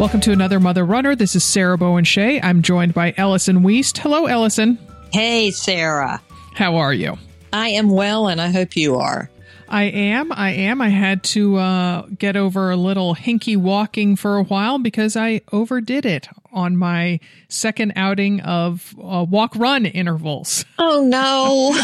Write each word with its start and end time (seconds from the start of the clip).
Welcome 0.00 0.20
to 0.22 0.32
another 0.32 0.60
Mother 0.60 0.86
Runner. 0.86 1.14
This 1.14 1.36
is 1.36 1.44
Sarah 1.44 1.76
Bowen 1.76 2.04
Shea. 2.04 2.40
I'm 2.40 2.62
joined 2.62 2.94
by 2.94 3.12
Ellison 3.18 3.60
Weist. 3.60 3.98
Hello, 3.98 4.24
Ellison. 4.24 4.78
Hey, 5.12 5.50
Sarah. 5.50 6.22
How 6.54 6.76
are 6.76 6.94
you? 6.94 7.18
I 7.52 7.68
am 7.68 7.90
well, 7.90 8.26
and 8.26 8.40
I 8.40 8.48
hope 8.48 8.76
you 8.76 8.96
are. 8.96 9.28
I 9.68 9.82
am. 9.82 10.32
I 10.32 10.52
am. 10.52 10.80
I 10.80 10.88
had 10.88 11.22
to 11.24 11.58
uh, 11.58 12.06
get 12.18 12.34
over 12.34 12.70
a 12.70 12.76
little 12.76 13.14
hinky 13.14 13.58
walking 13.58 14.16
for 14.16 14.38
a 14.38 14.42
while 14.42 14.78
because 14.78 15.18
I 15.18 15.42
overdid 15.52 16.06
it 16.06 16.30
on 16.50 16.78
my 16.78 17.20
second 17.50 17.92
outing 17.94 18.40
of 18.40 18.94
uh, 18.98 19.26
walk 19.28 19.54
run 19.54 19.84
intervals. 19.84 20.64
Oh, 20.78 21.04
no. 21.04 21.76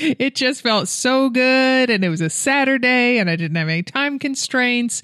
it 0.00 0.34
just 0.34 0.62
felt 0.62 0.88
so 0.88 1.30
good. 1.30 1.90
And 1.90 2.04
it 2.04 2.08
was 2.08 2.20
a 2.20 2.28
Saturday, 2.28 3.18
and 3.18 3.30
I 3.30 3.36
didn't 3.36 3.56
have 3.56 3.68
any 3.68 3.84
time 3.84 4.18
constraints. 4.18 5.00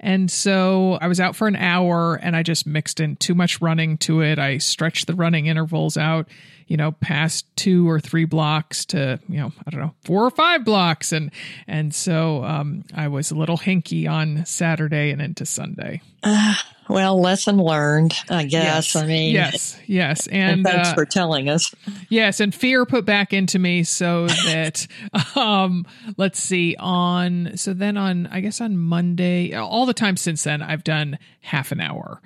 And 0.00 0.30
so 0.30 0.98
I 1.00 1.08
was 1.08 1.20
out 1.20 1.36
for 1.36 1.48
an 1.48 1.56
hour 1.56 2.16
and 2.16 2.36
I 2.36 2.42
just 2.42 2.66
mixed 2.66 3.00
in 3.00 3.16
too 3.16 3.34
much 3.34 3.60
running 3.60 3.96
to 3.98 4.20
it. 4.20 4.38
I 4.38 4.58
stretched 4.58 5.06
the 5.06 5.14
running 5.14 5.46
intervals 5.46 5.96
out, 5.96 6.28
you 6.66 6.76
know, 6.76 6.92
past 6.92 7.46
two 7.56 7.88
or 7.88 8.00
three 8.00 8.24
blocks 8.24 8.84
to, 8.86 9.20
you 9.28 9.38
know, 9.38 9.52
I 9.66 9.70
don't 9.70 9.80
know, 9.80 9.94
four 10.04 10.24
or 10.24 10.30
five 10.30 10.64
blocks. 10.64 11.12
And, 11.12 11.30
and 11.66 11.94
so 11.94 12.44
um, 12.44 12.84
I 12.94 13.08
was 13.08 13.30
a 13.30 13.34
little 13.36 13.56
hinky 13.56 14.10
on 14.10 14.44
Saturday 14.46 15.10
and 15.10 15.22
into 15.22 15.46
Sunday. 15.46 16.02
Uh, 16.22 16.54
well, 16.88 17.20
lesson 17.20 17.56
learned, 17.56 18.14
I 18.30 18.44
guess. 18.44 18.94
Yes, 18.94 18.96
I 18.96 19.06
mean, 19.06 19.32
yes, 19.32 19.78
yes. 19.86 20.26
And, 20.28 20.52
and 20.52 20.64
thanks 20.64 20.88
uh, 20.88 20.94
for 20.94 21.04
telling 21.04 21.48
us. 21.48 21.74
Yes, 22.08 22.40
and 22.40 22.54
fear 22.54 22.86
put 22.86 23.04
back 23.04 23.32
into 23.32 23.58
me 23.58 23.84
so 23.84 24.26
that 24.26 24.86
um 25.36 25.84
let's 26.16 26.38
see 26.38 26.76
on 26.78 27.56
so 27.56 27.74
then 27.74 27.96
on 27.96 28.26
I 28.28 28.40
guess 28.40 28.60
on 28.60 28.76
Monday 28.76 29.54
all 29.54 29.86
the 29.86 29.94
time 29.94 30.16
since 30.16 30.44
then 30.44 30.62
I've 30.62 30.84
done 30.84 31.18
half 31.40 31.72
an 31.72 31.80
hour. 31.80 32.20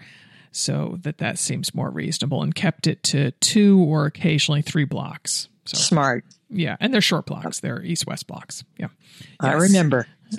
So 0.52 0.98
that 1.02 1.18
that 1.18 1.38
seems 1.38 1.74
more 1.74 1.90
reasonable 1.90 2.42
and 2.42 2.54
kept 2.54 2.86
it 2.86 3.02
to 3.04 3.30
2 3.30 3.78
or 3.78 4.06
occasionally 4.06 4.62
3 4.62 4.84
blocks. 4.84 5.48
So 5.64 5.76
Smart. 5.78 6.24
yeah, 6.48 6.76
and 6.80 6.92
they're 6.92 7.00
short 7.00 7.26
blocks. 7.26 7.60
They're 7.60 7.82
east 7.82 8.06
west 8.06 8.26
blocks. 8.26 8.64
Yeah. 8.76 8.88
I 9.38 9.52
Yes. 9.54 9.62
remember. 9.62 10.06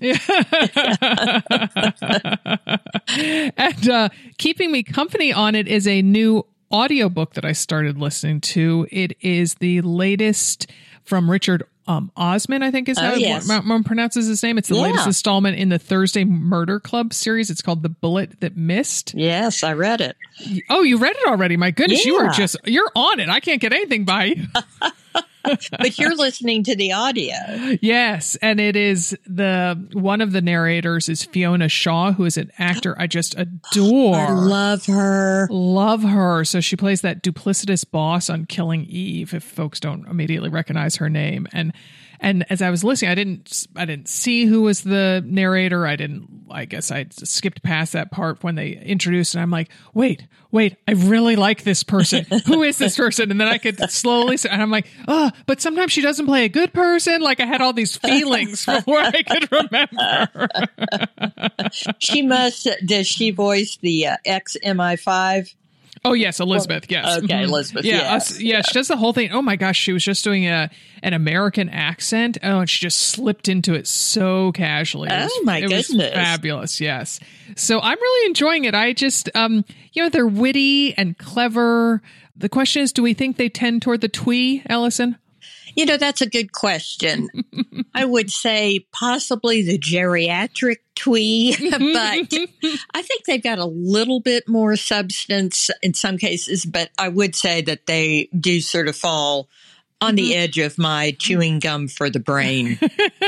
and 3.57 3.89
uh, 3.89 4.09
keeping 4.37 4.71
me 4.71 4.83
company 4.83 5.33
on 5.33 5.55
it 5.55 5.67
is 5.67 5.87
a 5.87 6.01
new 6.01 6.45
audiobook 6.71 7.33
that 7.33 7.45
I 7.45 7.51
started 7.51 7.97
listening 7.97 8.41
to. 8.41 8.87
It 8.91 9.17
is 9.21 9.55
the 9.55 9.81
latest 9.81 10.67
from 11.03 11.29
Richard 11.29 11.63
um, 11.87 12.11
Osman, 12.15 12.63
I 12.63 12.71
think 12.71 12.87
is 12.89 12.97
how 12.99 13.11
Oh, 13.13 13.15
yes. 13.15 13.47
one, 13.49 13.67
one 13.67 13.83
pronounces 13.83 14.27
his 14.27 14.41
name. 14.43 14.57
It's 14.57 14.69
the 14.69 14.75
Yeah. 14.75 14.81
latest 14.81 15.07
installment 15.07 15.57
in 15.57 15.69
the 15.69 15.79
Thursday 15.79 16.23
Murder 16.23 16.79
Club 16.79 17.13
series. 17.13 17.49
It's 17.49 17.61
called 17.61 17.83
The 17.83 17.89
Bullet 17.89 18.39
That 18.41 18.55
Missed. 18.55 19.13
Yes, 19.15 19.63
I 19.63 19.73
read 19.73 19.99
it. 20.01 20.15
Oh, 20.69 20.83
you 20.83 20.97
read 20.97 21.15
it 21.15 21.27
already. 21.27 21.57
My 21.57 21.71
goodness, 21.71 22.05
you 22.05 22.15
are 22.17 22.29
just, 22.31 22.55
you're 22.65 22.91
on 22.95 23.19
it. 23.19 23.29
I 23.29 23.39
can't 23.39 23.59
get 23.61 23.73
anything 23.73 24.05
by 24.05 24.25
you. 24.25 24.45
But 25.71 25.97
you're 25.97 26.15
listening 26.15 26.63
to 26.65 26.75
the 26.75 26.93
audio. 26.93 27.35
Yes, 27.81 28.35
and 28.41 28.59
it 28.59 28.75
is 28.75 29.17
the 29.25 29.89
one 29.93 30.21
of 30.21 30.31
the 30.31 30.41
narrators 30.41 31.09
is 31.09 31.23
Fiona 31.23 31.69
Shaw, 31.69 32.11
who 32.11 32.25
is 32.25 32.37
an 32.37 32.51
actor 32.57 32.95
I 32.99 33.07
just 33.07 33.35
adore. 33.37 34.15
I 34.15 34.31
love 34.31 34.85
her. 34.85 35.47
Love 35.49 36.03
her. 36.03 36.43
So 36.45 36.61
she 36.61 36.75
plays 36.75 37.01
that 37.01 37.23
duplicitous 37.23 37.89
boss 37.89 38.29
on 38.29 38.45
Killing 38.45 38.85
Eve. 38.85 39.33
If 39.33 39.43
folks 39.43 39.79
don't 39.79 40.07
immediately 40.07 40.49
recognize 40.49 40.97
her 40.97 41.09
name, 41.09 41.47
and 41.51 41.73
and 42.21 42.45
as 42.51 42.61
I 42.61 42.69
was 42.69 42.83
listening, 42.83 43.11
I 43.11 43.15
didn't 43.15 43.67
I 43.75 43.85
didn't 43.85 44.07
see 44.07 44.45
who 44.45 44.61
was 44.61 44.83
the 44.83 45.23
narrator. 45.25 45.87
I 45.87 45.95
didn't. 45.95 46.45
I 46.51 46.65
guess 46.65 46.91
I 46.91 47.07
skipped 47.09 47.63
past 47.63 47.93
that 47.93 48.11
part 48.11 48.43
when 48.43 48.55
they 48.55 48.71
introduced, 48.73 49.33
and 49.33 49.41
I'm 49.41 49.49
like, 49.49 49.69
wait, 49.93 50.27
wait, 50.51 50.75
I 50.87 50.91
really 50.91 51.35
like 51.35 51.63
this 51.63 51.81
person. 51.81 52.25
who 52.45 52.61
is 52.61 52.77
this 52.77 52.95
person? 52.95 53.31
And 53.31 53.41
then 53.41 53.47
I 53.47 53.57
could 53.57 53.79
slowly, 53.89 54.37
say, 54.37 54.49
and 54.49 54.61
I'm 54.61 54.69
like, 54.69 54.87
oh, 55.07 55.31
but 55.47 55.61
sometimes 55.61 55.91
she 55.91 56.01
doesn't 56.01 56.27
play 56.27 56.45
a 56.45 56.49
good 56.49 56.73
person. 56.73 57.21
Like 57.21 57.39
I 57.39 57.45
had 57.45 57.61
all 57.61 57.73
these 57.73 57.97
feelings 57.97 58.65
before 58.67 58.99
I 58.99 59.23
could 59.23 59.51
remember. 59.51 60.47
She 61.97 62.21
must, 62.21 62.67
does 62.85 63.07
she 63.07 63.31
voice 63.31 63.77
the 63.81 64.07
uh, 64.07 64.17
ex 64.25 64.57
MI5? 64.63 65.55
Oh 66.03 66.13
yes, 66.13 66.39
Elizabeth. 66.39 66.85
Yes. 66.89 67.17
okay, 67.19 67.27
Mhm. 67.27 67.43
Elizabeth, 67.43 67.85
Yeah, 67.85 67.97
yes. 67.97 68.31
us- 68.31 68.41
yeah. 68.41 68.61
She 68.63 68.73
does 68.73 68.87
the 68.87 68.97
whole 68.97 69.13
thing. 69.13 69.29
Oh 69.31 69.41
my 69.43 69.55
gosh, 69.55 69.77
she 69.77 69.93
was 69.93 70.03
just 70.03 70.23
doing 70.23 70.47
a 70.47 70.69
an 71.03 71.13
American 71.13 71.69
accent. 71.69 72.37
Oh, 72.41 72.59
and 72.61 72.69
she 72.69 72.79
just 72.79 72.99
slipped 72.99 73.47
into 73.47 73.73
it 73.75 73.85
so 73.87 74.51
casually. 74.53 75.09
Oh, 75.11 75.23
was- 75.23 75.39
my 75.43 75.59
it 75.59 75.69
was 75.71 75.87
goodness. 75.89 76.13
fabulous. 76.13 76.81
Yes. 76.81 77.19
So 77.55 77.79
I'm 77.79 77.99
really 77.99 78.25
enjoying 78.27 78.65
it. 78.65 78.73
I 78.73 78.93
just, 78.93 79.29
um, 79.35 79.63
you 79.93 80.01
know, 80.01 80.09
they're 80.09 80.25
witty 80.27 80.95
and 80.97 81.17
clever. 81.17 82.01
The 82.35 82.49
question 82.49 82.81
is, 82.81 82.91
do 82.91 83.03
we 83.03 83.13
think 83.13 83.37
they 83.37 83.49
tend 83.49 83.81
toward 83.83 84.01
the 84.01 84.07
twee, 84.09 84.63
Ellison? 84.65 85.17
You 85.75 85.85
know, 85.85 85.97
that's 85.97 86.21
a 86.21 86.29
good 86.29 86.51
question. 86.51 87.29
I 87.93 88.05
would 88.05 88.31
say 88.31 88.85
possibly 88.91 89.63
the 89.63 89.77
geriatric 89.77 90.77
twee, 90.95 91.55
but 91.71 92.33
I 92.93 93.01
think 93.01 93.25
they've 93.25 93.43
got 93.43 93.59
a 93.59 93.65
little 93.65 94.19
bit 94.19 94.47
more 94.47 94.75
substance 94.75 95.69
in 95.81 95.93
some 95.93 96.17
cases, 96.17 96.65
but 96.65 96.89
I 96.97 97.09
would 97.09 97.35
say 97.35 97.61
that 97.61 97.85
they 97.85 98.29
do 98.37 98.61
sort 98.61 98.87
of 98.87 98.95
fall 98.95 99.49
on 100.01 100.15
the 100.15 100.31
mm-hmm. 100.31 100.39
edge 100.39 100.57
of 100.57 100.77
my 100.77 101.15
chewing 101.19 101.59
gum 101.59 101.87
for 101.87 102.09
the 102.09 102.19
brain 102.19 102.79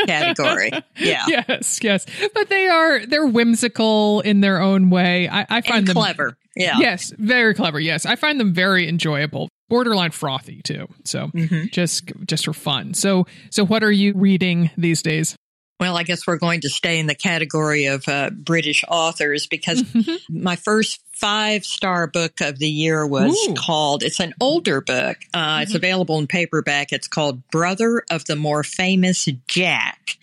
category. 0.08 0.72
Yeah. 0.96 1.26
Yes, 1.28 1.80
yes. 1.82 2.06
But 2.34 2.50
they 2.50 2.68
are 2.68 3.06
they're 3.06 3.26
whimsical 3.26 4.22
in 4.22 4.42
their 4.42 4.62
own 4.62 4.90
way. 4.90 5.28
I, 5.28 5.42
I 5.50 5.62
find 5.62 5.80
And 5.80 5.88
them 5.88 5.96
clever. 5.96 6.38
Yeah. 6.56 6.78
Yes, 6.78 7.12
very 7.18 7.54
clever. 7.54 7.80
Yes, 7.80 8.06
I 8.06 8.16
find 8.16 8.40
them 8.40 8.54
very 8.54 8.88
enjoyable, 8.88 9.50
borderline 9.74 10.12
frothy 10.12 10.62
too. 10.64 10.88
So 11.04 11.28
Mm-hmm. 11.28 11.66
just 11.72 12.12
just 12.26 12.46
for 12.46 12.54
fun. 12.54 12.94
So 12.94 13.26
so 13.50 13.66
what 13.66 13.84
are 13.84 13.92
you 13.92 14.14
reading 14.16 14.70
these 14.78 15.02
days? 15.02 15.36
Well, 15.80 15.98
I 15.98 16.04
guess 16.04 16.26
we're 16.28 16.38
going 16.38 16.62
to 16.62 16.70
stay 16.70 17.00
in 17.00 17.08
the 17.08 17.16
category 17.16 17.88
of 17.88 18.08
uh, 18.08 18.30
British 18.30 18.86
authors 18.88 19.48
because 19.48 19.84
my 20.30 20.56
first 20.56 21.02
five 21.14 21.66
star 21.66 22.08
book 22.08 22.40
of 22.42 22.58
the 22.60 22.70
year 22.70 23.06
was 23.06 23.36
Ooh. 23.50 23.54
called, 23.56 24.04
it's 24.04 24.20
an 24.22 24.34
older 24.40 24.80
book. 24.82 25.18
Uh, 25.34 25.60
It's 25.64 25.74
available 25.76 26.20
in 26.20 26.28
paperback. 26.28 26.94
It's 26.94 27.08
called 27.08 27.46
Brother 27.50 28.04
of 28.10 28.24
the 28.26 28.36
More 28.38 28.64
Famous 28.64 29.28
Jack. 29.48 30.18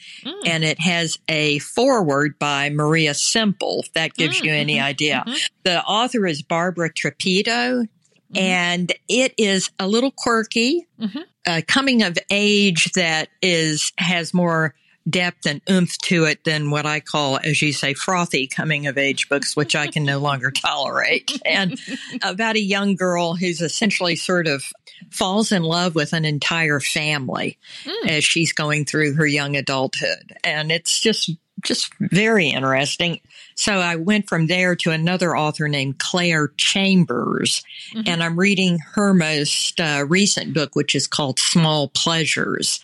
And 0.47 0.65
it 0.65 0.81
has 0.81 1.19
a 1.29 1.59
foreword 1.59 2.39
by 2.39 2.71
Maria 2.71 3.13
Semple, 3.13 3.81
if 3.85 3.93
that 3.95 4.15
gives 4.15 4.41
you 4.41 4.53
any 4.53 4.81
idea. 4.81 5.25
The 5.65 5.83
author 5.83 6.27
is 6.27 6.43
Barbara 6.43 6.91
Trapido. 8.35 8.41
And 8.41 8.93
it 9.09 9.35
is 9.39 9.71
a 9.79 9.87
little 9.89 10.11
quirky, 10.11 10.87
Mhm. 11.01 11.25
uh, 11.47 11.61
coming 11.67 12.03
of 12.03 12.19
age 12.31 12.93
that 12.95 13.29
is 13.43 13.93
has 13.99 14.33
more 14.35 14.75
depth 15.09 15.47
and 15.47 15.63
oomph 15.69 15.97
to 15.99 16.25
it 16.27 16.45
than 16.45 16.71
what 16.71 16.85
I 16.87 17.01
call, 17.01 17.39
as 17.43 17.63
you 17.63 17.73
say, 17.73 17.95
frothy 17.95 18.47
coming 18.47 18.87
of 18.87 18.99
age 18.99 19.29
books, 19.31 19.57
which 19.57 19.75
I 19.75 19.87
can 19.87 20.05
no 20.05 20.19
longer 20.21 20.51
tolerate. 20.51 21.41
And 21.45 21.81
about 22.23 22.57
a 22.57 22.61
young 22.61 22.97
girl 22.97 23.35
who's 23.35 23.61
essentially 23.63 24.15
sort 24.15 24.47
of 24.47 24.63
falls 25.11 25.53
in 25.53 25.63
love 25.63 25.95
with 25.95 26.13
an 26.13 26.27
entire 26.27 26.81
family 26.81 27.59
as 28.07 28.23
she's 28.25 28.53
going 28.53 28.85
through 28.85 29.15
her 29.15 29.27
young 29.27 29.57
adulthood. 29.57 30.35
And 30.45 30.71
it's 30.71 31.01
just 31.01 31.31
just 31.65 31.93
very 32.01 32.49
interesting. 32.49 33.21
So 33.61 33.75
I 33.75 33.97
went 33.97 34.27
from 34.27 34.47
there 34.47 34.75
to 34.77 34.91
another 34.91 35.37
author 35.37 35.69
named 35.69 35.99
Clare 35.99 36.49
Chambers, 36.57 37.63
and 38.07 38.23
I'm 38.23 38.39
reading 38.39 38.79
her 38.95 39.13
most 39.13 39.79
uh, 39.79 40.07
recent 40.09 40.55
book, 40.55 40.75
which 40.75 40.95
is 40.95 41.07
called 41.07 41.39
Small 41.39 41.89
Pleasures. 41.89 42.83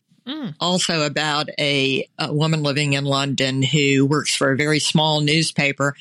Also 0.60 1.02
about 1.06 1.48
a, 1.58 2.06
a 2.18 2.30
woman 2.30 2.62
living 2.62 2.92
in 2.92 3.06
London 3.06 3.62
who 3.62 4.04
works 4.04 4.34
for 4.34 4.52
a 4.52 4.56
very 4.56 4.78
small 4.78 5.22
newspaper 5.22 5.94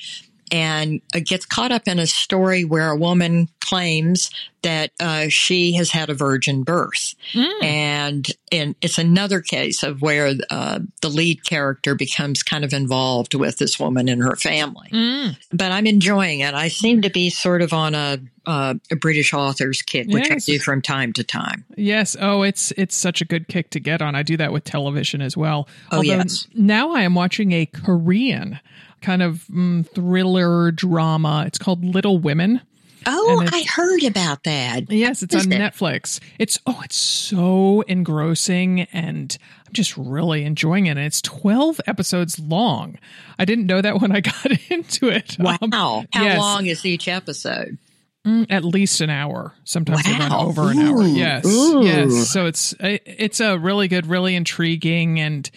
and 0.52 1.00
gets 1.24 1.44
caught 1.46 1.72
up 1.72 1.88
in 1.88 1.98
a 1.98 2.06
story 2.06 2.64
where 2.64 2.90
a 2.90 2.96
woman 2.96 3.48
claims 3.60 4.30
that 4.62 4.90
uh, 5.00 5.26
she 5.28 5.72
has 5.74 5.90
had 5.90 6.08
a 6.08 6.14
virgin 6.14 6.62
birth. 6.62 7.14
And, 7.62 8.26
and 8.52 8.74
it's 8.80 8.98
another 8.98 9.40
case 9.40 9.82
of 9.82 10.02
where 10.02 10.34
uh, 10.50 10.80
the 11.02 11.08
lead 11.08 11.44
character 11.44 11.94
becomes 11.94 12.42
kind 12.42 12.64
of 12.64 12.72
involved 12.72 13.34
with 13.34 13.58
this 13.58 13.78
woman 13.78 14.08
and 14.08 14.22
her 14.22 14.36
family. 14.36 14.88
Mm. 14.92 15.36
But 15.52 15.72
I'm 15.72 15.86
enjoying 15.86 16.40
it. 16.40 16.54
I 16.54 16.68
seem 16.68 17.02
to 17.02 17.10
be 17.10 17.30
sort 17.30 17.62
of 17.62 17.72
on 17.72 17.94
a, 17.94 18.18
uh, 18.44 18.74
a 18.90 18.96
British 18.96 19.32
author's 19.34 19.82
kick, 19.82 20.08
which 20.08 20.28
Yes. 20.30 20.48
I 20.48 20.52
do 20.52 20.58
from 20.58 20.82
time 20.82 21.12
to 21.14 21.24
time. 21.24 21.64
Yes. 21.76 22.16
Oh, 22.20 22.42
it's 22.42 22.72
it's 22.72 22.94
such 22.94 23.20
a 23.20 23.24
good 23.24 23.48
kick 23.48 23.70
to 23.70 23.80
get 23.80 24.00
on. 24.00 24.14
I 24.14 24.22
do 24.22 24.36
that 24.36 24.52
with 24.52 24.62
television 24.64 25.20
as 25.20 25.36
well. 25.36 25.68
Oh, 25.90 26.02
yes. 26.02 26.46
Now 26.54 26.92
I 26.92 27.02
am 27.02 27.14
watching 27.14 27.52
a 27.52 27.66
Korean 27.66 28.60
kind 29.06 29.22
of 29.22 29.44
mm, 29.44 29.88
thriller 29.88 30.72
drama. 30.72 31.44
It's 31.46 31.58
called 31.58 31.84
Little 31.84 32.18
Women. 32.18 32.60
Oh, 33.08 33.46
I 33.52 33.64
heard 33.72 34.02
about 34.02 34.42
that. 34.42 34.90
Yes, 34.90 35.22
it's 35.22 35.32
on 35.32 35.52
it? 35.52 35.60
Netflix. 35.60 36.18
It's 36.40 36.58
oh, 36.66 36.80
it's 36.84 36.96
so 36.96 37.82
engrossing 37.82 38.80
and 38.92 39.38
I'm 39.64 39.72
just 39.72 39.96
really 39.96 40.42
enjoying 40.42 40.86
it. 40.86 40.96
And 40.96 41.06
it's 41.06 41.22
12 41.22 41.80
episodes 41.86 42.40
long. 42.40 42.98
I 43.38 43.44
didn't 43.44 43.66
know 43.66 43.80
that 43.80 44.00
when 44.00 44.10
I 44.10 44.20
got 44.22 44.50
into 44.70 45.08
it. 45.08 45.36
Wow. 45.38 45.56
Um, 45.62 45.70
How 45.70 46.06
yes. 46.12 46.38
long 46.40 46.66
is 46.66 46.84
each 46.84 47.06
episode? 47.06 47.78
Mm, 48.26 48.46
at 48.50 48.64
least 48.64 49.00
an 49.00 49.10
hour. 49.10 49.54
Sometimes 49.62 50.02
wow. 50.04 50.12
they 50.12 50.18
run 50.18 50.32
over 50.32 50.62
Ooh. 50.62 50.68
an 50.70 50.78
hour. 50.80 51.02
Yes, 51.04 51.46
Ooh. 51.46 51.84
yes. 51.84 52.28
So 52.28 52.46
it's 52.46 52.74
it's 52.80 53.38
a 53.38 53.56
really 53.56 53.86
good, 53.86 54.06
really 54.06 54.34
intriguing, 54.34 55.20
and 55.20 55.48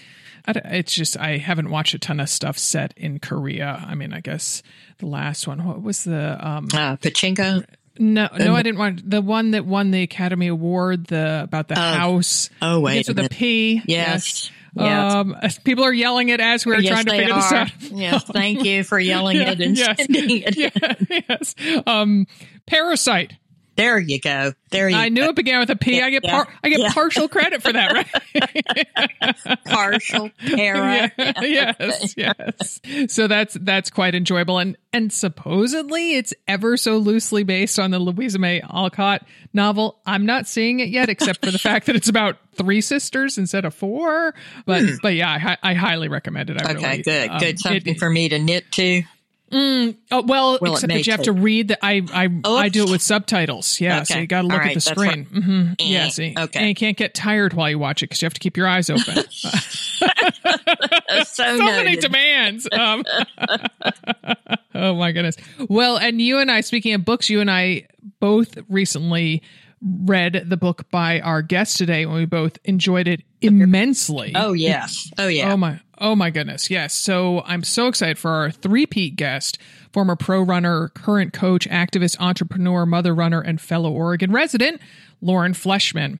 it's 0.58 0.94
just 0.94 1.18
I 1.18 1.38
haven't 1.38 1.70
watched 1.70 1.94
a 1.94 2.00
ton 2.00 2.20
of 2.20 2.30
stuff 2.30 2.58
set 2.58 2.94
in 2.98 3.20
Korea. 3.20 3.84
I 3.88 3.96
mean, 3.96 4.14
I 4.14 4.22
guess 4.22 4.64
the 4.98 5.08
last 5.08 5.48
one. 5.48 5.66
What 5.66 5.82
was 5.82 6.04
the 6.04 6.38
um, 6.40 6.66
uh, 6.74 6.98
Pachinko? 6.98 7.66
No, 8.02 8.30
no, 8.38 8.56
I 8.56 8.64
didn't 8.64 8.80
want 8.80 9.10
the 9.10 9.22
one 9.22 9.52
that 9.52 9.66
won 9.66 9.92
the 9.92 10.04
Academy 10.04 10.48
Award. 10.48 11.08
The 11.08 11.42
about 11.44 11.68
the 11.68 11.78
uh, 11.78 11.94
house. 11.96 12.50
Oh 12.62 12.80
wait, 12.80 13.08
with 13.08 13.18
the 13.18 13.28
P. 13.30 13.82
Yes. 13.86 14.52
yes. 14.74 15.14
Um, 15.14 15.36
people 15.66 15.84
are 15.84 15.92
yelling 15.92 16.30
it 16.30 16.40
as 16.40 16.66
we're 16.66 16.80
yes, 16.80 16.94
trying 16.94 17.06
to 17.06 17.12
figure 17.12 17.34
are. 17.34 17.42
this 17.42 17.52
out. 17.52 17.92
yes, 17.92 18.24
thank 18.24 18.64
you 18.64 18.86
for 18.86 18.98
yelling 18.98 19.38
yeah, 19.42 19.52
it 19.52 19.60
and 19.60 19.78
yes, 19.78 19.98
sending 19.98 20.44
it. 20.46 20.56
Yeah, 21.10 21.24
yes. 21.28 21.56
Um, 21.86 22.26
Parasite. 22.66 23.34
There 23.80 23.98
you 23.98 24.20
go. 24.20 24.52
There 24.72 24.90
you. 24.90 24.98
I 24.98 25.08
knew 25.08 25.24
it 25.24 25.36
began 25.38 25.60
with 25.60 25.70
a 25.70 25.76
P. 25.78 25.98
Yeah, 25.98 26.06
I 26.08 26.10
get 26.10 26.24
par- 26.24 26.50
I 26.62 26.68
get 26.68 26.82
yeah. 26.82 26.94
partial 26.94 27.30
credit 27.30 27.64
for 27.64 27.72
that, 27.72 27.94
right? 28.36 29.58
partial 29.66 30.30
para. 30.38 31.12
Yeah, 31.18 31.34
yes, 31.40 32.14
yes. 32.18 32.82
So 33.08 33.28
that's 33.28 33.54
that's 33.54 33.90
quite 33.90 34.16
enjoyable, 34.16 34.58
and 34.58 34.76
and 34.92 35.14
supposedly 35.14 36.16
it's 36.16 36.34
ever 36.46 36.76
so 36.76 36.98
loosely 36.98 37.44
based 37.44 37.80
on 37.80 37.92
the 37.92 38.00
Louisa 38.00 38.38
May 38.38 38.60
Alcott 38.62 39.26
novel. 39.54 40.00
I'm 40.06 40.26
not 40.26 40.46
seeing 40.46 40.82
it 40.82 40.90
yet, 40.90 41.08
except 41.08 41.46
for 41.46 41.52
the 41.52 41.60
fact 41.60 41.86
that 41.86 41.96
it's 41.96 42.10
about 42.10 42.36
three 42.56 42.82
sisters 42.82 43.38
instead 43.38 43.64
of 43.64 43.74
four. 43.74 44.36
But 44.66 44.82
hmm. 44.82 44.96
but 45.02 45.16
yeah, 45.16 45.56
I, 45.64 45.72
I, 45.72 45.74
highly 45.74 46.10
recommend 46.10 46.50
it. 46.50 46.62
I 46.62 46.74
okay, 46.74 46.90
really, 46.90 47.02
good, 47.04 47.30
um, 47.30 47.40
good. 47.40 47.60
Something 47.60 47.96
it, 47.96 48.00
for 48.00 48.10
me 48.10 48.28
to 48.28 48.40
knit 48.40 48.70
to. 48.74 49.04
Mm, 49.50 49.98
oh, 50.12 50.24
well, 50.24 50.58
well 50.62 50.74
except 50.74 50.94
that 50.94 51.06
you 51.06 51.12
have 51.12 51.24
to 51.24 51.34
read 51.34 51.70
that. 51.70 51.80
I 51.82 52.02
I 52.14 52.30
oh, 52.44 52.58
I 52.58 52.70
do 52.70 52.84
it 52.84 52.92
with 52.92 53.02
subtitles. 53.02 53.80
Yeah, 53.80 53.98
okay. 53.98 54.06
so 54.06 54.20
you 54.20 54.28
got 54.28 54.42
to 54.42 54.48
look 54.48 54.58
right, 54.58 54.70
at 54.70 54.74
the 54.76 54.82
screen. 54.82 55.26
What, 55.26 55.44
mm-hmm. 55.44 55.72
eh, 55.80 55.86
yeah, 55.86 56.10
see, 56.10 56.36
okay. 56.38 56.60
And 56.60 56.70
you 56.70 56.76
can't 56.76 56.98
get 56.98 57.14
tired 57.14 57.54
while 57.54 57.70
you 57.70 57.80
watch 57.80 58.04
it 58.04 58.08
because 58.08 58.22
you 58.22 58.26
have 58.28 58.34
to 58.36 58.40
keep 58.40 58.58
your 58.58 58.68
eyes 58.68 58.90
open. 58.90 59.24
so, 61.26 61.58
so 61.58 61.58
many 61.58 61.96
demands. 61.96 62.68
Um, 62.72 63.04
oh 64.76 64.96
my 64.96 65.12
goodness. 65.12 65.38
Well, 65.68 65.98
and 65.98 66.22
you 66.22 66.40
and 66.40 66.52
I, 66.52 66.62
speaking 66.62 66.94
of 66.94 67.06
books, 67.06 67.30
you 67.30 67.42
and 67.42 67.50
I 67.50 67.88
both 68.20 68.58
recently 68.70 69.42
read 69.82 70.46
the 70.48 70.58
book 70.58 70.90
by 70.92 71.20
our 71.22 71.42
guest 71.42 71.78
today, 71.78 72.04
and 72.04 72.14
we 72.14 72.26
both 72.26 72.58
enjoyed 72.64 73.08
it 73.08 73.24
immensely. 73.42 74.34
Oh 74.36 74.54
yes. 74.54 75.12
Oh 75.18 75.28
yeah. 75.28 75.54
Oh 75.54 75.58
my. 75.58 75.80
Oh 76.00 76.16
my 76.16 76.30
goodness. 76.30 76.70
Yes. 76.70 76.94
So 76.94 77.42
I'm 77.46 77.64
so 77.64 77.88
excited 77.88 78.18
for 78.18 78.32
our 78.32 78.52
three-peat 78.52 79.18
guest, 79.18 79.58
former 79.92 80.16
pro 80.16 80.42
runner, 80.42 80.90
current 80.90 81.34
coach, 81.34 81.68
activist, 81.68 82.20
entrepreneur, 82.20 82.86
mother 82.86 83.14
runner, 83.14 83.42
and 83.42 83.60
fellow 83.60 83.92
Oregon 83.92 84.32
resident, 84.32 84.80
Lauren 85.22 85.54
Fleshman. 85.54 86.20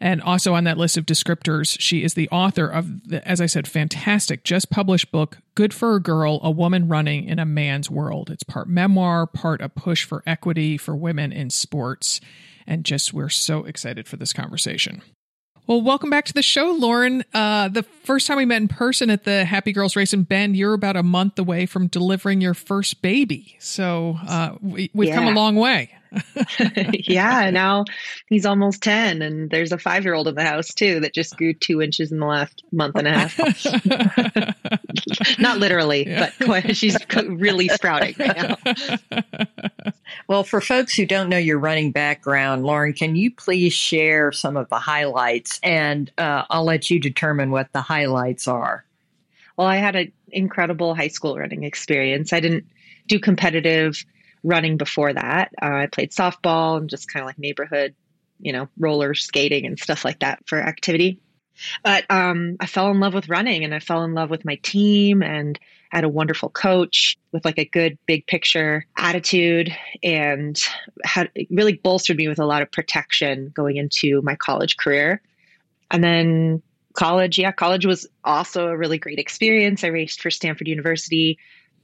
And 0.00 0.20
also 0.20 0.54
on 0.54 0.64
that 0.64 0.78
list 0.78 0.96
of 0.96 1.06
descriptors, 1.06 1.76
she 1.78 2.02
is 2.02 2.14
the 2.14 2.28
author 2.30 2.66
of 2.66 3.08
the, 3.08 3.26
as 3.26 3.40
I 3.40 3.46
said, 3.46 3.68
fantastic, 3.68 4.42
just 4.42 4.68
published 4.68 5.12
book, 5.12 5.38
Good 5.54 5.72
for 5.72 5.94
a 5.94 6.02
Girl, 6.02 6.40
A 6.42 6.50
Woman 6.50 6.88
Running 6.88 7.24
in 7.24 7.38
a 7.38 7.44
Man's 7.44 7.88
World. 7.88 8.30
It's 8.30 8.42
part 8.42 8.68
memoir, 8.68 9.28
part 9.28 9.60
a 9.60 9.68
push 9.68 10.04
for 10.04 10.24
equity 10.26 10.76
for 10.76 10.96
women 10.96 11.30
in 11.30 11.50
sports. 11.50 12.20
And 12.66 12.84
just, 12.84 13.12
we're 13.12 13.28
so 13.28 13.64
excited 13.64 14.08
for 14.08 14.16
this 14.16 14.32
conversation. 14.32 15.02
Well, 15.70 15.82
welcome 15.82 16.10
back 16.10 16.24
to 16.24 16.32
the 16.32 16.42
show, 16.42 16.72
Lauren. 16.72 17.22
Uh, 17.32 17.68
the 17.68 17.84
first 17.84 18.26
time 18.26 18.38
we 18.38 18.44
met 18.44 18.60
in 18.60 18.66
person 18.66 19.08
at 19.08 19.22
the 19.22 19.44
Happy 19.44 19.70
Girls 19.70 19.94
Race 19.94 20.12
in 20.12 20.24
Bend, 20.24 20.56
you're 20.56 20.74
about 20.74 20.96
a 20.96 21.04
month 21.04 21.38
away 21.38 21.64
from 21.66 21.86
delivering 21.86 22.40
your 22.40 22.54
first 22.54 23.02
baby. 23.02 23.54
So 23.60 24.18
uh, 24.26 24.56
we, 24.60 24.90
have 24.92 25.04
yeah. 25.04 25.14
come 25.14 25.28
a 25.28 25.30
long 25.30 25.54
way. 25.54 25.92
yeah, 26.92 27.50
now 27.50 27.84
he's 28.28 28.46
almost 28.46 28.82
10, 28.82 29.22
and 29.22 29.50
there's 29.50 29.72
a 29.72 29.78
five 29.78 30.04
year 30.04 30.14
old 30.14 30.28
in 30.28 30.34
the 30.34 30.44
house 30.44 30.68
too 30.68 31.00
that 31.00 31.14
just 31.14 31.36
grew 31.36 31.54
two 31.54 31.80
inches 31.80 32.12
in 32.12 32.18
the 32.18 32.26
last 32.26 32.62
month 32.72 32.96
and 32.96 33.08
a 33.08 33.12
half. 33.12 33.38
Not 35.38 35.58
literally, 35.58 36.08
yeah. 36.08 36.30
but 36.38 36.46
quite, 36.46 36.76
she's 36.76 36.96
really 37.26 37.68
sprouting 37.68 38.14
right 38.18 38.36
now. 38.36 38.56
Well, 40.28 40.44
for 40.44 40.60
folks 40.60 40.94
who 40.94 41.06
don't 41.06 41.28
know 41.28 41.38
your 41.38 41.58
running 41.58 41.92
background, 41.92 42.64
Lauren, 42.64 42.92
can 42.92 43.16
you 43.16 43.34
please 43.34 43.72
share 43.72 44.32
some 44.32 44.56
of 44.56 44.68
the 44.68 44.78
highlights? 44.78 45.58
And 45.62 46.10
uh, 46.18 46.44
I'll 46.50 46.64
let 46.64 46.90
you 46.90 47.00
determine 47.00 47.50
what 47.50 47.72
the 47.72 47.80
highlights 47.80 48.46
are. 48.46 48.84
Well, 49.56 49.66
I 49.66 49.76
had 49.76 49.96
an 49.96 50.12
incredible 50.30 50.94
high 50.94 51.08
school 51.08 51.36
running 51.36 51.64
experience. 51.64 52.32
I 52.32 52.40
didn't 52.40 52.64
do 53.08 53.18
competitive 53.18 54.04
running 54.42 54.76
before 54.76 55.12
that. 55.12 55.52
Uh, 55.60 55.66
I 55.66 55.86
played 55.86 56.10
softball 56.12 56.78
and 56.78 56.88
just 56.88 57.12
kind 57.12 57.22
of 57.22 57.26
like 57.26 57.38
neighborhood, 57.38 57.94
you 58.40 58.52
know, 58.52 58.68
roller 58.78 59.14
skating 59.14 59.66
and 59.66 59.78
stuff 59.78 60.04
like 60.04 60.20
that 60.20 60.40
for 60.46 60.58
activity. 60.58 61.20
But 61.84 62.04
um, 62.10 62.56
I 62.58 62.66
fell 62.66 62.90
in 62.90 63.00
love 63.00 63.14
with 63.14 63.28
running 63.28 63.64
and 63.64 63.74
I 63.74 63.80
fell 63.80 64.02
in 64.04 64.14
love 64.14 64.30
with 64.30 64.44
my 64.44 64.56
team 64.62 65.22
and 65.22 65.58
had 65.90 66.04
a 66.04 66.08
wonderful 66.08 66.48
coach 66.48 67.18
with 67.32 67.44
like 67.44 67.58
a 67.58 67.64
good 67.64 67.98
big 68.06 68.26
picture 68.26 68.86
attitude 68.96 69.74
and 70.02 70.58
had 71.04 71.30
really 71.50 71.74
bolstered 71.74 72.16
me 72.16 72.28
with 72.28 72.38
a 72.38 72.46
lot 72.46 72.62
of 72.62 72.70
protection 72.70 73.52
going 73.54 73.76
into 73.76 74.22
my 74.22 74.36
college 74.36 74.76
career. 74.76 75.20
And 75.90 76.02
then 76.02 76.62
college, 76.94 77.38
yeah, 77.38 77.52
college 77.52 77.86
was 77.86 78.06
also 78.24 78.68
a 78.68 78.76
really 78.76 78.98
great 78.98 79.18
experience. 79.18 79.84
I 79.84 79.88
raced 79.88 80.20
for 80.20 80.30
Stanford 80.30 80.68
University. 80.68 81.38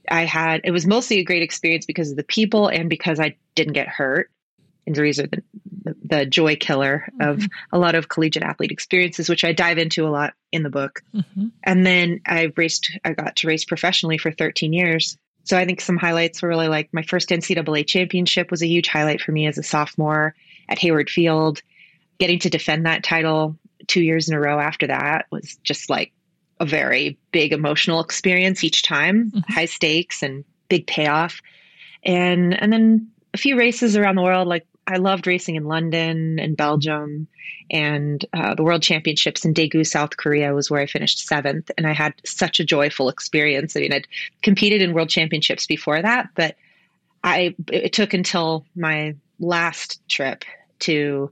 I 0.09 0.25
had 0.25 0.61
it 0.63 0.71
was 0.71 0.85
mostly 0.85 1.19
a 1.19 1.23
great 1.23 1.43
experience 1.43 1.85
because 1.85 2.11
of 2.11 2.17
the 2.17 2.23
people 2.23 2.67
and 2.67 2.89
because 2.89 3.19
I 3.19 3.37
didn't 3.55 3.73
get 3.73 3.87
hurt. 3.87 4.29
Injuries 4.85 5.19
are 5.19 5.27
the, 5.27 5.43
the, 5.83 5.95
the 6.03 6.25
joy 6.25 6.55
killer 6.55 7.07
mm-hmm. 7.19 7.29
of 7.29 7.47
a 7.73 7.77
lot 7.77 7.95
of 7.95 8.07
collegiate 8.07 8.43
athlete 8.43 8.71
experiences, 8.71 9.27
which 9.27 9.43
I 9.43 9.51
dive 9.51 9.77
into 9.77 10.07
a 10.07 10.09
lot 10.09 10.33
in 10.51 10.63
the 10.63 10.69
book. 10.69 11.01
Mm-hmm. 11.13 11.47
And 11.63 11.85
then 11.85 12.21
I 12.25 12.53
raced, 12.55 12.97
I 13.03 13.11
got 13.11 13.35
to 13.37 13.47
race 13.47 13.65
professionally 13.65 14.17
for 14.17 14.31
13 14.31 14.71
years. 14.71 15.17
So 15.43 15.57
I 15.57 15.65
think 15.65 15.81
some 15.81 15.97
highlights 15.97 16.41
were 16.41 16.49
really 16.49 16.69
like 16.69 16.89
my 16.93 17.03
first 17.03 17.29
NCAA 17.29 17.85
championship 17.85 18.49
was 18.49 18.61
a 18.61 18.67
huge 18.67 18.87
highlight 18.87 19.21
for 19.21 19.31
me 19.31 19.45
as 19.45 19.57
a 19.57 19.63
sophomore 19.63 20.35
at 20.69 20.79
Hayward 20.79 21.09
Field. 21.09 21.61
Getting 22.17 22.39
to 22.39 22.49
defend 22.49 22.85
that 22.85 23.03
title 23.03 23.57
two 23.87 24.01
years 24.01 24.29
in 24.29 24.35
a 24.35 24.39
row 24.39 24.59
after 24.59 24.87
that 24.87 25.25
was 25.31 25.57
just 25.63 25.89
like 25.89 26.11
a 26.59 26.65
very 26.65 27.17
big 27.31 27.53
emotional 27.53 27.99
experience 27.99 28.63
each 28.63 28.83
time, 28.83 29.31
mm-hmm. 29.31 29.53
high 29.53 29.65
stakes 29.65 30.23
and 30.23 30.43
big 30.69 30.87
payoff. 30.87 31.41
And 32.03 32.59
and 32.61 32.71
then 32.71 33.09
a 33.33 33.37
few 33.37 33.57
races 33.57 33.95
around 33.95 34.15
the 34.15 34.21
world. 34.21 34.47
Like 34.47 34.65
I 34.87 34.97
loved 34.97 35.27
racing 35.27 35.55
in 35.55 35.65
London 35.65 36.39
and 36.39 36.55
Belgium, 36.55 37.27
and 37.69 38.25
uh, 38.33 38.55
the 38.55 38.63
World 38.63 38.81
Championships 38.81 39.43
in 39.43 39.53
Daegu, 39.53 39.85
South 39.85 40.17
Korea 40.17 40.53
was 40.53 40.71
where 40.71 40.81
I 40.81 40.85
finished 40.85 41.27
seventh, 41.27 41.69
and 41.77 41.85
I 41.85 41.93
had 41.93 42.13
such 42.25 42.59
a 42.59 42.65
joyful 42.65 43.09
experience. 43.09 43.75
I 43.75 43.81
mean, 43.81 43.93
I'd 43.93 44.07
competed 44.41 44.81
in 44.81 44.93
World 44.93 45.09
Championships 45.09 45.67
before 45.67 46.01
that, 46.01 46.29
but 46.35 46.55
I 47.23 47.55
it 47.71 47.93
took 47.93 48.13
until 48.13 48.65
my 48.75 49.15
last 49.39 49.99
trip 50.07 50.45
to 50.79 51.31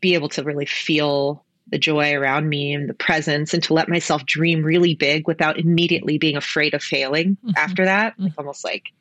be 0.00 0.14
able 0.14 0.28
to 0.30 0.42
really 0.42 0.66
feel 0.66 1.44
the 1.68 1.78
joy 1.78 2.14
around 2.14 2.48
me 2.48 2.72
and 2.72 2.88
the 2.88 2.94
presence 2.94 3.52
and 3.52 3.62
to 3.62 3.74
let 3.74 3.88
myself 3.88 4.24
dream 4.24 4.62
really 4.62 4.94
big 4.94 5.26
without 5.26 5.58
immediately 5.58 6.18
being 6.18 6.36
afraid 6.36 6.74
of 6.74 6.82
failing 6.82 7.36
mm-hmm. 7.36 7.50
after 7.56 7.84
that 7.84 8.12
mm-hmm. 8.14 8.24
like 8.24 8.34
almost 8.38 8.64
like 8.64 8.92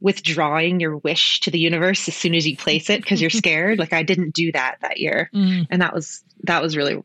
withdrawing 0.00 0.80
your 0.80 0.98
wish 0.98 1.40
to 1.40 1.50
the 1.50 1.58
universe 1.58 2.06
as 2.08 2.16
soon 2.16 2.34
as 2.34 2.46
you 2.46 2.56
place 2.56 2.90
it 2.90 3.00
because 3.00 3.20
you're 3.20 3.30
scared 3.30 3.78
like 3.78 3.92
i 3.92 4.02
didn't 4.02 4.34
do 4.34 4.52
that 4.52 4.76
that 4.82 4.98
year 4.98 5.30
mm. 5.34 5.66
and 5.70 5.80
that 5.80 5.94
was 5.94 6.22
that 6.42 6.62
was 6.62 6.76
really 6.76 7.02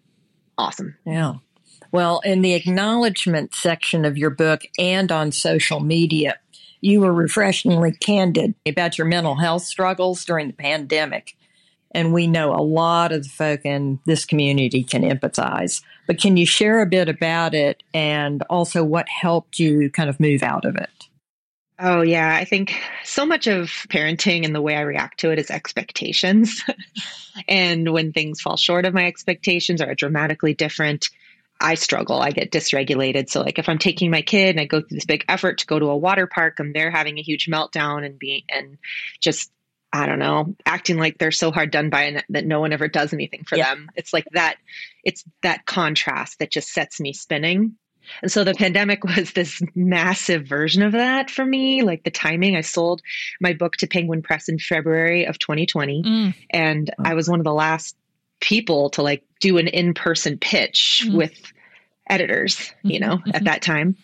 awesome 0.57 0.95
yeah 1.05 1.35
well 1.91 2.19
in 2.25 2.41
the 2.41 2.53
acknowledgement 2.53 3.53
section 3.53 4.03
of 4.03 4.17
your 4.17 4.29
book 4.29 4.61
and 4.77 5.11
on 5.11 5.31
social 5.31 5.79
media 5.79 6.37
you 6.81 7.01
were 7.01 7.13
refreshingly 7.13 7.91
candid 7.91 8.53
about 8.65 8.97
your 8.97 9.07
mental 9.07 9.35
health 9.35 9.63
struggles 9.63 10.25
during 10.25 10.47
the 10.47 10.53
pandemic 10.53 11.35
and 11.91 12.13
we 12.13 12.27
know 12.27 12.53
a 12.53 12.61
lot 12.61 13.11
of 13.11 13.23
the 13.23 13.29
folk 13.29 13.65
in 13.65 13.99
this 14.05 14.25
community 14.25 14.83
can 14.83 15.01
empathize. 15.03 15.81
But 16.07 16.19
can 16.19 16.37
you 16.37 16.45
share 16.45 16.81
a 16.81 16.85
bit 16.85 17.09
about 17.09 17.53
it 17.53 17.83
and 17.93 18.43
also 18.43 18.83
what 18.83 19.07
helped 19.09 19.59
you 19.59 19.89
kind 19.89 20.09
of 20.09 20.19
move 20.19 20.43
out 20.43 20.65
of 20.65 20.75
it? 20.75 20.89
Oh, 21.81 22.01
yeah. 22.01 22.35
I 22.35 22.43
think 22.43 22.75
so 23.05 23.25
much 23.25 23.47
of 23.47 23.67
parenting 23.89 24.45
and 24.45 24.53
the 24.53 24.61
way 24.61 24.75
I 24.75 24.81
react 24.81 25.21
to 25.21 25.31
it 25.31 25.39
is 25.39 25.49
expectations. 25.49 26.61
and 27.47 27.93
when 27.93 28.11
things 28.11 28.41
fall 28.41 28.57
short 28.57 28.85
of 28.85 28.93
my 28.93 29.05
expectations 29.05 29.81
or 29.81 29.89
are 29.89 29.95
dramatically 29.95 30.53
different, 30.53 31.09
I 31.61 31.75
struggle. 31.75 32.21
I 32.21 32.31
get 32.31 32.51
dysregulated. 32.51 33.29
So, 33.29 33.41
like, 33.41 33.59
if 33.59 33.69
I'm 33.69 33.77
taking 33.79 34.11
my 34.11 34.21
kid 34.21 34.51
and 34.51 34.59
I 34.59 34.65
go 34.65 34.79
through 34.81 34.95
this 34.95 35.05
big 35.05 35.25
effort 35.27 35.59
to 35.59 35.65
go 35.65 35.79
to 35.79 35.89
a 35.89 35.97
water 35.97 36.27
park 36.27 36.59
and 36.59 36.73
they're 36.73 36.91
having 36.91 37.17
a 37.17 37.21
huge 37.21 37.47
meltdown 37.47 38.05
and 38.05 38.19
being, 38.19 38.43
and 38.49 38.77
just 39.19 39.51
I 39.91 40.05
don't 40.05 40.19
know, 40.19 40.55
acting 40.65 40.97
like 40.97 41.17
they're 41.17 41.31
so 41.31 41.51
hard 41.51 41.71
done 41.71 41.89
by 41.89 42.03
and 42.03 42.23
that 42.29 42.45
no 42.45 42.59
one 42.59 42.73
ever 42.73 42.87
does 42.87 43.11
anything 43.13 43.43
for 43.43 43.57
Yeah. 43.57 43.73
them. 43.73 43.89
It's 43.95 44.13
like 44.13 44.25
that, 44.33 44.57
it's 45.03 45.23
that 45.41 45.65
contrast 45.65 46.39
that 46.39 46.51
just 46.51 46.71
sets 46.71 46.99
me 46.99 47.11
spinning. 47.13 47.75
And 48.21 48.31
so 48.31 48.43
the 48.43 48.53
pandemic 48.53 49.03
was 49.17 49.33
this 49.33 49.61
massive 49.75 50.47
version 50.47 50.83
of 50.83 50.91
that 50.93 51.29
for 51.31 51.43
me. 51.45 51.81
Like 51.83 52.03
the 52.03 52.11
timing, 52.11 52.55
I 52.55 52.61
sold 52.61 53.01
my 53.41 53.53
book 53.53 53.77
to 53.77 53.87
Penguin 53.87 54.21
Press 54.21 54.47
in 54.47 54.59
February 54.59 55.25
of 55.25 55.39
2020. 55.39 56.03
Mm. 56.03 56.33
And 56.51 56.91
I 57.03 57.13
was 57.15 57.27
one 57.29 57.39
of 57.39 57.45
the 57.45 57.53
last 57.53 57.95
people 58.41 58.89
to 58.91 59.01
like 59.03 59.23
do 59.41 59.57
an 59.57 59.67
in 59.67 59.93
person 59.93 60.37
pitch 60.37 61.03
Mm. 61.05 61.15
with 61.17 61.51
editors, 62.09 62.71
you 62.83 62.99
know, 62.99 63.17
Mhm, 63.17 63.35
at 63.35 63.43
that 63.43 63.61
time. 63.61 63.95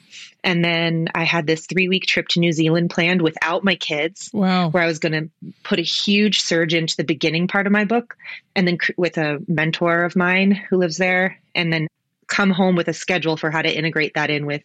And 0.46 0.64
then 0.64 1.08
I 1.16 1.24
had 1.24 1.48
this 1.48 1.66
three 1.66 1.90
week 1.90 2.06
trip 2.06 2.28
to 2.30 2.40
New 2.40 2.52
Zealand 2.54 2.92
planned 2.92 3.22
without 3.22 3.64
my 3.64 3.76
kids 3.76 4.30
Wow. 4.32 4.70
where 4.70 4.84
I 4.84 4.86
was 4.86 5.00
going 5.00 5.14
to 5.14 5.52
put 5.64 5.80
a 5.80 5.82
huge 5.82 6.40
surge 6.42 6.74
into 6.76 6.96
the 6.96 7.04
beginning 7.04 7.48
part 7.48 7.66
of 7.66 7.74
my 7.74 7.84
book 7.84 8.16
and 8.56 8.68
then 8.68 8.78
cr- 8.78 8.92
with 8.96 9.18
a 9.18 9.40
mentor 9.48 10.04
of 10.04 10.16
mine 10.16 10.52
who 10.52 10.78
lives 10.78 10.98
there 10.98 11.40
and 11.56 11.74
then 11.74 11.88
come 12.28 12.52
home 12.52 12.76
with 12.76 12.88
a 12.88 12.94
schedule 12.94 13.38
for 13.38 13.50
how 13.52 13.62
to 13.64 13.76
integrate 13.76 14.14
that 14.14 14.30
in 14.30 14.46
with 14.46 14.62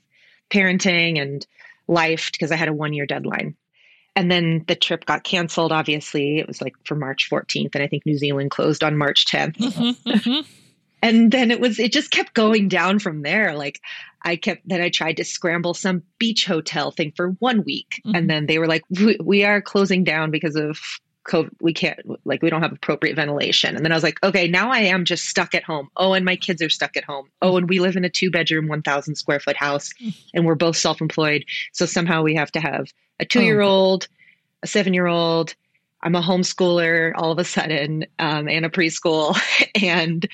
parenting 0.50 1.20
and 1.20 1.46
life 1.88 2.30
because 2.30 2.52
I 2.52 2.56
had 2.56 2.68
a 2.68 2.72
one 2.74 2.92
year 2.92 3.06
deadline. 3.06 3.56
And 4.16 4.30
then 4.30 4.64
the 4.66 4.74
trip 4.74 5.06
got 5.06 5.24
canceled, 5.24 5.72
obviously. 5.72 6.38
It 6.40 6.46
was 6.48 6.60
like 6.60 6.74
for 6.84 6.94
March 6.96 7.28
14th, 7.30 7.74
and 7.74 7.82
I 7.82 7.86
think 7.86 8.04
New 8.04 8.18
Zealand 8.18 8.50
closed 8.50 8.82
on 8.84 8.98
March 8.98 9.24
10th 9.26 9.56
Mhm, 9.56 9.96
mhm. 10.04 10.46
and 11.02 11.30
then 11.32 11.50
it 11.50 11.60
was 11.60 11.78
it 11.78 11.92
just 11.92 12.10
kept 12.10 12.34
going 12.34 12.68
down 12.68 12.98
from 12.98 13.22
there 13.22 13.54
like 13.56 13.80
i 14.22 14.36
kept 14.36 14.62
then 14.68 14.80
i 14.80 14.88
tried 14.88 15.16
to 15.16 15.24
scramble 15.24 15.74
some 15.74 16.02
beach 16.18 16.44
hotel 16.46 16.90
thing 16.90 17.12
for 17.16 17.30
one 17.38 17.64
week. 17.64 18.00
Mhm. 18.06 18.16
and 18.16 18.30
then 18.30 18.46
they 18.46 18.58
were 18.58 18.66
like 18.66 18.82
we, 18.90 19.16
we 19.22 19.44
are 19.44 19.60
closing 19.60 20.04
down 20.04 20.30
because 20.30 20.56
of 20.56 20.78
covid 21.26 21.50
we 21.60 21.72
can't 21.74 22.00
like 22.24 22.40
we 22.42 22.48
don't 22.48 22.62
have 22.62 22.72
appropriate 22.72 23.14
ventilation. 23.14 23.76
And 23.76 23.84
then 23.84 23.92
i 23.92 23.94
was 23.94 24.02
like 24.02 24.18
okay 24.22 24.48
now 24.48 24.70
i 24.72 24.78
am 24.80 25.04
just 25.04 25.24
stuck 25.26 25.54
at 25.54 25.62
home. 25.62 25.88
Oh 25.96 26.14
and 26.14 26.24
my 26.24 26.34
kids 26.36 26.62
are 26.62 26.70
stuck 26.70 26.96
at 26.96 27.04
home. 27.04 27.28
Oh 27.42 27.56
and 27.58 27.68
we 27.68 27.78
live 27.78 27.96
in 27.96 28.04
a 28.06 28.10
two 28.10 28.30
bedroom 28.30 28.68
1000 28.68 29.14
square 29.16 29.38
foot 29.38 29.56
house 29.56 29.90
and 30.34 30.46
we're 30.46 30.54
both 30.54 30.76
self-employed. 30.76 31.44
So 31.72 31.84
somehow 31.86 32.22
we 32.22 32.34
have 32.36 32.50
to 32.52 32.60
have 32.60 32.86
a 33.20 33.26
two 33.26 33.42
year 33.42 33.60
old 33.60 34.08
a 34.62 34.66
seven 34.66 34.94
year 34.94 35.06
old 35.06 35.54
i'm 36.02 36.14
a 36.14 36.22
homeschooler 36.22 37.12
all 37.16 37.32
of 37.32 37.38
a 37.38 37.44
sudden 37.44 38.06
um, 38.18 38.48
and 38.48 38.64
a 38.64 38.70
preschool. 38.70 39.38
And 39.82 40.26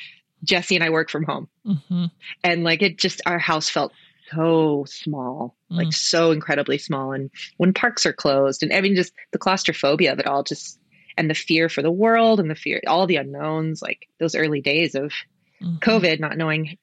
Jesse 0.44 0.74
and 0.74 0.84
I 0.84 0.90
work 0.90 1.10
from 1.10 1.24
home. 1.24 1.48
Mhm. 1.66 2.10
And 2.44 2.64
like 2.64 2.82
it 2.82 2.98
just, 2.98 3.20
our 3.26 3.38
house 3.38 3.68
felt 3.68 3.92
so 4.34 4.84
small, 4.88 5.56
like 5.70 5.88
Mm. 5.88 5.94
so 5.94 6.30
incredibly 6.32 6.78
small. 6.78 7.12
And 7.12 7.30
when 7.58 7.72
parks 7.72 8.04
are 8.06 8.12
closed, 8.12 8.62
and 8.62 8.72
I 8.72 8.80
mean, 8.80 8.94
just 8.96 9.12
the 9.32 9.38
claustrophobia 9.38 10.12
of 10.12 10.18
it 10.18 10.26
all, 10.26 10.42
just, 10.42 10.78
and 11.16 11.30
the 11.30 11.34
fear 11.34 11.68
for 11.68 11.80
the 11.82 11.90
world 11.92 12.40
and 12.40 12.50
the 12.50 12.54
fear, 12.54 12.80
all 12.86 13.06
the 13.06 13.16
unknowns, 13.16 13.82
like 13.82 14.08
those 14.20 14.34
early 14.34 14.60
days 14.60 14.94
of 14.94 15.12
Mhm. 15.62 15.80
COVID, 15.80 16.20
not 16.20 16.36
knowing 16.36 16.76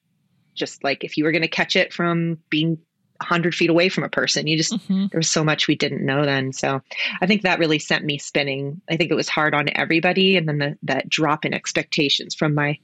just 0.56 0.84
like 0.84 1.04
if 1.04 1.18
you 1.18 1.24
were 1.24 1.32
going 1.32 1.42
to 1.42 1.48
catch 1.48 1.76
it 1.76 1.92
from 1.94 2.38
being 2.50 2.78
100 3.22 3.54
feet 3.56 3.70
away 3.70 3.90
from 3.90 4.04
a 4.04 4.10
person, 4.10 4.48
you 4.48 4.58
just, 4.58 4.74
Mhm. 4.88 5.12
there 5.12 5.20
was 5.20 5.30
so 5.30 5.44
much 5.44 5.68
we 5.68 5.76
didn't 5.76 6.06
know 6.06 6.26
then. 6.26 6.52
So 6.54 6.82
I 7.22 7.26
think 7.28 7.42
that 7.44 7.60
really 7.60 7.80
sent 7.80 8.06
me 8.06 8.18
spinning. 8.18 8.82
I 8.90 8.98
think 8.98 9.12
it 9.12 9.16
was 9.16 9.30
hard 9.30 9.54
on 9.54 9.70
everybody. 9.76 10.38
And 10.38 10.48
then 10.48 10.58
the, 10.60 10.78
that 10.84 11.10
drop 11.10 11.46
in 11.46 11.54
expectations 11.54 12.36
from 12.36 12.54
my 12.56 12.78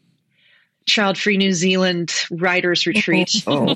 child 0.90 1.18
free 1.18 1.38
New 1.38 1.54
Zealand 1.54 2.14
writers 2.32 2.86
retreat. 2.86 3.32
Oh. 3.48 3.76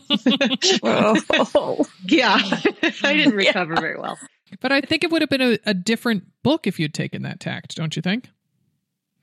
Oh. 1.56 1.86
yeah. 2.08 2.38
I 3.04 3.14
didn't 3.14 3.36
recover 3.36 3.76
very 3.76 3.98
well. 3.98 4.18
But 4.60 4.72
I 4.72 4.82
think 4.82 5.04
it 5.04 5.12
would 5.12 5.22
have 5.22 5.30
been 5.30 5.42
a, 5.42 5.58
a 5.66 5.74
different 5.74 6.26
book 6.44 6.68
if 6.68 6.80
you'd 6.80 6.94
taken 6.94 7.24
that 7.24 7.40
tact, 7.40 7.76
don't 7.76 7.96
you 7.96 8.02
think? 8.02 8.30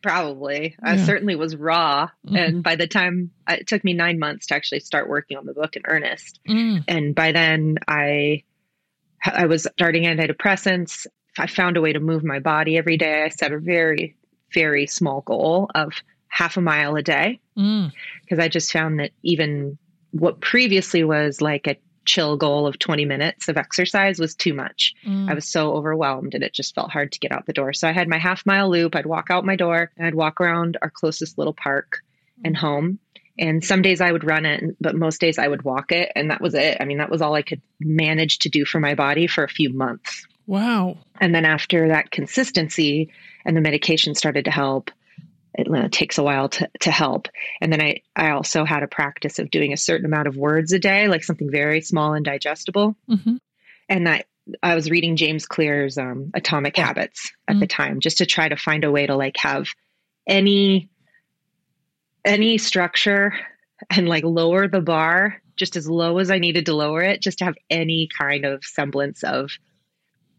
Probably. 0.03 0.77
I 0.83 0.97
certainly 0.97 1.37
was 1.37 1.55
raw. 1.55 2.09
Mhm. 2.27 2.39
And 2.39 2.63
by 2.63 2.77
the 2.77 2.87
time 2.87 3.31
it 3.49 3.67
took 3.67 3.85
me 3.85 3.93
nine 3.93 4.19
months 4.19 4.47
to 4.47 4.55
actually 4.55 4.81
start 4.81 5.09
working 5.09 5.37
on 5.37 5.45
the 5.45 5.53
book 5.53 5.77
in 5.77 5.83
earnest. 5.87 6.41
Mm. 6.49 6.85
and 6.89 7.15
by 7.15 7.33
then 7.33 7.77
i 7.87 8.43
i 9.25 9.45
was 9.47 9.67
starting 9.77 10.05
antidepressants 10.05 11.07
i 11.39 11.47
found 11.47 11.77
a 11.77 11.81
way 11.83 11.93
to 11.93 12.01
move 12.01 12.25
my 12.25 12.39
body 12.39 12.79
every 12.79 12.97
day 12.97 13.23
i 13.25 13.29
set 13.29 13.53
a 13.53 13.59
very 13.59 14.17
very 14.55 14.87
small 14.87 15.21
goal 15.21 15.71
of 15.75 15.93
half 16.31 16.57
a 16.57 16.61
mile 16.61 16.97
a 16.97 17.03
day 17.03 17.39
Mm. 17.59 17.93
because 18.23 18.39
i 18.39 18.49
just 18.49 18.73
found 18.73 18.99
that 19.01 19.11
even 19.23 19.77
what 20.13 20.41
previously 20.41 21.05
was 21.05 21.41
like 21.43 21.67
a 21.67 21.77
chill 22.07 22.37
goal 22.39 22.67
of 22.67 22.79
20 22.79 23.05
minutes 23.05 23.49
of 23.49 23.57
exercise 23.59 24.19
was 24.19 24.35
too 24.35 24.55
much 24.55 24.95
Mm. 25.07 25.29
i 25.31 25.35
was 25.35 25.47
so 25.47 25.73
overwhelmed 25.75 26.35
and 26.35 26.43
it 26.43 26.55
just 26.55 26.75
felt 26.75 26.91
hard 26.91 27.13
to 27.13 27.19
get 27.19 27.33
out 27.33 27.45
the 27.47 27.53
door 27.53 27.73
so 27.75 27.87
i 27.89 27.93
had 27.93 28.09
my 28.09 28.19
half 28.19 28.47
mile 28.47 28.71
loop 28.71 28.95
i'd 28.97 29.07
walk 29.07 29.27
out 29.31 29.45
my 29.45 29.57
door 29.57 29.91
and 29.99 30.07
i'd 30.07 30.15
walk 30.15 30.41
around 30.41 30.79
our 30.83 30.91
closest 30.91 31.37
little 31.37 31.53
park 31.55 31.99
and 32.45 32.57
home 32.57 32.99
and 33.39 33.65
some 33.65 33.81
days 33.81 34.03
I 34.03 34.13
would 34.13 34.25
run 34.25 34.45
it, 34.45 34.63
but 34.83 34.95
most 34.95 35.19
days 35.19 35.39
I 35.39 35.49
would 35.49 35.63
walk 35.63 35.93
it. 35.93 36.13
And 36.15 36.31
that 36.31 36.43
was 36.43 36.53
it. 36.55 36.77
I 36.79 36.85
mean, 36.85 36.99
that 36.99 37.09
was 37.11 37.23
all 37.23 37.35
I 37.35 37.41
could 37.41 37.63
manage 37.81 38.39
to 38.41 38.51
do 38.51 38.67
for 38.67 38.81
my 38.81 38.95
body 38.95 39.27
for 39.27 39.43
a 39.45 39.49
few 39.49 39.73
months. 39.73 40.27
Wow. 40.47 40.99
And 41.23 41.35
then 41.35 41.47
after 41.47 41.89
that 41.89 42.11
consistency 42.11 43.09
and 43.47 43.57
the 43.57 43.63
medication 43.63 44.15
started 44.15 44.45
to 44.45 44.51
help, 44.51 44.91
it 45.61 45.69
uh, 45.73 45.89
takes 45.91 46.19
a 46.19 46.23
while 46.23 46.49
to, 46.49 46.69
to 46.81 46.91
help. 46.91 47.29
And 47.61 47.73
then 47.73 47.81
I, 47.81 48.03
I 48.17 48.31
also 48.31 48.65
had 48.65 48.83
a 48.83 48.89
practice 48.89 49.39
of 49.39 49.51
doing 49.51 49.73
a 49.73 49.77
certain 49.77 50.07
amount 50.07 50.29
of 50.29 50.37
words 50.37 50.73
a 50.73 50.79
day, 50.79 51.09
like 51.09 51.25
something 51.25 51.51
very 51.51 51.81
small 51.81 52.15
and 52.15 52.25
digestible. 52.25 52.97
hmm 53.07 53.37
And 53.89 54.07
that 54.07 54.27
I 54.63 54.75
was 54.75 54.91
reading 54.91 55.17
James 55.17 55.47
Clear's 55.47 55.99
um, 55.99 56.31
Atomic 56.35 56.77
Yeah. 56.77 56.87
Habits 56.87 57.31
at 57.47 57.61
the 57.61 57.67
time, 57.67 58.01
just 58.01 58.19
to 58.19 58.27
try 58.27 58.49
to 58.49 58.57
find 58.57 58.85
a 58.85 58.91
way 58.91 59.07
to 59.07 59.15
like 59.17 59.37
have 59.37 59.69
any 60.27 60.89
any 62.25 62.59
structure 62.59 63.33
and 63.89 64.09
like 64.09 64.25
lower 64.25 64.69
the 64.69 64.81
bar 64.81 65.41
just 65.57 65.77
as 65.77 65.89
low 65.89 66.19
as 66.19 66.31
I 66.31 66.39
needed 66.39 66.67
to 66.67 66.75
lower 66.75 67.03
it, 67.03 67.21
just 67.21 67.39
to 67.39 67.45
have 67.45 67.55
any 67.69 68.09
kind 68.19 68.45
of 68.45 68.65
semblance 68.65 69.23
of 69.23 69.51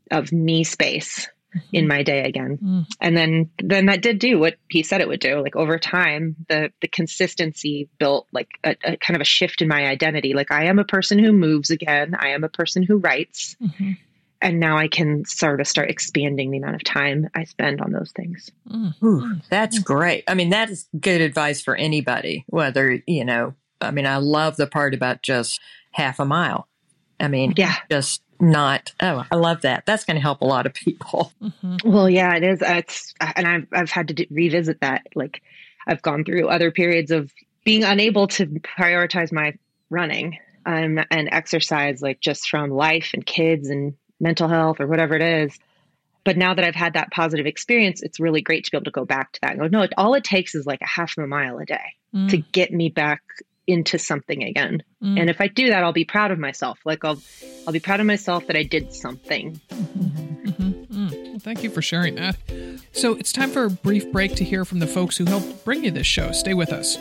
of 0.09 0.31
me 0.31 0.63
space 0.63 1.29
in 1.71 1.87
my 1.87 2.03
day 2.03 2.23
again. 2.23 2.57
Mm. 2.63 2.85
And 2.99 3.17
then 3.17 3.49
then 3.61 3.87
that 3.87 4.01
did 4.01 4.19
do 4.19 4.39
what 4.39 4.55
he 4.69 4.83
said 4.83 5.01
it 5.01 5.07
would 5.07 5.19
do. 5.19 5.41
Like 5.41 5.55
over 5.55 5.77
time, 5.79 6.35
the 6.49 6.71
the 6.81 6.87
consistency 6.87 7.89
built 7.99 8.27
like 8.31 8.49
a, 8.63 8.75
a 8.83 8.97
kind 8.97 9.15
of 9.15 9.21
a 9.21 9.25
shift 9.25 9.61
in 9.61 9.67
my 9.67 9.85
identity. 9.87 10.33
Like 10.33 10.51
I 10.51 10.65
am 10.65 10.79
a 10.79 10.85
person 10.85 11.19
who 11.19 11.31
moves 11.31 11.69
again. 11.69 12.15
I 12.17 12.29
am 12.29 12.43
a 12.43 12.49
person 12.49 12.83
who 12.83 12.97
writes. 12.97 13.55
Mhm. 13.61 13.97
And 14.43 14.59
now 14.59 14.75
I 14.75 14.87
can 14.87 15.23
sort 15.25 15.61
of 15.61 15.67
start 15.67 15.91
expanding 15.91 16.49
the 16.49 16.57
amount 16.57 16.73
of 16.73 16.83
time 16.83 17.29
I 17.35 17.43
spend 17.43 17.79
on 17.79 17.91
those 17.91 18.11
things. 18.11 18.49
Mm. 18.67 18.93
Ooh, 19.03 19.39
that's 19.51 19.77
great. 19.77 20.23
I 20.27 20.33
mean, 20.33 20.49
that 20.49 20.71
is 20.71 20.87
good 20.99 21.21
advice 21.21 21.61
for 21.61 21.75
anybody, 21.75 22.43
whether, 22.47 23.03
you 23.05 23.23
know, 23.23 23.53
I 23.79 23.91
mean, 23.91 24.07
I 24.07 24.17
love 24.17 24.57
the 24.57 24.65
part 24.65 24.95
about 24.95 25.21
just 25.21 25.59
half 25.91 26.19
a 26.19 26.25
mile. 26.25 26.67
I 27.19 27.27
mean, 27.27 27.53
Yeah. 27.55 27.75
just 27.91 28.23
not, 28.41 28.91
oh, 29.01 29.25
I 29.31 29.35
love 29.35 29.61
that. 29.61 29.85
That's 29.85 30.03
going 30.03 30.15
to 30.15 30.21
help 30.21 30.41
a 30.41 30.45
lot 30.45 30.65
of 30.65 30.73
people. 30.73 31.31
Mhm. 31.41 31.83
Well, 31.85 32.09
yeah, 32.09 32.35
it 32.35 32.43
is. 32.43 32.61
Uh, 32.61 32.75
It's 32.77 33.13
and 33.35 33.47
I've 33.47 33.67
I've 33.71 33.89
had 33.91 34.07
to 34.09 34.13
do, 34.13 34.25
revisit 34.31 34.81
that. 34.81 35.07
Like 35.15 35.41
I've 35.87 36.01
gone 36.01 36.23
through 36.25 36.47
other 36.47 36.71
periods 36.71 37.11
of 37.11 37.31
being 37.63 37.83
unable 37.83 38.27
to 38.27 38.45
prioritize 38.47 39.31
my 39.31 39.53
running 39.89 40.37
um, 40.65 40.99
and 41.09 41.29
exercise, 41.31 42.01
like 42.01 42.19
just 42.19 42.49
from 42.49 42.69
life 42.71 43.11
and 43.13 43.25
kids 43.25 43.69
and 43.69 43.93
mental 44.19 44.47
health 44.47 44.79
or 44.79 44.87
whatever 44.87 45.15
it 45.15 45.21
is. 45.21 45.57
But 46.23 46.37
now 46.37 46.53
that 46.53 46.63
I've 46.63 46.75
had 46.75 46.93
that 46.93 47.11
positive 47.11 47.47
experience, 47.47 48.03
it's 48.03 48.19
really 48.19 48.41
great 48.41 48.65
to 48.65 48.71
be 48.71 48.77
able 48.77 48.85
to 48.85 48.91
go 48.91 49.05
back 49.05 49.31
to 49.33 49.41
that 49.41 49.51
and 49.51 49.59
go, 49.59 49.67
no, 49.67 49.87
all 49.97 50.13
it 50.13 50.23
takes 50.23 50.53
is 50.53 50.67
like 50.67 50.81
a 50.81 50.87
half 50.87 51.17
of 51.17 51.23
a 51.23 51.27
mile 51.27 51.57
a 51.59 51.65
day 51.65 51.95
Mm. 52.13 52.29
to 52.29 52.37
get 52.37 52.73
me 52.73 52.89
back 52.89 53.21
into 53.71 53.97
something 53.97 54.43
again. 54.43 54.83
Mm. 55.01 55.19
And 55.19 55.29
if 55.29 55.41
I 55.41 55.47
do 55.47 55.69
that, 55.69 55.83
I'll 55.83 55.93
be 55.93 56.05
proud 56.05 56.31
of 56.31 56.39
myself. 56.39 56.79
Like 56.85 57.03
I'll 57.03 57.21
I'll 57.65 57.73
be 57.73 57.79
proud 57.79 57.99
of 57.99 58.05
myself 58.05 58.47
that 58.47 58.55
I 58.55 58.63
did 58.63 58.93
something. 58.93 59.59
Mhm. 59.69 60.87
Mm. 60.87 61.29
Well, 61.29 61.39
thank 61.39 61.63
you 61.63 61.69
for 61.69 61.81
sharing 61.81 62.15
that. 62.15 62.35
So 62.91 63.13
it's 63.13 63.31
time 63.31 63.49
for 63.49 63.65
a 63.65 63.69
brief 63.69 64.11
break 64.11 64.35
to 64.35 64.43
hear 64.43 64.65
from 64.65 64.79
the 64.79 64.87
folks 64.87 65.17
who 65.17 65.25
helped 65.25 65.63
bring 65.65 65.83
you 65.83 65.91
this 65.91 66.07
show. 66.07 66.31
Stay 66.31 66.53
with 66.53 66.71
us. 66.71 66.97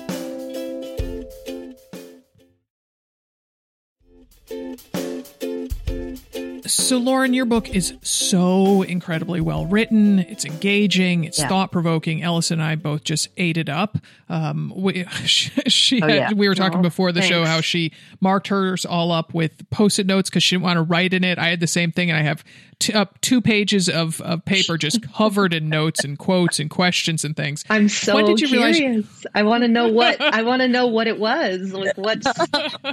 So, 6.72 6.98
Lauren, 6.98 7.34
your 7.34 7.44
book 7.46 7.68
is 7.74 7.94
so 8.02 8.82
incredibly 8.82 9.40
well 9.40 9.66
written. 9.66 10.18
It's 10.20 10.44
engaging. 10.44 11.24
It's 11.24 11.38
Yeah. 11.38 11.48
thought 11.48 11.72
provoking. 11.72 12.22
Ellis 12.22 12.50
and 12.50 12.62
I 12.62 12.76
both 12.76 13.04
just 13.04 13.28
ate 13.36 13.56
it 13.56 13.68
up. 13.68 13.98
Um, 14.28 14.72
we, 14.76 15.04
she, 15.24 15.50
she 15.68 16.00
Oh, 16.02 16.06
had, 16.06 16.14
yeah. 16.16 16.32
we 16.32 16.48
were 16.48 16.54
talking 16.54 16.78
Oh, 16.78 16.82
before 16.82 17.12
the 17.12 17.22
show 17.22 17.44
how 17.44 17.60
she 17.60 17.92
marked 18.20 18.48
hers 18.48 18.84
all 18.86 19.10
up 19.12 19.34
with 19.34 19.68
post-it 19.70 20.06
notes 20.06 20.30
because 20.30 20.42
she 20.42 20.54
didn't 20.56 20.64
want 20.64 20.76
to 20.76 20.82
write 20.82 21.12
in 21.12 21.24
it. 21.24 21.38
I 21.38 21.48
had 21.48 21.60
the 21.60 21.66
same 21.66 21.92
thing, 21.92 22.10
and 22.10 22.18
I 22.18 22.22
have 22.22 22.44
t- 22.80 22.92
up 22.92 23.20
two 23.20 23.40
pages 23.40 23.88
of, 23.88 24.20
of 24.22 24.44
paper 24.44 24.76
just 24.76 25.00
covered 25.14 25.54
in 25.54 25.68
notes 25.68 26.02
and 26.02 26.18
quotes 26.18 26.58
and 26.58 26.68
questions 26.68 27.24
and 27.24 27.36
things. 27.36 27.64
I'm 27.70 27.88
so 27.88 28.16
When 28.16 28.24
did 28.24 28.40
you 28.40 28.48
realize- 28.48 28.76
curious. 28.76 29.26
I 29.34 29.44
want 29.44 29.62
to 29.62 29.68
know 29.68 29.86
what 29.88 30.20
I 30.20 30.42
want 30.42 30.62
to 30.62 30.68
know 30.68 30.88
what 30.88 31.06
it 31.06 31.20
was. 31.20 31.72
Like 31.72 31.96
what 31.96 32.24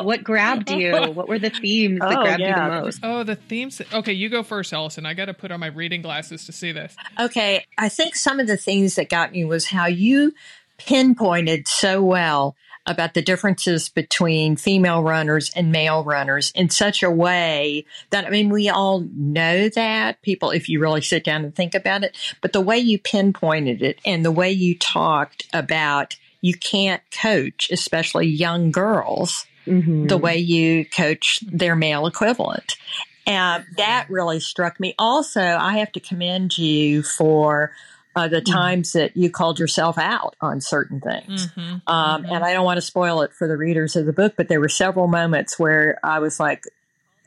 what 0.03 0.24
grabbed 0.24 0.70
you? 0.70 0.91
What 0.91 1.27
were 1.27 1.39
the 1.39 1.50
themes 1.50 2.00
that 2.00 2.17
Oh, 2.20 2.22
grabbed 2.24 2.41
you 2.41 2.53
the 2.53 2.82
most? 2.82 3.00
Oh, 3.01 3.24
the 3.24 3.36
themes. 3.36 3.82
Okay, 3.91 4.13
you 4.13 4.29
go 4.29 4.44
first, 4.44 4.72
Allison. 4.74 5.06
I 5.08 5.15
got 5.15 5.25
to 5.25 5.34
put 5.34 5.51
on 5.51 5.60
my 5.60 5.67
reading 5.67 6.01
glasses 6.03 6.46
to 6.46 6.51
see 6.51 6.72
this. 6.72 6.96
Okay, 7.20 7.65
I 7.77 7.89
think 7.89 8.15
some 8.15 8.39
of 8.39 8.46
the 8.48 8.58
things 8.58 8.96
that 8.96 9.10
got 9.10 9.32
me 9.32 9.44
was 9.46 9.65
how 9.65 9.88
you 9.88 10.34
pinpointed 10.77 11.67
so 11.67 12.03
well 12.03 12.56
about 12.88 13.13
the 13.13 13.22
differences 13.22 13.89
between 13.89 14.56
female 14.56 15.03
runners 15.03 15.51
and 15.56 15.72
male 15.72 16.03
runners 16.03 16.51
in 16.56 16.70
such 16.70 17.03
a 17.03 17.12
way 17.12 17.86
that, 18.10 18.25
I 18.25 18.29
mean, 18.29 18.50
we 18.50 18.70
all 18.70 19.06
know 19.13 19.70
that 19.70 20.22
people, 20.22 20.51
if 20.51 20.70
you 20.70 20.79
really 20.79 21.01
sit 21.01 21.24
down 21.24 21.44
and 21.44 21.53
think 21.53 21.75
about 21.75 22.03
it, 22.03 22.17
but 22.41 22.53
the 22.53 22.62
way 22.62 22.77
you 22.77 22.98
pinpointed 22.98 23.82
it 23.82 24.00
and 24.06 24.24
the 24.24 24.32
way 24.32 24.51
you 24.51 24.77
talked 24.77 25.46
about 25.53 26.15
you 26.41 26.53
can't 26.53 27.01
coach, 27.12 27.70
especially 27.72 28.27
young 28.27 28.72
girls, 28.72 29.46
mm-hmm. 29.65 30.08
the 30.08 30.17
way 30.17 30.38
you 30.38 30.86
coach 30.86 31.39
their 31.46 31.75
male 31.75 32.08
equivalent. 32.08 32.77
And 33.25 33.65
that 33.75 34.08
really 34.10 34.39
struck 34.39 34.79
me. 34.79 34.96
Also, 34.98 35.41
I 35.41 35.79
have 35.79 35.91
to 35.91 36.00
commend 36.00 36.58
you 36.58 37.03
for 37.03 37.74
uh, 38.17 38.27
the 38.27 38.41
mm-hmm. 38.41 38.51
times 38.51 38.93
that 38.93 39.15
you 39.15 39.29
called 39.29 39.59
yourself 39.59 40.00
out 40.00 40.36
on 40.41 40.59
certain 40.59 41.00
things. 41.00 41.47
Mm-hmm. 41.47 41.62
Um, 41.86 42.24
mm-hmm. 42.24 42.33
And 42.33 42.43
I 42.43 42.51
don't 42.51 42.65
want 42.65 42.77
to 42.77 42.81
spoil 42.81 43.21
it 43.21 43.31
for 43.31 43.47
the 43.47 43.55
readers 43.55 43.95
of 43.95 44.07
the 44.07 44.13
book, 44.13 44.33
but 44.36 44.47
there 44.47 44.59
were 44.59 44.69
several 44.69 45.07
moments 45.07 45.59
where 45.59 46.00
I 46.03 46.17
was 46.17 46.39
like, 46.39 46.63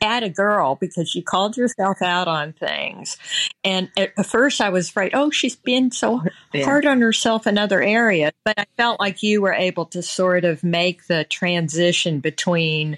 at 0.03 0.23
a 0.23 0.31
girl 0.31 0.77
because 0.77 1.15
you 1.15 1.23
called 1.23 1.59
yourself 1.59 2.01
out 2.01 2.27
on 2.27 2.55
things. 2.55 3.19
And 3.63 3.91
at 3.99 4.27
first 4.27 4.63
I 4.63 4.71
was 4.71 4.89
afraid, 4.89 5.11
oh, 5.15 5.31
she's 5.31 5.57
been 5.57 5.91
so 5.91 6.23
yeah. 6.55 6.65
hard 6.65 6.87
on 6.87 7.03
herself 7.03 7.47
in 7.47 7.59
other 7.59 7.83
areas. 7.83 8.33
But 8.43 8.59
I 8.59 8.65
felt 8.79 8.99
like 8.99 9.23
you 9.23 9.43
were 9.43 9.53
able 9.53 9.85
to 9.87 10.03
sort 10.03 10.47
of 10.47 10.65
make 10.65 11.07
the 11.07 11.25
transition 11.25 12.21
between, 12.21 12.97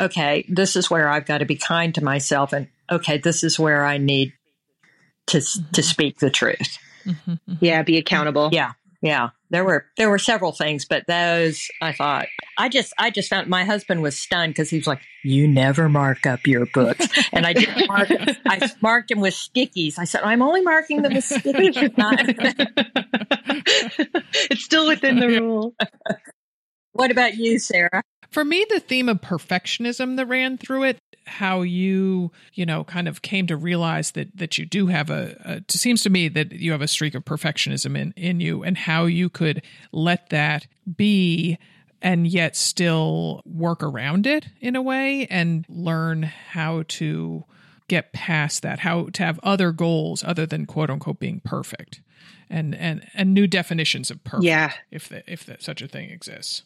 okay, 0.00 0.44
this 0.48 0.74
is 0.74 0.90
where 0.90 1.08
I've 1.08 1.26
got 1.26 1.38
to 1.38 1.46
be 1.46 1.56
kind 1.56 1.94
to 1.94 2.02
myself, 2.02 2.52
and 2.52 2.66
okay, 2.90 3.18
this 3.18 3.44
is 3.44 3.56
where 3.56 3.84
I 3.84 3.98
need 3.98 4.32
to, 5.28 5.38
mm-hmm. 5.38 5.70
to 5.70 5.82
speak 5.82 6.18
the 6.18 6.30
truth. 6.30 6.78
Mm-hmm. 7.06 7.54
Yeah, 7.60 7.82
be 7.82 7.98
accountable. 7.98 8.50
Yeah, 8.52 8.72
yeah. 9.00 9.30
There 9.50 9.64
were 9.64 9.86
there 9.96 10.10
were 10.10 10.18
several 10.18 10.52
things, 10.52 10.84
but 10.84 11.06
those 11.06 11.68
I 11.80 11.92
thought 11.92 12.26
I 12.58 12.68
just 12.68 12.92
I 12.98 13.10
just 13.10 13.30
found 13.30 13.48
my 13.48 13.64
husband 13.64 14.02
was 14.02 14.18
stunned 14.18 14.54
because 14.54 14.70
he 14.70 14.76
was 14.76 14.88
like, 14.88 15.00
"You 15.22 15.46
never 15.46 15.88
mark 15.88 16.26
up 16.26 16.46
your 16.46 16.66
books," 16.66 17.06
and 17.32 17.46
I 17.46 17.52
didn't 17.52 17.86
mark. 17.86 18.08
I 18.46 18.70
marked 18.80 19.10
them 19.10 19.20
with 19.20 19.34
stickies. 19.34 19.98
I 19.98 20.04
said, 20.04 20.22
"I'm 20.22 20.42
only 20.42 20.62
marking 20.62 21.02
them 21.02 21.14
with 21.14 21.24
stickies." 21.24 21.76
it's 24.50 24.64
still 24.64 24.88
within 24.88 25.20
the 25.20 25.28
rule. 25.28 25.74
What 26.92 27.12
about 27.12 27.36
you, 27.36 27.58
Sarah? 27.58 28.02
For 28.30 28.44
me, 28.44 28.66
the 28.68 28.80
theme 28.80 29.08
of 29.08 29.20
perfectionism 29.20 30.16
that 30.16 30.26
ran 30.26 30.58
through 30.58 30.84
it, 30.84 30.98
how 31.26 31.62
you, 31.62 32.30
you 32.54 32.66
know, 32.66 32.84
kind 32.84 33.08
of 33.08 33.22
came 33.22 33.46
to 33.48 33.56
realize 33.56 34.12
that 34.12 34.36
that 34.36 34.58
you 34.58 34.66
do 34.66 34.86
have 34.86 35.10
a, 35.10 35.36
a 35.44 35.56
it 35.56 35.70
seems 35.70 36.02
to 36.02 36.10
me 36.10 36.28
that 36.28 36.52
you 36.52 36.72
have 36.72 36.82
a 36.82 36.88
streak 36.88 37.14
of 37.14 37.24
perfectionism 37.24 37.98
in 37.98 38.12
in 38.16 38.40
you 38.40 38.62
and 38.62 38.76
how 38.76 39.06
you 39.06 39.28
could 39.28 39.62
let 39.92 40.30
that 40.30 40.66
be 40.96 41.58
and 42.02 42.26
yet 42.26 42.54
still 42.54 43.42
work 43.44 43.82
around 43.82 44.26
it 44.26 44.46
in 44.60 44.76
a 44.76 44.82
way 44.82 45.26
and 45.28 45.64
learn 45.68 46.22
how 46.22 46.84
to 46.88 47.44
get 47.88 48.12
past 48.12 48.62
that, 48.62 48.80
how 48.80 49.08
to 49.12 49.22
have 49.22 49.40
other 49.42 49.72
goals 49.72 50.24
other 50.24 50.46
than 50.46 50.66
quote 50.66 50.90
unquote 50.90 51.18
being 51.18 51.40
perfect. 51.40 52.00
And 52.48 52.76
and 52.76 53.04
and 53.14 53.34
new 53.34 53.48
definitions 53.48 54.08
of 54.08 54.22
perfect 54.22 54.44
yeah. 54.44 54.72
if 54.92 55.08
the, 55.08 55.28
if 55.30 55.44
the, 55.44 55.56
such 55.58 55.82
a 55.82 55.88
thing 55.88 56.10
exists. 56.10 56.62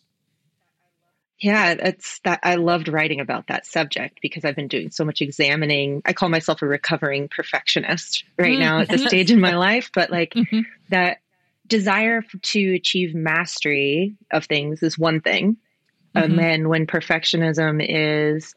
Yeah, 1.41 1.75
it's 1.79 2.19
that 2.21 2.41
I 2.43 2.57
loved 2.57 2.89
writing 2.89 3.21
about 3.21 3.47
that 3.47 3.65
subject 3.65 4.19
because 4.21 4.45
I've 4.45 4.57
been 4.57 4.69
doing 4.69 4.91
so 4.91 5.07
much 5.07 5.23
examining. 5.23 6.03
I 6.05 6.13
call 6.13 6.29
myself 6.29 6.61
a 6.61 6.67
recovering 6.67 7.29
perfectionist 7.29 8.25
right 8.39 8.53
mm-hmm. 8.53 8.61
now 8.61 8.81
at 8.81 8.91
this 8.91 9.05
stage 9.07 9.31
in 9.31 9.41
my 9.41 9.57
life, 9.57 9.91
but 9.95 10.11
like 10.11 10.35
mm-hmm. 10.35 10.61
that 10.91 11.19
desire 11.67 12.23
to 12.43 12.75
achieve 12.75 13.15
mastery 13.15 14.17
of 14.31 14.45
things 14.45 14.83
is 14.83 14.99
one 14.99 15.23
thing. 15.23 15.57
Mm-hmm. 16.15 16.19
And 16.19 16.39
then 16.39 16.69
when 16.69 16.87
perfectionism 16.87 17.85
is 17.89 18.55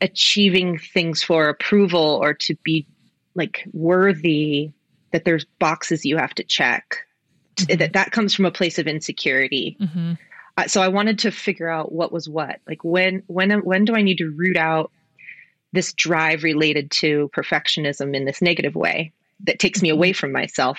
achieving 0.00 0.78
things 0.78 1.24
for 1.24 1.48
approval 1.48 2.20
or 2.22 2.34
to 2.34 2.54
be 2.62 2.86
like 3.34 3.64
worthy 3.72 4.70
that 5.12 5.24
there's 5.24 5.44
boxes 5.58 6.04
you 6.04 6.16
have 6.18 6.34
to 6.34 6.44
check 6.44 6.98
mm-hmm. 7.56 7.78
that 7.78 7.94
that 7.94 8.12
comes 8.12 8.32
from 8.32 8.44
a 8.44 8.50
place 8.50 8.78
of 8.78 8.86
insecurity 8.86 9.76
mm-hmm 9.80 10.14
so 10.66 10.82
I 10.82 10.88
wanted 10.88 11.20
to 11.20 11.30
figure 11.30 11.68
out 11.68 11.92
what 11.92 12.12
was 12.12 12.28
what. 12.28 12.60
Like 12.66 12.84
when 12.84 13.22
when 13.26 13.50
when 13.60 13.84
do 13.84 13.94
I 13.94 14.02
need 14.02 14.18
to 14.18 14.30
root 14.30 14.56
out 14.56 14.90
this 15.72 15.92
drive 15.92 16.42
related 16.42 16.90
to 16.90 17.30
perfectionism 17.34 18.14
in 18.14 18.24
this 18.24 18.42
negative 18.42 18.74
way 18.74 19.12
that 19.44 19.58
takes 19.58 19.82
me 19.82 19.90
away 19.90 20.12
from 20.12 20.32
myself? 20.32 20.78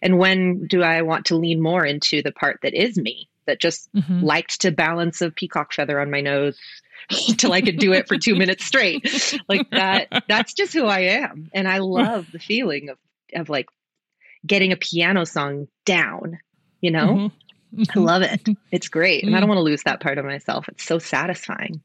And 0.00 0.18
when 0.18 0.66
do 0.66 0.82
I 0.82 1.02
want 1.02 1.26
to 1.26 1.36
lean 1.36 1.60
more 1.60 1.84
into 1.84 2.22
the 2.22 2.32
part 2.32 2.60
that 2.62 2.74
is 2.74 2.96
me 2.96 3.28
that 3.46 3.60
just 3.60 3.92
mm-hmm. 3.92 4.22
liked 4.22 4.60
to 4.60 4.70
balance 4.70 5.20
a 5.20 5.30
peacock 5.30 5.72
feather 5.72 6.00
on 6.00 6.10
my 6.10 6.20
nose 6.20 6.58
till 7.36 7.52
I 7.52 7.60
could 7.60 7.78
do 7.78 7.92
it 7.92 8.06
for 8.06 8.16
2 8.16 8.34
minutes 8.34 8.64
straight. 8.64 9.40
Like 9.48 9.68
that 9.70 10.24
that's 10.28 10.54
just 10.54 10.72
who 10.72 10.86
I 10.86 11.00
am 11.00 11.50
and 11.52 11.68
I 11.68 11.78
love 11.78 12.26
the 12.32 12.38
feeling 12.38 12.88
of 12.88 12.98
of 13.34 13.48
like 13.48 13.66
getting 14.46 14.72
a 14.72 14.76
piano 14.76 15.24
song 15.24 15.68
down, 15.84 16.38
you 16.80 16.90
know? 16.90 17.06
Mm-hmm. 17.06 17.36
I 17.94 17.98
love 17.98 18.22
it. 18.22 18.48
It's 18.70 18.88
great. 18.88 19.24
And 19.24 19.34
I 19.34 19.40
don't 19.40 19.46
mm. 19.46 19.54
want 19.54 19.58
to 19.58 19.62
lose 19.62 19.82
that 19.84 20.00
part 20.00 20.18
of 20.18 20.24
myself. 20.24 20.68
It's 20.68 20.84
so 20.84 20.98
satisfying. 20.98 21.80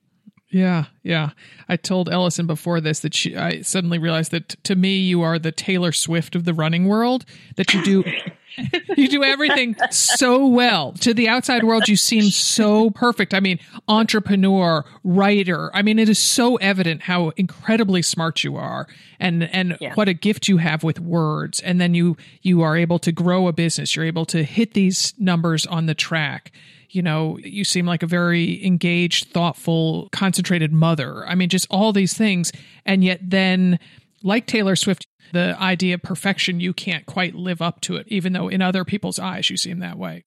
Yeah, 0.50 0.86
yeah. 1.04 1.32
I 1.68 1.76
told 1.76 2.10
Ellison 2.10 2.48
before 2.48 2.80
this 2.80 3.02
that 3.02 3.14
she, 3.14 3.36
I 3.36 3.62
suddenly 3.62 4.00
realized 4.00 4.32
that 4.32 4.50
to 4.64 4.76
me 4.76 4.98
you 4.98 5.22
are 5.22 5.38
the 5.38 5.52
Taylor 5.52 5.92
Swift 5.92 6.36
of 6.36 6.46
the 6.46 6.54
running 6.54 6.86
world. 6.88 7.26
That 7.58 7.74
you 7.74 7.84
do 7.84 8.04
you 8.98 9.10
do 9.10 9.24
everything 9.24 9.76
so 9.92 10.48
well. 10.48 10.94
To 10.94 11.14
the 11.14 11.28
outside 11.28 11.66
world, 11.66 11.90
you 11.90 11.98
seem 11.98 12.24
so 12.32 12.90
perfect. 12.92 13.34
I 13.34 13.42
mean, 13.42 13.60
entrepreneur, 13.90 14.86
writer. 15.04 15.70
I 15.76 15.82
mean, 15.82 16.00
it 16.00 16.08
is 16.08 16.20
so 16.20 16.56
evident 16.58 17.04
how 17.04 17.30
incredibly 17.36 18.02
smart 18.02 18.44
you 18.46 18.56
are 18.56 18.88
and 19.20 19.44
and 19.44 19.78
yeah. 19.82 19.94
what 19.96 20.08
a 20.08 20.14
gift 20.14 20.48
you 20.48 20.58
have 20.58 20.82
with 20.82 21.00
words. 21.00 21.60
And 21.60 21.82
then 21.82 21.94
you 21.94 22.16
you 22.42 22.62
are 22.62 22.78
able 22.78 23.00
to 23.00 23.12
grow 23.12 23.50
a 23.50 23.54
business. 23.54 23.98
You're 23.98 24.06
able 24.06 24.26
to 24.28 24.44
hit 24.44 24.74
these 24.74 25.14
numbers 25.18 25.66
on 25.66 25.88
the 25.88 25.96
track. 25.96 26.54
You 26.98 27.04
know, 27.04 27.38
you 27.44 27.64
seem 27.64 27.86
like 27.86 28.02
a 28.02 28.08
very 28.08 28.66
engaged, 28.66 29.28
thoughtful, 29.28 30.10
concentrated 30.12 30.74
mother. 30.74 31.28
I 31.28 31.36
mean, 31.36 31.48
just 31.48 31.68
all 31.70 31.94
these 31.94 32.16
things. 32.16 32.52
And 32.88 33.04
yet 33.04 33.20
then 33.22 33.78
like 34.24 34.48
Taylor 34.48 34.76
Swift, 34.76 35.06
the 35.32 35.56
idea 35.62 35.94
of 35.94 36.02
perfection, 36.02 36.60
you 36.60 36.74
can't 36.74 37.06
quite 37.06 37.36
live 37.36 37.62
up 37.62 37.82
to 37.82 37.98
it, 37.98 38.08
even 38.08 38.34
though 38.34 38.48
in 38.48 38.64
other 38.64 38.84
people's 38.84 39.20
eyes 39.20 39.48
you 39.48 39.58
seem 39.58 39.78
that 39.78 40.00
way. 40.00 40.24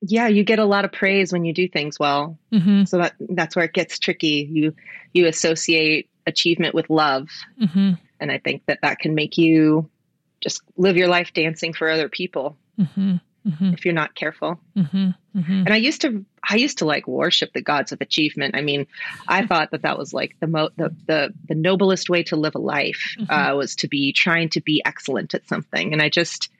Yeah, 0.00 0.26
you 0.26 0.42
get 0.42 0.58
a 0.58 0.64
lot 0.64 0.84
of 0.84 0.90
praise 0.90 1.32
when 1.32 1.44
you 1.44 1.54
do 1.54 1.68
things 1.68 2.00
well. 2.00 2.36
Mm-hmm. 2.52 2.82
So 2.86 2.98
that 2.98 3.14
that's 3.20 3.54
where 3.54 3.66
it 3.66 3.72
gets 3.72 4.00
tricky. 4.00 4.48
You 4.50 4.74
you 5.12 5.28
associate 5.28 6.10
achievement 6.26 6.74
with 6.74 6.90
love, 6.90 7.28
mm-hmm. 7.60 7.92
and 8.18 8.32
I 8.32 8.38
think 8.38 8.66
that 8.66 8.80
that 8.82 8.98
can 8.98 9.14
make 9.14 9.38
you 9.38 9.88
just 10.40 10.62
live 10.76 10.96
your 10.96 11.06
life 11.06 11.32
dancing 11.32 11.72
for 11.72 11.88
other 11.88 12.08
people. 12.08 12.56
Mm-hmm 12.80 13.18
mm-hmm. 13.46 13.72
if 13.72 13.84
you're 13.84 13.94
not 13.94 14.14
careful. 14.14 14.60
Mm-hmm. 14.76 15.10
Mm-hmm. 15.38 15.52
And 15.52 15.70
I 15.70 15.76
used 15.76 16.00
to, 16.02 16.24
I 16.48 16.56
used 16.56 16.78
to 16.78 16.84
like 16.84 17.06
worship 17.06 17.52
the 17.52 17.62
gods 17.62 17.92
of 17.92 18.00
achievement. 18.00 18.56
I 18.56 18.62
mean, 18.62 18.86
I 19.28 19.46
thought 19.46 19.70
that 19.70 19.82
that 19.82 19.98
was 19.98 20.12
like 20.12 20.36
the 20.40 20.46
mo- 20.46 20.70
the, 20.76 20.94
the 21.06 21.34
the 21.48 21.54
noblest 21.54 22.08
way 22.08 22.22
to 22.24 22.36
live 22.36 22.54
a 22.54 22.58
life 22.58 23.14
mm-hmm. 23.18 23.32
uh, 23.32 23.54
was 23.56 23.76
to 23.76 23.88
be 23.88 24.12
trying 24.12 24.50
to 24.50 24.60
be 24.60 24.82
excellent 24.84 25.34
at 25.34 25.46
something. 25.48 25.92
And 25.92 26.02
I 26.02 26.08
just, 26.08 26.50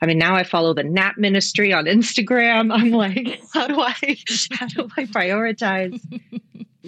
I 0.00 0.06
mean, 0.06 0.18
now 0.18 0.34
I 0.34 0.44
follow 0.44 0.74
the 0.74 0.84
Nap 0.84 1.16
Ministry 1.16 1.72
on 1.72 1.84
Instagram. 1.86 2.72
I'm 2.72 2.90
like, 2.90 3.40
how 3.54 3.66
do 3.66 3.80
I, 3.80 3.94
how 4.52 4.66
do 4.66 4.88
I 4.96 5.04
prioritize 5.04 6.00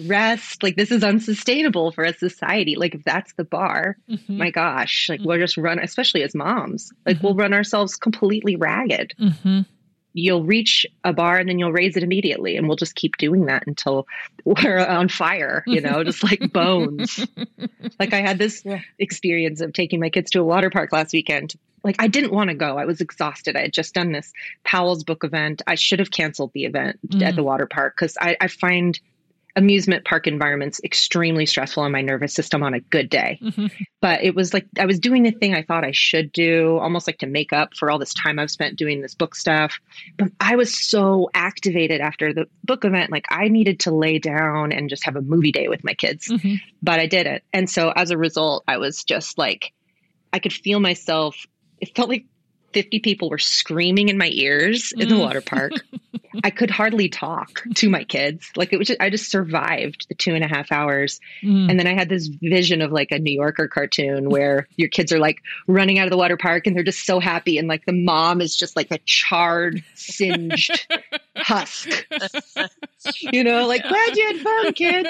rest? 0.05 0.61
Like, 0.61 0.75
this 0.75 0.91
is 0.91 1.03
unsustainable 1.03 1.91
for 1.91 2.03
a 2.03 2.13
society. 2.13 2.75
Like, 2.75 2.95
if 2.95 3.03
that's 3.03 3.33
the 3.33 3.43
bar, 3.43 3.97
mm-hmm. 4.09 4.37
my 4.37 4.51
gosh, 4.51 5.09
like, 5.09 5.19
mm-hmm. 5.19 5.27
we'll 5.27 5.39
just 5.39 5.57
run, 5.57 5.79
especially 5.79 6.23
as 6.23 6.35
moms, 6.35 6.91
like, 7.05 7.17
mm-hmm. 7.17 7.25
we'll 7.25 7.35
run 7.35 7.53
ourselves 7.53 7.95
completely 7.95 8.55
ragged. 8.55 9.13
Mm-hmm. 9.19 9.61
You'll 10.13 10.43
reach 10.43 10.87
a 11.03 11.13
bar 11.13 11.37
and 11.37 11.47
then 11.47 11.59
you'll 11.59 11.71
raise 11.71 11.95
it 11.95 12.03
immediately, 12.03 12.57
and 12.57 12.67
we'll 12.67 12.77
just 12.77 12.95
keep 12.95 13.17
doing 13.17 13.45
that 13.45 13.65
until 13.65 14.05
we're 14.45 14.85
on 14.85 15.09
fire, 15.09 15.63
you 15.65 15.81
know, 15.81 16.03
just 16.03 16.23
like 16.23 16.51
bones. 16.51 17.25
like, 17.99 18.13
I 18.13 18.21
had 18.21 18.37
this 18.37 18.63
experience 18.99 19.61
of 19.61 19.73
taking 19.73 19.99
my 19.99 20.09
kids 20.09 20.31
to 20.31 20.41
a 20.41 20.43
water 20.43 20.69
park 20.69 20.91
last 20.91 21.13
weekend 21.13 21.55
like 21.83 21.95
I 21.99 22.07
didn't 22.07 22.31
want 22.31 22.49
to 22.49 22.55
go. 22.55 22.77
I 22.77 22.85
was 22.85 23.01
exhausted. 23.01 23.55
I 23.55 23.61
had 23.61 23.73
just 23.73 23.93
done 23.93 24.11
this 24.11 24.31
Powell's 24.63 25.03
book 25.03 25.23
event. 25.23 25.61
I 25.67 25.75
should 25.75 25.99
have 25.99 26.11
canceled 26.11 26.51
the 26.53 26.65
event 26.65 26.99
mm. 27.07 27.21
at 27.21 27.35
the 27.35 27.43
water 27.43 27.67
park 27.67 27.95
because 27.95 28.17
I, 28.19 28.37
I, 28.39 28.47
find 28.47 28.99
amusement 29.55 30.05
park 30.05 30.27
environments 30.27 30.79
extremely 30.83 31.45
stressful 31.45 31.83
on 31.83 31.91
my 31.91 32.01
nervous 32.01 32.33
system 32.33 32.63
on 32.63 32.73
a 32.73 32.79
good 32.79 33.09
day. 33.09 33.39
Mm-hmm. 33.41 33.67
But 34.01 34.23
it 34.23 34.35
was 34.35 34.53
like 34.53 34.65
I 34.79 34.85
was 34.85 34.99
doing 34.99 35.23
the 35.23 35.31
thing 35.31 35.53
I 35.53 35.63
thought 35.63 35.83
I 35.83 35.91
should 35.91 36.31
do, 36.31 36.77
almost 36.77 37.07
like 37.07 37.19
to 37.19 37.27
make 37.27 37.51
up 37.51 37.75
for 37.75 37.91
all 37.91 37.99
this 37.99 38.13
time 38.13 38.39
I've 38.39 38.51
spent 38.51 38.77
doing 38.77 39.01
this 39.01 39.15
book 39.15 39.35
stuff. 39.35 39.79
But 40.17 40.31
I 40.39 40.55
was 40.55 40.77
so 40.77 41.29
activated 41.33 42.01
after 42.01 42.33
the 42.33 42.47
book 42.63 42.85
event, 42.85 43.11
like 43.11 43.25
I 43.29 43.47
needed 43.47 43.81
to 43.81 43.91
lay 43.91 44.19
down 44.19 44.71
and 44.71 44.89
just 44.89 45.05
have 45.05 45.15
a 45.15 45.21
movie 45.21 45.51
day 45.51 45.67
with 45.67 45.83
my 45.83 45.93
kids. 45.93 46.27
Mm-hmm. 46.27 46.55
But 46.81 46.99
I 46.99 47.07
didn't. 47.07 47.43
And 47.51 47.69
so 47.69 47.91
as 47.95 48.11
a 48.11 48.17
result, 48.17 48.63
I 48.67 48.77
was 48.77 49.03
just 49.03 49.37
like 49.37 49.73
I 50.31 50.39
could 50.39 50.53
feel 50.53 50.79
myself 50.79 51.45
it 51.81 51.95
felt 51.95 52.09
like 52.09 52.25
50 52.73 52.99
people 52.99 53.29
were 53.29 53.39
screaming 53.39 54.09
in 54.09 54.17
my 54.17 54.29
ears 54.31 54.91
in 54.95 55.09
the 55.09 55.15
mm. 55.15 55.19
water 55.19 55.41
park. 55.41 55.71
I 56.43 56.51
could 56.51 56.69
hardly 56.69 57.09
talk 57.09 57.63
to 57.75 57.89
my 57.89 58.03
kids. 58.03 58.51
Like 58.55 58.71
it 58.71 58.77
was 58.77 58.87
just, 58.87 59.01
I 59.01 59.09
just 59.09 59.31
survived 59.31 60.05
the 60.07 60.15
two 60.15 60.35
and 60.35 60.43
a 60.43 60.47
half 60.47 60.71
hours. 60.71 61.19
Mm. 61.43 61.69
And 61.69 61.79
then 61.79 61.87
I 61.87 61.93
had 61.93 62.07
this 62.07 62.27
vision 62.27 62.81
of 62.81 62.91
like 62.91 63.11
a 63.11 63.19
New 63.19 63.33
Yorker 63.33 63.67
cartoon 63.67 64.29
where 64.29 64.67
your 64.75 64.89
kids 64.89 65.11
are 65.11 65.19
like 65.19 65.39
running 65.67 65.97
out 65.97 66.05
of 66.05 66.11
the 66.11 66.17
water 66.17 66.37
park 66.37 66.67
and 66.67 66.75
they're 66.75 66.83
just 66.83 67.05
so 67.05 67.19
happy. 67.19 67.57
And 67.57 67.67
like 67.67 67.85
the 67.85 67.93
mom 67.93 68.41
is 68.41 68.55
just 68.55 68.75
like 68.75 68.91
a 68.91 68.99
charred, 68.99 69.83
singed 69.95 70.87
husk. 71.35 71.89
you 73.21 73.43
know, 73.43 73.67
like 73.67 73.87
glad 73.87 74.15
you 74.15 74.27
had 74.27 74.37
fun, 74.37 74.73
kid. 74.73 75.07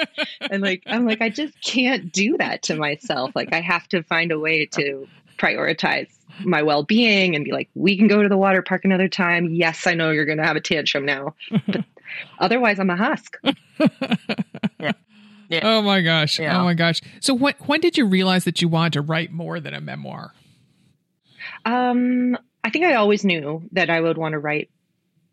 And 0.50 0.62
like, 0.62 0.82
I'm 0.86 1.04
like, 1.04 1.20
I 1.20 1.28
just 1.28 1.60
can't 1.62 2.10
do 2.10 2.38
that 2.38 2.62
to 2.62 2.76
myself. 2.76 3.32
Like 3.34 3.52
I 3.52 3.60
have 3.60 3.86
to 3.88 4.02
find 4.02 4.32
a 4.32 4.38
way 4.38 4.66
to 4.66 5.06
prioritize 5.38 6.08
my 6.44 6.62
well 6.62 6.82
being 6.82 7.34
and 7.34 7.44
be 7.44 7.52
like, 7.52 7.68
we 7.74 7.96
can 7.96 8.08
go 8.08 8.22
to 8.22 8.28
the 8.28 8.36
water 8.36 8.62
park 8.62 8.84
another 8.84 9.08
time. 9.08 9.50
Yes, 9.50 9.86
I 9.86 9.94
know 9.94 10.10
you're 10.10 10.24
going 10.24 10.38
to 10.38 10.44
have 10.44 10.56
a 10.56 10.60
tantrum 10.60 11.04
now. 11.04 11.34
But 11.66 11.84
otherwise, 12.38 12.78
I'm 12.78 12.90
a 12.90 12.96
husk. 12.96 13.36
yeah. 14.78 14.92
Yeah. 15.48 15.60
Oh 15.64 15.82
my 15.82 16.00
gosh. 16.00 16.38
Yeah. 16.38 16.60
Oh 16.60 16.64
my 16.64 16.74
gosh. 16.74 17.00
So 17.20 17.34
when 17.34 17.54
when 17.66 17.80
did 17.80 17.98
you 17.98 18.06
realize 18.06 18.44
that 18.44 18.62
you 18.62 18.68
wanted 18.68 18.92
to 18.94 19.00
write 19.00 19.32
more 19.32 19.58
than 19.58 19.74
a 19.74 19.80
memoir? 19.80 20.32
Um, 21.64 22.38
I 22.62 22.70
think 22.70 22.84
I 22.84 22.94
always 22.94 23.24
knew 23.24 23.62
that 23.72 23.90
I 23.90 24.00
would 24.00 24.16
want 24.16 24.32
to 24.32 24.38
write. 24.38 24.70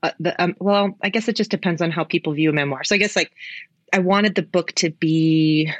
Uh, 0.02 0.12
the 0.20 0.41
um, 0.41 0.56
well, 0.60 0.98
I 1.04 1.10
guess 1.10 1.28
it 1.28 1.36
just 1.36 1.52
depends 1.52 1.82
on 1.82 1.91
how 1.91 2.04
people 2.04 2.34
view 2.34 2.50
a 2.50 2.54
memoir. 2.54 2.84
So 2.84 2.96
I 2.96 2.98
guess 2.98 3.15
like 3.15 3.32
I 3.93 4.00
wanted 4.00 4.36
the 4.36 4.41
book 4.41 4.72
to 4.74 4.89
be 4.89 5.72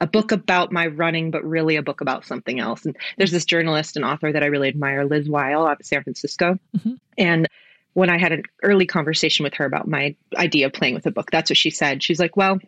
a 0.00 0.06
book 0.06 0.32
about 0.32 0.72
my 0.72 0.86
running, 0.86 1.30
but 1.30 1.44
really 1.44 1.76
a 1.76 1.82
book 1.82 2.00
about 2.00 2.24
something 2.24 2.60
else. 2.60 2.84
And 2.84 2.96
there's 3.16 3.30
this 3.30 3.44
journalist 3.44 3.96
and 3.96 4.04
author 4.04 4.30
that 4.30 4.42
I 4.42 4.46
really 4.46 4.68
admire, 4.68 5.04
Liz 5.04 5.28
Weil, 5.28 5.66
out 5.66 5.80
of 5.80 5.86
San 5.86 6.02
Francisco. 6.02 6.58
Mm-hmm. 6.76 6.94
And 7.16 7.48
when 7.94 8.10
I 8.10 8.18
had 8.18 8.32
an 8.32 8.42
early 8.62 8.86
conversation 8.86 9.44
with 9.44 9.54
her 9.54 9.64
about 9.64 9.88
my 9.88 10.14
idea 10.36 10.66
of 10.66 10.74
playing 10.74 10.94
with 10.94 11.06
a 11.06 11.10
book, 11.10 11.30
that's 11.30 11.50
what 11.50 11.56
she 11.56 11.70
said. 11.70 12.02
She's 12.02 12.20
like, 12.20 12.36
Well, 12.36 12.58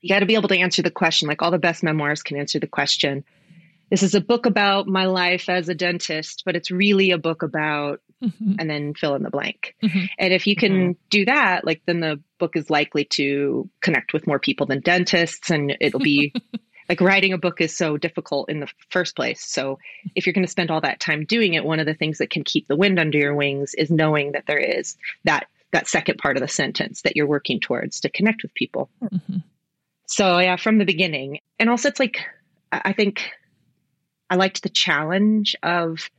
you 0.00 0.08
got 0.08 0.20
to 0.20 0.26
be 0.26 0.34
able 0.34 0.48
to 0.48 0.58
answer 0.58 0.82
the 0.82 0.90
question. 0.90 1.28
Like 1.28 1.42
all 1.42 1.50
the 1.50 1.58
best 1.58 1.82
memoirs 1.82 2.22
can 2.22 2.38
answer 2.38 2.58
the 2.58 2.66
question. 2.66 3.24
This 3.90 4.02
is 4.02 4.14
a 4.14 4.20
book 4.20 4.46
about 4.46 4.86
my 4.86 5.06
life 5.06 5.48
as 5.48 5.68
a 5.68 5.74
dentist, 5.74 6.42
but 6.44 6.56
it's 6.56 6.70
really 6.70 7.10
a 7.10 7.18
book 7.18 7.42
about, 7.42 8.00
mm-hmm. 8.22 8.54
and 8.58 8.68
then 8.68 8.94
fill 8.94 9.14
in 9.14 9.22
the 9.22 9.30
blank. 9.30 9.74
Mm-hmm. 9.82 10.04
And 10.18 10.32
if 10.32 10.46
you 10.46 10.56
can 10.56 10.72
mm-hmm. 10.72 11.00
do 11.08 11.24
that, 11.24 11.64
like 11.66 11.82
then 11.86 12.00
the 12.00 12.20
book 12.38 12.56
is 12.56 12.70
likely 12.70 13.04
to 13.04 13.68
connect 13.80 14.12
with 14.12 14.26
more 14.26 14.38
people 14.38 14.66
than 14.66 14.80
dentists 14.80 15.50
and 15.50 15.76
it'll 15.80 16.00
be 16.00 16.34
like 16.88 17.00
writing 17.00 17.32
a 17.32 17.38
book 17.38 17.60
is 17.60 17.76
so 17.76 17.96
difficult 17.96 18.48
in 18.48 18.60
the 18.60 18.68
first 18.90 19.14
place. 19.14 19.44
So 19.44 19.78
if 20.14 20.26
you're 20.26 20.32
going 20.32 20.46
to 20.46 20.50
spend 20.50 20.70
all 20.70 20.80
that 20.80 21.00
time 21.00 21.24
doing 21.24 21.54
it, 21.54 21.64
one 21.64 21.80
of 21.80 21.86
the 21.86 21.94
things 21.94 22.18
that 22.18 22.30
can 22.30 22.44
keep 22.44 22.66
the 22.66 22.76
wind 22.76 22.98
under 22.98 23.18
your 23.18 23.34
wings 23.34 23.74
is 23.74 23.90
knowing 23.90 24.32
that 24.32 24.46
there 24.46 24.58
is 24.58 24.96
that 25.24 25.48
that 25.70 25.86
second 25.86 26.16
part 26.16 26.36
of 26.36 26.40
the 26.40 26.48
sentence 26.48 27.02
that 27.02 27.14
you're 27.14 27.26
working 27.26 27.60
towards 27.60 28.00
to 28.00 28.08
connect 28.08 28.42
with 28.42 28.54
people. 28.54 28.88
Mm-hmm. 29.02 29.38
So 30.06 30.38
yeah, 30.38 30.56
from 30.56 30.78
the 30.78 30.86
beginning. 30.86 31.40
And 31.58 31.68
also 31.68 31.88
it's 31.88 32.00
like 32.00 32.20
I 32.72 32.92
think 32.94 33.30
I 34.30 34.36
liked 34.36 34.62
the 34.62 34.68
challenge 34.70 35.56
of 35.62 36.10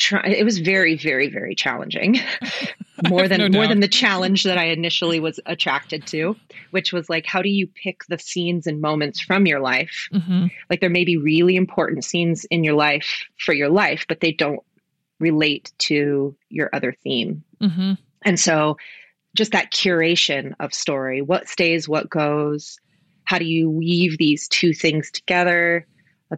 try 0.00 0.26
it 0.26 0.44
was 0.44 0.58
very 0.58 0.96
very 0.96 1.28
very 1.28 1.54
challenging 1.54 2.18
more 3.08 3.28
than 3.28 3.38
no 3.38 3.48
more 3.48 3.68
than 3.68 3.80
the 3.80 3.88
challenge 3.88 4.42
that 4.42 4.58
i 4.58 4.64
initially 4.64 5.20
was 5.20 5.38
attracted 5.46 6.06
to 6.06 6.34
which 6.70 6.92
was 6.92 7.08
like 7.08 7.26
how 7.26 7.42
do 7.42 7.50
you 7.50 7.66
pick 7.66 8.02
the 8.08 8.18
scenes 8.18 8.66
and 8.66 8.80
moments 8.80 9.20
from 9.20 9.46
your 9.46 9.60
life 9.60 10.08
mm-hmm. 10.12 10.46
like 10.70 10.80
there 10.80 10.90
may 10.90 11.04
be 11.04 11.16
really 11.16 11.54
important 11.54 12.02
scenes 12.02 12.44
in 12.46 12.64
your 12.64 12.74
life 12.74 13.24
for 13.38 13.52
your 13.52 13.68
life 13.68 14.06
but 14.08 14.20
they 14.20 14.32
don't 14.32 14.60
relate 15.20 15.70
to 15.78 16.34
your 16.48 16.70
other 16.72 16.94
theme 17.04 17.44
mm-hmm. 17.60 17.92
and 18.24 18.40
so 18.40 18.76
just 19.36 19.52
that 19.52 19.70
curation 19.70 20.54
of 20.60 20.74
story 20.74 21.20
what 21.20 21.46
stays 21.46 21.88
what 21.88 22.08
goes 22.08 22.78
how 23.24 23.38
do 23.38 23.44
you 23.44 23.70
weave 23.70 24.16
these 24.18 24.48
two 24.48 24.72
things 24.72 25.10
together 25.10 25.86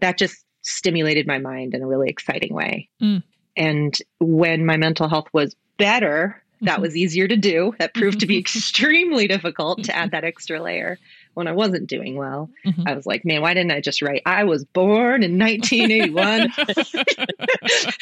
that 0.00 0.18
just 0.18 0.44
stimulated 0.62 1.26
my 1.26 1.38
mind 1.38 1.74
in 1.74 1.82
a 1.82 1.86
really 1.86 2.08
exciting 2.08 2.52
way 2.52 2.88
mm. 3.00 3.22
And 3.56 3.96
when 4.20 4.64
my 4.64 4.76
mental 4.76 5.08
health 5.08 5.28
was 5.32 5.54
better, 5.78 6.42
that 6.62 6.74
mm-hmm. 6.74 6.82
was 6.82 6.96
easier 6.96 7.26
to 7.26 7.36
do. 7.36 7.74
That 7.78 7.92
proved 7.92 8.20
to 8.20 8.26
be 8.26 8.38
extremely 8.38 9.26
difficult 9.26 9.84
to 9.84 9.96
add 9.96 10.12
that 10.12 10.24
extra 10.24 10.62
layer 10.62 10.98
when 11.34 11.48
I 11.48 11.52
wasn't 11.52 11.88
doing 11.88 12.16
well. 12.16 12.50
Mm-hmm. 12.64 12.86
I 12.86 12.94
was 12.94 13.06
like, 13.06 13.24
man, 13.24 13.42
why 13.42 13.54
didn't 13.54 13.72
I 13.72 13.80
just 13.80 14.02
write, 14.02 14.22
I 14.26 14.44
was 14.44 14.64
born 14.64 15.22
in 15.22 15.38
1981 15.38 16.52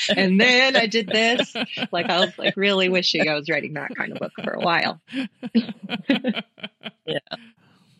and 0.16 0.40
then 0.40 0.76
I 0.76 0.86
did 0.86 1.06
this? 1.06 1.54
Like, 1.90 2.10
I 2.10 2.20
was 2.20 2.38
like 2.38 2.56
really 2.56 2.88
wishing 2.88 3.28
I 3.28 3.34
was 3.34 3.48
writing 3.48 3.74
that 3.74 3.94
kind 3.96 4.12
of 4.12 4.18
book 4.18 4.32
for 4.42 4.52
a 4.52 4.60
while. 4.60 5.00
yeah. 7.06 7.18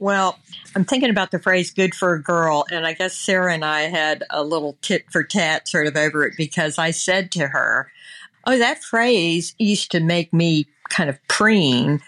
Well, 0.01 0.39
I'm 0.75 0.85
thinking 0.85 1.11
about 1.11 1.31
the 1.31 1.39
phrase 1.39 1.71
good 1.73 1.95
for 1.95 2.15
a 2.15 2.23
girl. 2.23 2.65
And 2.73 2.87
I 2.87 2.95
guess 2.95 3.15
Sarah 3.15 3.53
and 3.53 3.65
I 3.65 3.83
had 3.83 4.25
a 4.31 4.43
little 4.43 4.77
tit 4.81 5.05
for 5.11 5.23
tat 5.23 5.69
sort 5.69 5.87
of 5.87 5.97
over 5.97 6.25
it 6.25 6.35
because 6.39 6.79
I 6.79 6.91
said 6.91 7.31
to 7.33 7.47
her, 7.47 7.93
Oh, 8.47 8.59
that 8.59 8.83
phrase 8.83 9.55
used 9.59 9.91
to 9.93 10.01
make 10.01 10.33
me 10.33 10.67
kind 10.89 11.11
of 11.11 11.19
preen, 11.29 12.01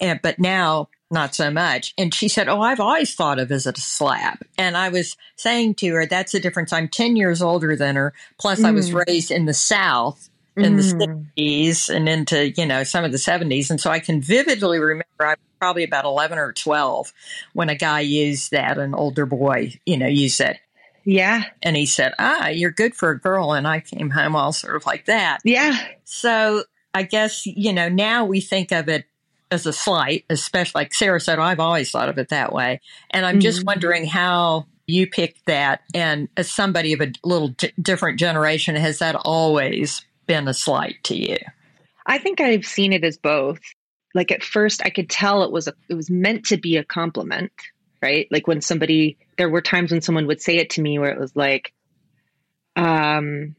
and, 0.00 0.20
but 0.20 0.40
now 0.40 0.88
not 1.08 1.36
so 1.36 1.48
much. 1.48 1.94
And 1.96 2.12
she 2.12 2.28
said, 2.28 2.48
Oh, 2.48 2.60
I've 2.60 2.80
always 2.80 3.14
thought 3.14 3.38
of 3.38 3.52
it 3.52 3.54
as 3.54 3.66
a 3.66 3.72
slap. 3.74 4.42
And 4.58 4.76
I 4.76 4.88
was 4.88 5.16
saying 5.36 5.76
to 5.76 5.94
her, 5.94 6.04
That's 6.04 6.32
the 6.32 6.40
difference. 6.40 6.72
I'm 6.72 6.88
10 6.88 7.14
years 7.14 7.40
older 7.40 7.76
than 7.76 7.94
her. 7.94 8.12
Plus, 8.38 8.60
mm. 8.60 8.64
I 8.64 8.70
was 8.72 8.90
mm. 8.90 9.06
raised 9.06 9.30
in 9.30 9.44
the 9.44 9.54
South 9.54 10.28
in 10.56 10.76
mm. 10.76 10.98
the 11.36 11.42
60s 11.42 11.94
and 11.94 12.08
into, 12.08 12.50
you 12.50 12.66
know, 12.66 12.82
some 12.82 13.04
of 13.04 13.12
the 13.12 13.18
70s. 13.18 13.70
And 13.70 13.80
so 13.80 13.90
I 13.90 14.00
can 14.00 14.20
vividly 14.20 14.80
remember 14.80 15.04
I 15.20 15.30
was 15.30 15.38
probably 15.58 15.84
about 15.84 16.04
11 16.04 16.38
or 16.38 16.52
12 16.52 17.12
when 17.52 17.68
a 17.68 17.74
guy 17.74 18.00
used 18.00 18.50
that, 18.52 18.78
an 18.78 18.94
older 18.94 19.26
boy, 19.26 19.74
you 19.84 19.96
know, 19.96 20.06
used 20.06 20.38
that. 20.38 20.58
Yeah. 21.04 21.44
And 21.62 21.76
he 21.76 21.86
said, 21.86 22.14
Ah, 22.18 22.48
you're 22.48 22.72
good 22.72 22.94
for 22.94 23.10
a 23.10 23.18
girl. 23.18 23.52
And 23.52 23.66
I 23.66 23.80
came 23.80 24.10
home 24.10 24.34
all 24.34 24.52
sort 24.52 24.76
of 24.76 24.86
like 24.86 25.06
that. 25.06 25.38
Yeah. 25.44 25.78
So 26.04 26.64
I 26.92 27.04
guess, 27.04 27.46
you 27.46 27.72
know, 27.72 27.88
now 27.88 28.24
we 28.24 28.40
think 28.40 28.72
of 28.72 28.88
it 28.88 29.04
as 29.50 29.66
a 29.66 29.72
slight, 29.72 30.24
especially 30.28 30.80
like 30.80 30.94
Sarah 30.94 31.20
said, 31.20 31.38
I've 31.38 31.60
always 31.60 31.90
thought 31.90 32.08
of 32.08 32.18
it 32.18 32.30
that 32.30 32.52
way. 32.52 32.80
And 33.10 33.24
I'm 33.24 33.40
just 33.40 33.58
mm-hmm. 33.58 33.66
wondering 33.66 34.06
how 34.06 34.66
you 34.86 35.06
picked 35.06 35.46
that. 35.46 35.82
And 35.94 36.28
as 36.36 36.50
somebody 36.50 36.92
of 36.92 37.00
a 37.00 37.12
little 37.22 37.48
d- 37.48 37.72
different 37.80 38.18
generation, 38.18 38.74
has 38.76 38.98
that 38.98 39.14
always 39.14 40.04
been 40.26 40.48
a 40.48 40.54
slight 40.54 40.96
to 41.04 41.16
you? 41.16 41.36
I 42.06 42.18
think 42.18 42.40
I've 42.40 42.64
seen 42.64 42.92
it 42.92 43.04
as 43.04 43.16
both. 43.16 43.60
Like 44.16 44.32
at 44.32 44.42
first 44.42 44.80
I 44.84 44.90
could 44.90 45.10
tell 45.10 45.42
it 45.42 45.52
was 45.52 45.68
a 45.68 45.74
it 45.88 45.94
was 45.94 46.10
meant 46.10 46.46
to 46.46 46.56
be 46.56 46.78
a 46.78 46.84
compliment, 46.84 47.52
right? 48.02 48.26
Like 48.30 48.46
when 48.46 48.62
somebody 48.62 49.18
there 49.36 49.50
were 49.50 49.60
times 49.60 49.92
when 49.92 50.00
someone 50.00 50.26
would 50.26 50.40
say 50.40 50.56
it 50.56 50.70
to 50.70 50.82
me 50.82 50.98
where 50.98 51.12
it 51.12 51.20
was 51.20 51.36
like 51.36 51.72
um 52.74 53.54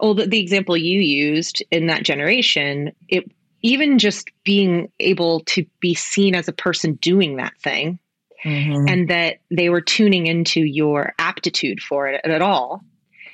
oh 0.00 0.14
the, 0.14 0.26
the 0.26 0.40
example 0.40 0.76
you 0.76 1.00
used 1.00 1.62
in 1.70 1.88
that 1.88 2.04
generation, 2.04 2.92
it 3.08 3.30
even 3.60 3.98
just 3.98 4.30
being 4.44 4.90
able 4.98 5.40
to 5.40 5.66
be 5.80 5.94
seen 5.94 6.34
as 6.34 6.48
a 6.48 6.52
person 6.52 6.94
doing 6.94 7.36
that 7.36 7.58
thing 7.60 7.98
mm-hmm. 8.44 8.88
and 8.88 9.08
that 9.10 9.40
they 9.50 9.68
were 9.68 9.80
tuning 9.80 10.26
into 10.26 10.60
your 10.60 11.12
aptitude 11.18 11.80
for 11.80 12.08
it 12.08 12.20
at 12.24 12.42
all 12.42 12.82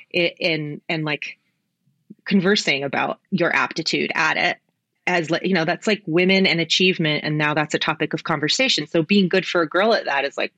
it, 0.09 0.35
and 0.41 0.81
and 0.89 1.05
like 1.05 1.37
conversing 2.25 2.83
about 2.83 3.19
your 3.29 3.55
aptitude 3.55 4.11
at 4.15 4.37
it 4.37 4.57
as 5.07 5.29
you 5.43 5.53
know 5.53 5.65
that's 5.65 5.87
like 5.87 6.01
women 6.05 6.45
and 6.47 6.59
achievement 6.59 7.23
and 7.23 7.37
now 7.37 7.53
that's 7.53 7.73
a 7.73 7.79
topic 7.79 8.13
of 8.13 8.23
conversation. 8.23 8.87
So 8.87 9.03
being 9.03 9.29
good 9.29 9.45
for 9.45 9.61
a 9.61 9.69
girl 9.69 9.93
at 9.93 10.05
that 10.05 10.25
is 10.25 10.37
like 10.37 10.53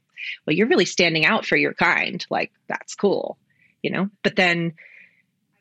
well 0.46 0.56
you're 0.56 0.68
really 0.68 0.86
standing 0.86 1.26
out 1.26 1.46
for 1.46 1.56
your 1.56 1.74
kind. 1.74 2.26
Like 2.30 2.52
that's 2.68 2.96
cool 2.96 3.38
you 3.84 3.92
know? 3.92 4.10
But 4.24 4.36
then 4.36 4.74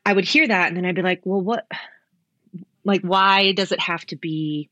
i 0.05 0.13
would 0.13 0.25
hear 0.25 0.47
that 0.47 0.69
and 0.69 0.77
then 0.77 0.85
i'd 0.85 0.95
be 0.95 1.01
like 1.01 1.21
well 1.25 1.41
what 1.41 1.67
like 2.85 3.01
why 3.01 3.51
does 3.51 3.73
it 3.73 3.79
have 3.79 4.05
to 4.05 4.15
be 4.15 4.69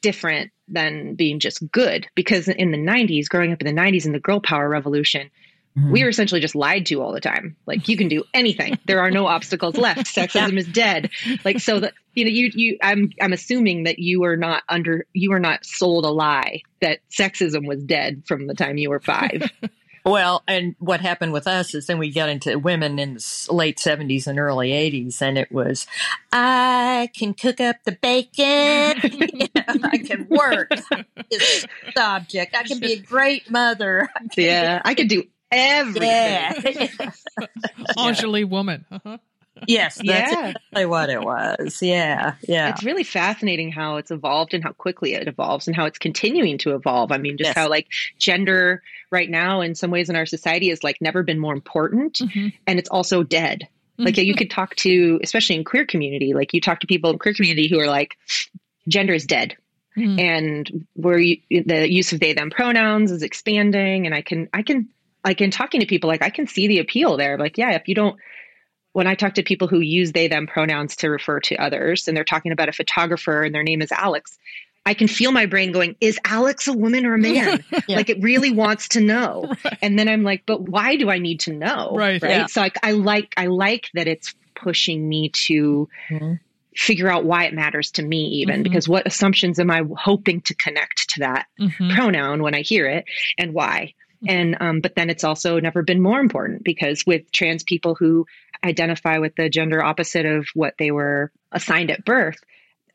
different 0.00 0.52
than 0.68 1.14
being 1.14 1.40
just 1.40 1.68
good? 1.72 2.06
Because 2.14 2.46
in 2.46 2.70
the 2.70 2.78
90s 2.78 3.28
growing 3.28 3.52
up 3.52 3.60
in 3.60 3.74
the 3.74 3.80
90s 3.80 4.06
in 4.06 4.12
the 4.12 4.20
girl 4.20 4.40
power 4.40 4.68
revolution 4.68 5.30
mm-hmm. 5.78 5.92
we 5.92 6.02
were 6.02 6.08
essentially 6.08 6.40
just 6.40 6.54
lied 6.54 6.86
to 6.86 7.00
all 7.00 7.12
the 7.12 7.20
time. 7.20 7.56
Like 7.66 7.88
you 7.88 7.96
can 7.96 8.08
do 8.08 8.24
anything. 8.34 8.78
There 8.86 9.00
are 9.00 9.10
no 9.10 9.26
obstacles 9.36 9.76
left. 9.76 10.06
Sexism 10.06 10.56
is 10.56 10.66
dead. 10.66 11.10
Like 11.44 11.60
so 11.60 11.80
that 11.80 11.94
you 12.14 12.24
know 12.24 12.30
you 12.30 12.50
you 12.54 12.78
I'm 12.82 13.10
I'm 13.20 13.32
assuming 13.32 13.84
that 13.84 13.98
you 13.98 14.20
were 14.20 14.36
not 14.36 14.62
under 14.68 15.06
you 15.12 15.30
were 15.30 15.40
not 15.40 15.64
sold 15.64 16.04
a 16.04 16.10
lie 16.10 16.62
that 16.80 17.00
sexism 17.10 17.66
was 17.66 17.82
dead 17.82 18.22
from 18.26 18.46
the 18.46 18.54
time 18.54 18.76
you 18.76 18.90
were 18.90 19.00
5. 19.00 19.50
Well, 20.08 20.42
and 20.48 20.74
what 20.78 21.00
happened 21.00 21.32
with 21.32 21.46
us 21.46 21.74
is 21.74 21.86
then 21.86 21.98
we 21.98 22.10
got 22.10 22.30
into 22.30 22.58
women 22.58 22.98
in 22.98 23.14
the 23.14 23.46
late 23.50 23.76
70s 23.76 24.26
and 24.26 24.38
early 24.38 24.70
80s, 24.70 25.20
and 25.20 25.36
it 25.36 25.52
was, 25.52 25.86
I 26.32 27.10
can 27.14 27.34
cook 27.34 27.60
up 27.60 27.76
the 27.84 27.92
bacon, 27.92 29.00
you 29.12 29.48
know, 29.54 29.88
I 29.88 29.98
can 29.98 30.26
work 30.30 30.70
this 31.30 31.66
subject, 31.94 32.56
I 32.56 32.62
can 32.62 32.80
be 32.80 32.94
a 32.94 33.00
great 33.00 33.50
mother. 33.50 34.08
yeah, 34.36 34.80
I 34.84 34.94
can 34.94 35.08
do 35.08 35.24
everything. 35.50 36.08
Yeah. 36.08 36.52
Enjoli 37.96 38.48
woman. 38.48 38.84
Uh-huh. 38.90 39.18
Yes, 39.66 39.96
that's 39.96 40.06
yeah. 40.06 40.48
exactly 40.48 40.86
what 40.86 41.10
it 41.10 41.20
was. 41.20 41.82
Yeah, 41.82 42.34
yeah. 42.42 42.70
It's 42.70 42.84
really 42.84 43.02
fascinating 43.02 43.72
how 43.72 43.96
it's 43.96 44.10
evolved 44.10 44.54
and 44.54 44.62
how 44.62 44.72
quickly 44.72 45.14
it 45.14 45.26
evolves 45.26 45.66
and 45.66 45.74
how 45.74 45.86
it's 45.86 45.98
continuing 45.98 46.58
to 46.58 46.74
evolve. 46.74 47.10
I 47.10 47.18
mean, 47.18 47.36
just 47.36 47.48
yes. 47.48 47.56
how 47.56 47.68
like 47.68 47.88
gender 48.18 48.82
right 49.10 49.28
now 49.28 49.60
in 49.60 49.74
some 49.74 49.90
ways 49.90 50.08
in 50.08 50.16
our 50.16 50.26
society 50.26 50.68
has 50.68 50.84
like 50.84 50.98
never 51.00 51.22
been 51.22 51.38
more 51.38 51.52
important 51.52 52.18
mm-hmm. 52.18 52.48
and 52.66 52.78
it's 52.78 52.88
also 52.88 53.22
dead. 53.22 53.62
Mm-hmm. 53.94 54.04
Like 54.04 54.16
you 54.18 54.34
could 54.34 54.50
talk 54.50 54.76
to, 54.76 55.18
especially 55.22 55.56
in 55.56 55.64
queer 55.64 55.84
community, 55.86 56.34
like 56.34 56.54
you 56.54 56.60
talk 56.60 56.80
to 56.80 56.86
people 56.86 57.10
in 57.10 57.18
queer 57.18 57.34
community 57.34 57.68
who 57.68 57.80
are 57.80 57.88
like, 57.88 58.16
gender 58.86 59.14
is 59.14 59.26
dead. 59.26 59.56
Mm-hmm. 59.96 60.20
And 60.20 60.86
where 60.94 61.18
the 61.18 61.86
use 61.90 62.12
of 62.12 62.20
they 62.20 62.32
them 62.32 62.50
pronouns 62.50 63.10
is 63.10 63.24
expanding, 63.24 64.06
and 64.06 64.14
I 64.14 64.22
can 64.22 64.48
I 64.54 64.62
can 64.62 64.88
like 65.24 65.40
in 65.40 65.50
talking 65.50 65.80
to 65.80 65.86
people, 65.86 66.08
like 66.08 66.22
I 66.22 66.30
can 66.30 66.46
see 66.46 66.68
the 66.68 66.78
appeal 66.78 67.16
there. 67.16 67.38
Like, 67.38 67.58
yeah, 67.58 67.72
if 67.72 67.88
you 67.88 67.94
don't 67.94 68.16
when 68.92 69.06
I 69.06 69.14
talk 69.14 69.34
to 69.34 69.42
people 69.42 69.68
who 69.68 69.80
use 69.80 70.12
they 70.12 70.28
them 70.28 70.46
pronouns 70.46 70.96
to 70.96 71.10
refer 71.10 71.40
to 71.40 71.56
others 71.56 72.08
and 72.08 72.16
they're 72.16 72.24
talking 72.24 72.52
about 72.52 72.68
a 72.68 72.72
photographer 72.72 73.42
and 73.42 73.54
their 73.54 73.62
name 73.62 73.82
is 73.82 73.92
Alex, 73.92 74.38
I 74.84 74.94
can 74.94 75.06
feel 75.06 75.32
my 75.32 75.46
brain 75.46 75.70
going, 75.70 75.96
is 76.00 76.18
Alex 76.24 76.66
a 76.66 76.72
woman 76.72 77.04
or 77.04 77.14
a 77.14 77.18
man? 77.18 77.62
yeah. 77.72 77.80
Like 77.96 78.10
it 78.10 78.22
really 78.22 78.50
wants 78.50 78.88
to 78.88 79.00
know. 79.00 79.54
Right. 79.64 79.78
And 79.82 79.98
then 79.98 80.08
I'm 80.08 80.22
like, 80.22 80.44
but 80.46 80.62
why 80.62 80.96
do 80.96 81.10
I 81.10 81.18
need 81.18 81.40
to 81.40 81.52
know? 81.52 81.92
Right. 81.94 82.22
Right. 82.22 82.30
Yeah. 82.30 82.46
So 82.46 82.60
like 82.60 82.76
I 82.82 82.92
like 82.92 83.34
I 83.36 83.46
like 83.46 83.90
that 83.94 84.06
it's 84.06 84.34
pushing 84.54 85.08
me 85.08 85.30
to 85.46 85.88
mm-hmm. 86.10 86.34
figure 86.74 87.10
out 87.10 87.24
why 87.24 87.44
it 87.44 87.54
matters 87.54 87.90
to 87.92 88.02
me 88.02 88.40
even 88.40 88.56
mm-hmm. 88.56 88.62
because 88.62 88.88
what 88.88 89.06
assumptions 89.06 89.58
am 89.58 89.70
I 89.70 89.82
hoping 89.96 90.40
to 90.42 90.54
connect 90.54 91.10
to 91.10 91.20
that 91.20 91.46
mm-hmm. 91.60 91.90
pronoun 91.94 92.42
when 92.42 92.54
I 92.54 92.62
hear 92.62 92.86
it 92.86 93.04
and 93.36 93.52
why? 93.52 93.94
And 94.26 94.56
um, 94.60 94.80
but 94.80 94.94
then 94.94 95.10
it's 95.10 95.24
also 95.24 95.60
never 95.60 95.82
been 95.82 96.02
more 96.02 96.20
important 96.20 96.64
because 96.64 97.04
with 97.06 97.30
trans 97.30 97.62
people 97.62 97.94
who 97.94 98.26
identify 98.64 99.18
with 99.18 99.36
the 99.36 99.48
gender 99.48 99.82
opposite 99.82 100.26
of 100.26 100.46
what 100.54 100.74
they 100.78 100.90
were 100.90 101.30
assigned 101.52 101.90
at 101.90 102.04
birth, 102.04 102.38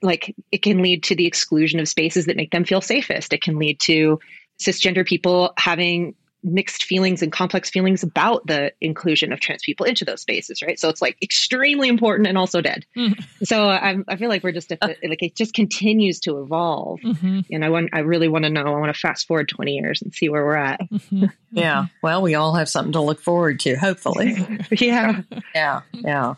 like 0.01 0.35
it 0.51 0.61
can 0.61 0.81
lead 0.81 1.03
to 1.03 1.15
the 1.15 1.25
exclusion 1.25 1.79
of 1.79 1.87
spaces 1.87 2.25
that 2.25 2.35
make 2.35 2.51
them 2.51 2.65
feel 2.65 2.81
safest. 2.81 3.31
It 3.31 3.41
can 3.41 3.57
lead 3.57 3.79
to 3.81 4.19
cisgender 4.59 5.05
people 5.05 5.53
having 5.57 6.15
mixed 6.43 6.83
feelings 6.83 7.21
and 7.21 7.31
complex 7.31 7.69
feelings 7.69 8.03
about 8.03 8.45
the 8.47 8.71
inclusion 8.81 9.31
of 9.31 9.39
trans 9.39 9.63
people 9.63 9.85
into 9.85 10.05
those 10.05 10.21
spaces, 10.21 10.61
right? 10.61 10.79
So 10.79 10.89
it's 10.89 11.01
like 11.01 11.17
extremely 11.21 11.87
important 11.87 12.27
and 12.27 12.37
also 12.37 12.61
dead. 12.61 12.85
Mm-hmm. 12.97 13.21
So 13.43 13.69
I'm, 13.69 14.03
I 14.07 14.17
feel 14.17 14.29
like 14.29 14.43
we're 14.43 14.51
just 14.51 14.71
at 14.71 14.79
the, 14.81 14.95
like 15.07 15.23
it 15.23 15.35
just 15.35 15.53
continues 15.53 16.19
to 16.21 16.41
evolve, 16.41 16.99
mm-hmm. 17.01 17.41
and 17.51 17.65
I 17.65 17.69
want 17.69 17.89
I 17.93 17.99
really 17.99 18.27
want 18.27 18.43
to 18.45 18.49
know. 18.49 18.63
I 18.63 18.79
want 18.79 18.93
to 18.93 18.99
fast 18.99 19.27
forward 19.27 19.49
20 19.49 19.73
years 19.73 20.01
and 20.01 20.13
see 20.13 20.29
where 20.29 20.45
we're 20.45 20.55
at. 20.55 20.81
Mm-hmm. 20.81 21.25
yeah. 21.51 21.85
Well, 22.01 22.21
we 22.21 22.35
all 22.35 22.55
have 22.55 22.69
something 22.69 22.93
to 22.93 23.01
look 23.01 23.21
forward 23.21 23.59
to. 23.61 23.75
Hopefully. 23.75 24.35
yeah. 24.71 25.21
Yeah. 25.55 25.81
Yeah. 25.93 26.35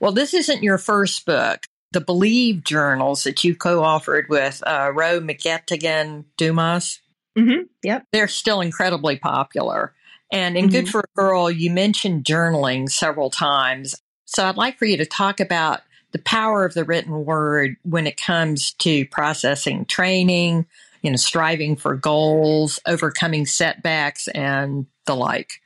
Well, 0.00 0.12
this 0.12 0.34
isn't 0.34 0.62
your 0.62 0.78
first 0.78 1.24
book. 1.26 1.64
The 1.92 2.00
Believe 2.00 2.64
journals 2.64 3.22
that 3.22 3.44
you 3.44 3.54
co-authored 3.54 4.28
with 4.28 4.62
uh, 4.66 4.90
Ro 4.92 5.20
McGettigan 5.20 6.24
Dumas. 6.36 7.00
Mm-hmm. 7.36 7.62
Yep. 7.82 8.06
They're 8.12 8.28
still 8.28 8.60
incredibly 8.60 9.16
popular. 9.18 9.92
And 10.32 10.56
in 10.56 10.66
mm-hmm. 10.66 10.72
Good 10.72 10.88
for 10.88 11.00
a 11.00 11.16
Girl, 11.16 11.50
you 11.50 11.70
mentioned 11.70 12.24
journaling 12.24 12.88
several 12.88 13.30
times. 13.30 13.94
So 14.24 14.46
I'd 14.46 14.56
like 14.56 14.78
for 14.78 14.84
you 14.84 14.96
to 14.96 15.06
talk 15.06 15.40
about 15.40 15.82
the 16.12 16.18
power 16.20 16.64
of 16.64 16.74
the 16.74 16.84
written 16.84 17.24
word 17.24 17.76
when 17.82 18.06
it 18.06 18.16
comes 18.16 18.72
to 18.74 19.06
processing 19.06 19.84
training, 19.84 20.66
you 21.02 21.10
know, 21.10 21.16
striving 21.16 21.76
for 21.76 21.94
goals, 21.94 22.78
overcoming 22.86 23.46
setbacks, 23.46 24.28
and 24.28 24.86
the 25.06 25.14
like. 25.14 25.60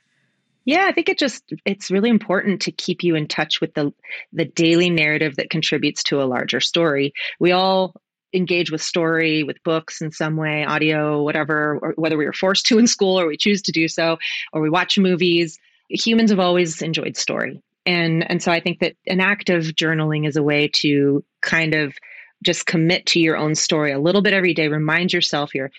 Yeah, 0.65 0.85
I 0.85 0.91
think 0.91 1.09
it 1.09 1.17
just 1.17 1.43
it's 1.65 1.89
really 1.89 2.09
important 2.09 2.63
to 2.63 2.71
keep 2.71 3.03
you 3.03 3.15
in 3.15 3.27
touch 3.27 3.61
with 3.61 3.73
the 3.73 3.93
the 4.33 4.45
daily 4.45 4.89
narrative 4.89 5.37
that 5.37 5.49
contributes 5.49 6.03
to 6.05 6.21
a 6.21 6.25
larger 6.25 6.59
story. 6.59 7.13
We 7.39 7.53
all 7.53 7.95
engage 8.33 8.71
with 8.71 8.81
story, 8.81 9.43
with 9.43 9.61
books 9.63 10.01
in 10.01 10.11
some 10.11 10.37
way, 10.37 10.63
audio, 10.63 11.21
whatever, 11.23 11.79
or 11.81 11.93
whether 11.95 12.17
we 12.17 12.25
were 12.25 12.33
forced 12.33 12.65
to 12.67 12.79
in 12.79 12.87
school 12.87 13.19
or 13.19 13.27
we 13.27 13.37
choose 13.37 13.61
to 13.63 13.71
do 13.71 13.87
so, 13.87 14.17
or 14.53 14.61
we 14.61 14.69
watch 14.69 14.97
movies. 14.97 15.57
Humans 15.89 16.29
have 16.29 16.39
always 16.39 16.81
enjoyed 16.81 17.17
story. 17.17 17.61
And, 17.85 18.29
and 18.29 18.43
so 18.43 18.51
I 18.51 18.59
think 18.59 18.79
that 18.79 18.95
an 19.07 19.19
act 19.19 19.49
of 19.49 19.63
journaling 19.63 20.27
is 20.27 20.35
a 20.35 20.43
way 20.43 20.69
to 20.81 21.23
kind 21.41 21.73
of 21.73 21.95
just 22.43 22.67
commit 22.67 23.05
to 23.07 23.19
your 23.19 23.35
own 23.35 23.55
story 23.55 23.91
a 23.91 23.99
little 23.99 24.21
bit 24.21 24.33
every 24.33 24.53
day. 24.53 24.67
Remind 24.67 25.11
yourself 25.11 25.51
here, 25.51 25.71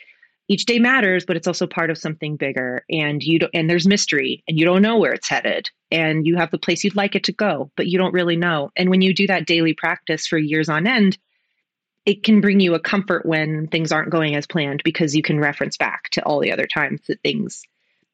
each 0.49 0.67
day 0.67 0.81
matters, 0.81 1.25
but 1.25 1.37
it's 1.37 1.47
also 1.47 1.67
part 1.67 1.91
of 1.91 1.99
something 1.99 2.37
bigger. 2.37 2.85
And 2.91 3.23
you 3.23 3.39
don't, 3.39 3.51
and 3.55 3.71
there's 3.71 3.87
mystery, 3.87 4.43
and 4.49 4.59
you 4.59 4.65
don't 4.65 4.83
know 4.83 4.99
where 4.99 5.13
it's 5.13 5.29
headed. 5.29 5.71
And 5.93 6.27
you 6.27 6.37
have 6.37 6.51
the 6.51 6.59
place 6.59 6.83
you'd 6.83 6.97
like 6.97 7.15
it 7.15 7.25
to 7.25 7.33
go, 7.33 7.71
but 7.77 7.87
you 7.87 7.97
don't 7.97 8.13
really 8.13 8.37
know. 8.37 8.71
And 8.77 8.91
when 8.91 9.03
you 9.03 9.15
do 9.15 9.29
that 9.29 9.47
daily 9.47 9.75
practice 9.75 10.27
for 10.27 10.39
years 10.39 10.69
on 10.69 10.89
end, 10.89 11.17
it 12.07 12.23
can 12.23 12.41
bring 12.41 12.61
you 12.61 12.75
a 12.75 12.81
comfort 12.81 13.27
when 13.27 13.67
things 13.67 13.93
aren't 13.93 14.11
going 14.11 14.35
as 14.35 14.47
planned 14.47 14.83
because 14.85 15.15
you 15.15 15.23
can 15.23 15.39
reference 15.39 15.77
back 15.77 16.09
to 16.11 16.23
all 16.25 16.41
the 16.41 16.53
other 16.53 16.67
times 16.67 17.01
that 17.09 17.21
things 17.23 17.63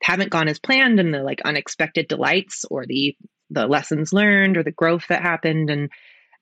haven't 0.03 0.31
gone 0.31 0.49
as 0.49 0.59
planned 0.59 1.01
and 1.01 1.15
the 1.15 1.23
like 1.23 1.41
unexpected 1.43 2.09
delights 2.09 2.65
or 2.71 2.85
the 2.87 3.17
the 3.51 3.67
lessons 3.67 4.13
learned 4.13 4.57
or 4.57 4.63
the 4.63 4.73
growth 4.73 5.07
that 5.09 5.23
happened 5.23 5.71
and 5.71 5.91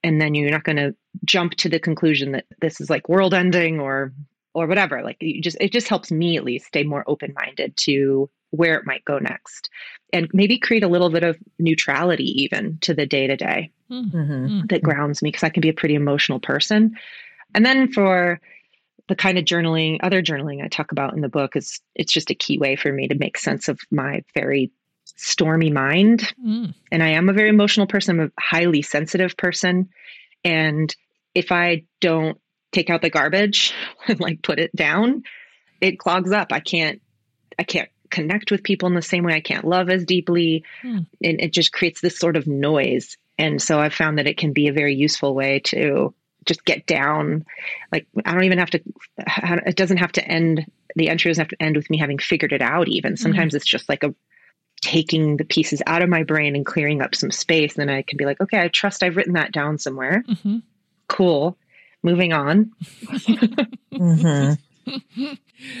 and 0.03 0.21
then 0.21 0.35
you're 0.35 0.51
not 0.51 0.63
going 0.63 0.75
to 0.75 0.95
jump 1.23 1.53
to 1.55 1.69
the 1.69 1.79
conclusion 1.79 2.33
that 2.33 2.45
this 2.61 2.79
is 2.79 2.89
like 2.89 3.09
world 3.09 3.33
ending 3.33 3.79
or 3.79 4.13
or 4.53 4.67
whatever. 4.67 5.01
Like 5.03 5.17
you 5.19 5.41
just 5.41 5.57
it 5.59 5.71
just 5.71 5.87
helps 5.87 6.11
me 6.11 6.37
at 6.37 6.43
least 6.43 6.67
stay 6.67 6.83
more 6.83 7.03
open 7.07 7.33
minded 7.35 7.75
to 7.77 8.29
where 8.51 8.75
it 8.75 8.85
might 8.85 9.03
go 9.03 9.19
next 9.19 9.69
and 10.13 10.29
maybe 10.31 10.57
create 10.57 10.83
a 10.83 10.87
little 10.87 11.09
bit 11.09 11.23
of 11.23 11.37
neutrality 11.59 12.43
even 12.43 12.77
to 12.79 12.93
the 12.93 13.05
day 13.05 13.27
to 13.27 13.35
day 13.35 13.71
that 14.67 14.79
hmm. 14.81 14.85
grounds 14.85 15.21
me 15.21 15.29
because 15.29 15.43
I 15.43 15.49
can 15.49 15.61
be 15.61 15.69
a 15.69 15.73
pretty 15.73 15.95
emotional 15.95 16.39
person 16.39 16.95
and 17.55 17.65
then 17.65 17.91
for 17.91 18.39
the 19.07 19.15
kind 19.15 19.37
of 19.37 19.45
journaling, 19.45 19.97
other 20.01 20.21
journaling 20.21 20.63
I 20.63 20.67
talk 20.67 20.91
about 20.91 21.13
in 21.13 21.21
the 21.21 21.29
book 21.29 21.55
is 21.55 21.79
it's 21.95 22.11
just 22.11 22.31
a 22.31 22.35
key 22.35 22.57
way 22.57 22.75
for 22.75 22.91
me 22.91 23.07
to 23.07 23.15
make 23.15 23.37
sense 23.37 23.67
of 23.67 23.79
my 23.91 24.23
very 24.33 24.71
stormy 25.05 25.71
mind. 25.71 26.33
Mm. 26.43 26.73
And 26.91 27.01
I 27.03 27.09
am 27.09 27.29
a 27.29 27.33
very 27.33 27.49
emotional 27.49 27.87
person. 27.87 28.19
I'm 28.19 28.27
a 28.27 28.41
highly 28.41 28.81
sensitive 28.81 29.37
person. 29.37 29.89
And 30.43 30.93
if 31.33 31.51
I 31.51 31.85
don't 32.01 32.39
take 32.71 32.89
out 32.89 33.01
the 33.01 33.09
garbage 33.09 33.73
and 34.07 34.19
like 34.19 34.41
put 34.41 34.59
it 34.59 34.75
down, 34.75 35.23
it 35.81 35.99
clogs 35.99 36.31
up. 36.31 36.51
I 36.51 36.59
can't 36.59 37.01
I 37.57 37.63
can't 37.63 37.89
connect 38.09 38.51
with 38.51 38.63
people 38.63 38.87
in 38.87 38.95
the 38.95 39.01
same 39.01 39.23
way. 39.23 39.33
I 39.33 39.41
can't 39.41 39.65
love 39.65 39.89
as 39.89 40.03
deeply. 40.03 40.63
Mm. 40.83 41.05
And 41.23 41.41
it 41.41 41.53
just 41.53 41.71
creates 41.71 42.01
this 42.01 42.19
sort 42.19 42.35
of 42.35 42.47
noise. 42.47 43.17
And 43.37 43.61
so 43.61 43.79
I've 43.79 43.93
found 43.93 44.17
that 44.17 44.27
it 44.27 44.37
can 44.37 44.53
be 44.53 44.67
a 44.67 44.73
very 44.73 44.95
useful 44.95 45.33
way 45.35 45.59
to 45.65 46.13
just 46.45 46.65
get 46.65 46.85
down. 46.85 47.45
Like 47.91 48.07
I 48.23 48.33
don't 48.33 48.43
even 48.43 48.59
have 48.59 48.71
to. 48.71 48.81
It 49.17 49.75
doesn't 49.75 49.97
have 49.97 50.11
to 50.13 50.27
end. 50.27 50.65
The 50.95 51.09
entry 51.09 51.29
doesn't 51.29 51.41
have 51.41 51.57
to 51.57 51.61
end 51.61 51.75
with 51.75 51.89
me 51.89 51.97
having 51.97 52.19
figured 52.19 52.53
it 52.53 52.61
out. 52.61 52.87
Even 52.87 53.13
mm-hmm. 53.13 53.21
sometimes 53.21 53.51
mm-hmm. 53.51 53.57
it's 53.57 53.65
just 53.65 53.89
like 53.89 54.03
a 54.03 54.13
taking 54.81 55.37
the 55.37 55.45
pieces 55.45 55.81
out 55.87 56.01
of 56.01 56.09
my 56.09 56.23
brain 56.23 56.55
and 56.55 56.65
clearing 56.65 57.01
up 57.01 57.15
some 57.15 57.31
space. 57.31 57.77
And 57.77 57.89
then 57.89 57.95
I 57.95 58.01
can 58.03 58.17
be 58.17 58.25
like, 58.25 58.39
okay, 58.39 58.61
I 58.61 58.67
trust 58.67 59.03
I've 59.03 59.15
written 59.15 59.33
that 59.33 59.51
down 59.51 59.79
somewhere. 59.79 60.23
Mm-hmm. 60.27 60.57
Cool. 61.07 61.57
Moving 62.03 62.33
on. 62.33 62.71
mm-hmm. 63.93 64.53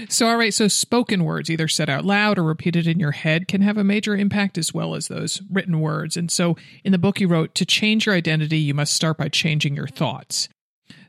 so, 0.09 0.27
all 0.27 0.37
right. 0.37 0.53
So, 0.53 0.67
spoken 0.67 1.23
words, 1.23 1.49
either 1.49 1.67
said 1.67 1.89
out 1.89 2.05
loud 2.05 2.39
or 2.39 2.43
repeated 2.43 2.87
in 2.87 2.99
your 2.99 3.11
head, 3.11 3.47
can 3.47 3.61
have 3.61 3.77
a 3.77 3.83
major 3.83 4.15
impact 4.15 4.57
as 4.57 4.73
well 4.73 4.95
as 4.95 5.07
those 5.07 5.41
written 5.51 5.79
words. 5.79 6.17
And 6.17 6.31
so, 6.31 6.55
in 6.83 6.91
the 6.91 6.97
book, 6.97 7.19
you 7.19 7.27
wrote, 7.27 7.53
to 7.55 7.65
change 7.65 8.05
your 8.05 8.15
identity, 8.15 8.57
you 8.57 8.73
must 8.73 8.93
start 8.93 9.17
by 9.17 9.29
changing 9.29 9.75
your 9.75 9.87
thoughts. 9.87 10.49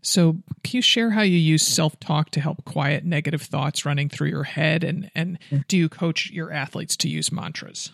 So, 0.03 0.37
can 0.63 0.77
you 0.77 0.83
share 0.83 1.11
how 1.11 1.23
you 1.23 1.39
use 1.39 1.67
self 1.67 1.99
talk 1.99 2.31
to 2.31 2.41
help 2.41 2.65
quiet 2.65 3.05
negative 3.05 3.43
thoughts 3.43 3.85
running 3.85 4.09
through 4.09 4.29
your 4.29 4.45
head? 4.45 4.85
And, 4.85 5.11
and 5.15 5.39
do 5.69 5.77
you 5.77 5.89
coach 5.89 6.31
your 6.31 6.53
athletes 6.53 6.97
to 6.99 7.09
use 7.09 7.33
mantras? 7.33 7.93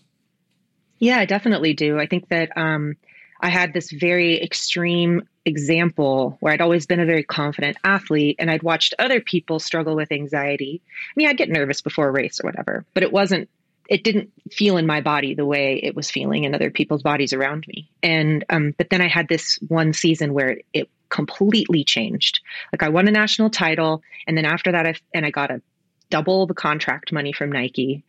Yeah, 0.98 1.18
I 1.18 1.24
definitely 1.24 1.74
do. 1.74 1.98
I 1.98 2.06
think 2.06 2.28
that 2.28 2.56
um, 2.56 2.96
I 3.40 3.48
had 3.48 3.72
this 3.72 3.90
very 3.90 4.40
extreme 4.40 5.28
example 5.44 6.36
where 6.38 6.52
I'd 6.52 6.60
always 6.60 6.86
been 6.86 7.00
a 7.00 7.06
very 7.06 7.24
confident 7.24 7.76
athlete 7.82 8.36
and 8.38 8.48
I'd 8.50 8.62
watched 8.62 8.94
other 8.98 9.20
people 9.20 9.58
struggle 9.58 9.96
with 9.96 10.12
anxiety. 10.12 10.80
I 10.86 11.12
mean, 11.16 11.28
I'd 11.28 11.36
get 11.36 11.48
nervous 11.48 11.80
before 11.80 12.06
a 12.06 12.12
race 12.12 12.40
or 12.40 12.46
whatever, 12.46 12.84
but 12.94 13.02
it 13.02 13.12
wasn't 13.12 13.48
it 13.88 14.04
didn't 14.04 14.32
feel 14.50 14.76
in 14.76 14.86
my 14.86 15.00
body 15.00 15.34
the 15.34 15.44
way 15.44 15.80
it 15.82 15.96
was 15.96 16.10
feeling 16.10 16.44
in 16.44 16.54
other 16.54 16.70
people's 16.70 17.02
bodies 17.02 17.32
around 17.32 17.66
me. 17.66 17.90
And 18.02 18.44
um, 18.48 18.74
but 18.78 18.90
then 18.90 19.00
I 19.00 19.08
had 19.08 19.28
this 19.28 19.58
one 19.66 19.92
season 19.92 20.32
where 20.32 20.50
it, 20.50 20.66
it 20.72 20.88
completely 21.12 21.84
changed. 21.84 22.40
Like 22.72 22.82
I 22.82 22.88
won 22.88 23.06
a 23.06 23.12
national 23.12 23.50
title, 23.50 24.02
and 24.26 24.36
then 24.36 24.44
after 24.44 24.72
that, 24.72 24.86
I 24.86 24.94
and 25.14 25.24
I 25.24 25.30
got 25.30 25.50
a 25.50 25.62
double 26.10 26.46
the 26.46 26.54
contract 26.54 27.12
money 27.12 27.32
from 27.32 27.52
Nike. 27.52 28.02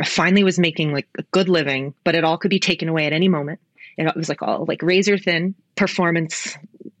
I 0.00 0.04
finally 0.04 0.44
was 0.44 0.58
making 0.58 0.92
like 0.92 1.08
a 1.18 1.22
good 1.24 1.48
living, 1.48 1.94
but 2.04 2.14
it 2.14 2.24
all 2.24 2.38
could 2.38 2.50
be 2.50 2.58
taken 2.58 2.88
away 2.88 3.06
at 3.06 3.12
any 3.12 3.28
moment. 3.28 3.60
It 3.98 4.16
was 4.16 4.28
like 4.28 4.42
all 4.42 4.64
like 4.66 4.82
razor 4.82 5.18
thin 5.18 5.54
performance 5.76 6.56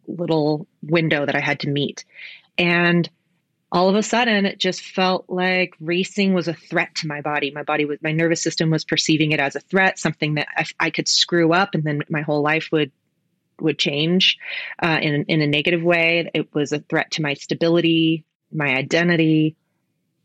little 0.06 0.66
window 0.82 1.24
that 1.24 1.34
I 1.34 1.40
had 1.40 1.60
to 1.60 1.70
meet. 1.70 2.04
And 2.56 3.08
all 3.72 3.88
of 3.88 3.96
a 3.96 4.02
sudden 4.02 4.46
it 4.46 4.60
just 4.60 4.82
felt 4.82 5.24
like 5.28 5.74
racing 5.80 6.34
was 6.34 6.46
a 6.46 6.54
threat 6.54 6.94
to 6.94 7.08
my 7.08 7.20
body 7.20 7.50
my 7.50 7.64
body 7.64 7.84
was 7.84 7.98
my 8.02 8.12
nervous 8.12 8.40
system 8.40 8.70
was 8.70 8.84
perceiving 8.84 9.32
it 9.32 9.40
as 9.40 9.56
a 9.56 9.60
threat 9.60 9.98
something 9.98 10.34
that 10.34 10.46
i, 10.56 10.64
I 10.78 10.90
could 10.90 11.08
screw 11.08 11.52
up 11.52 11.74
and 11.74 11.82
then 11.82 12.02
my 12.08 12.20
whole 12.20 12.40
life 12.40 12.68
would 12.70 12.92
would 13.60 13.78
change 13.78 14.38
uh, 14.82 14.98
in, 15.00 15.24
in 15.24 15.40
a 15.40 15.46
negative 15.46 15.82
way 15.82 16.30
it 16.34 16.52
was 16.54 16.72
a 16.72 16.78
threat 16.78 17.10
to 17.12 17.22
my 17.22 17.34
stability 17.34 18.24
my 18.52 18.74
identity 18.74 19.56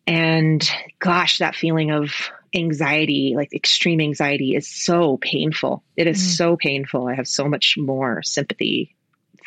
and 0.07 0.69
gosh 0.99 1.39
that 1.39 1.55
feeling 1.55 1.91
of 1.91 2.11
anxiety 2.55 3.33
like 3.35 3.53
extreme 3.53 4.01
anxiety 4.01 4.55
is 4.55 4.67
so 4.67 5.17
painful 5.17 5.83
it 5.95 6.07
is 6.07 6.17
mm. 6.17 6.37
so 6.37 6.57
painful 6.57 7.07
i 7.07 7.13
have 7.13 7.27
so 7.27 7.47
much 7.47 7.75
more 7.77 8.23
sympathy 8.23 8.95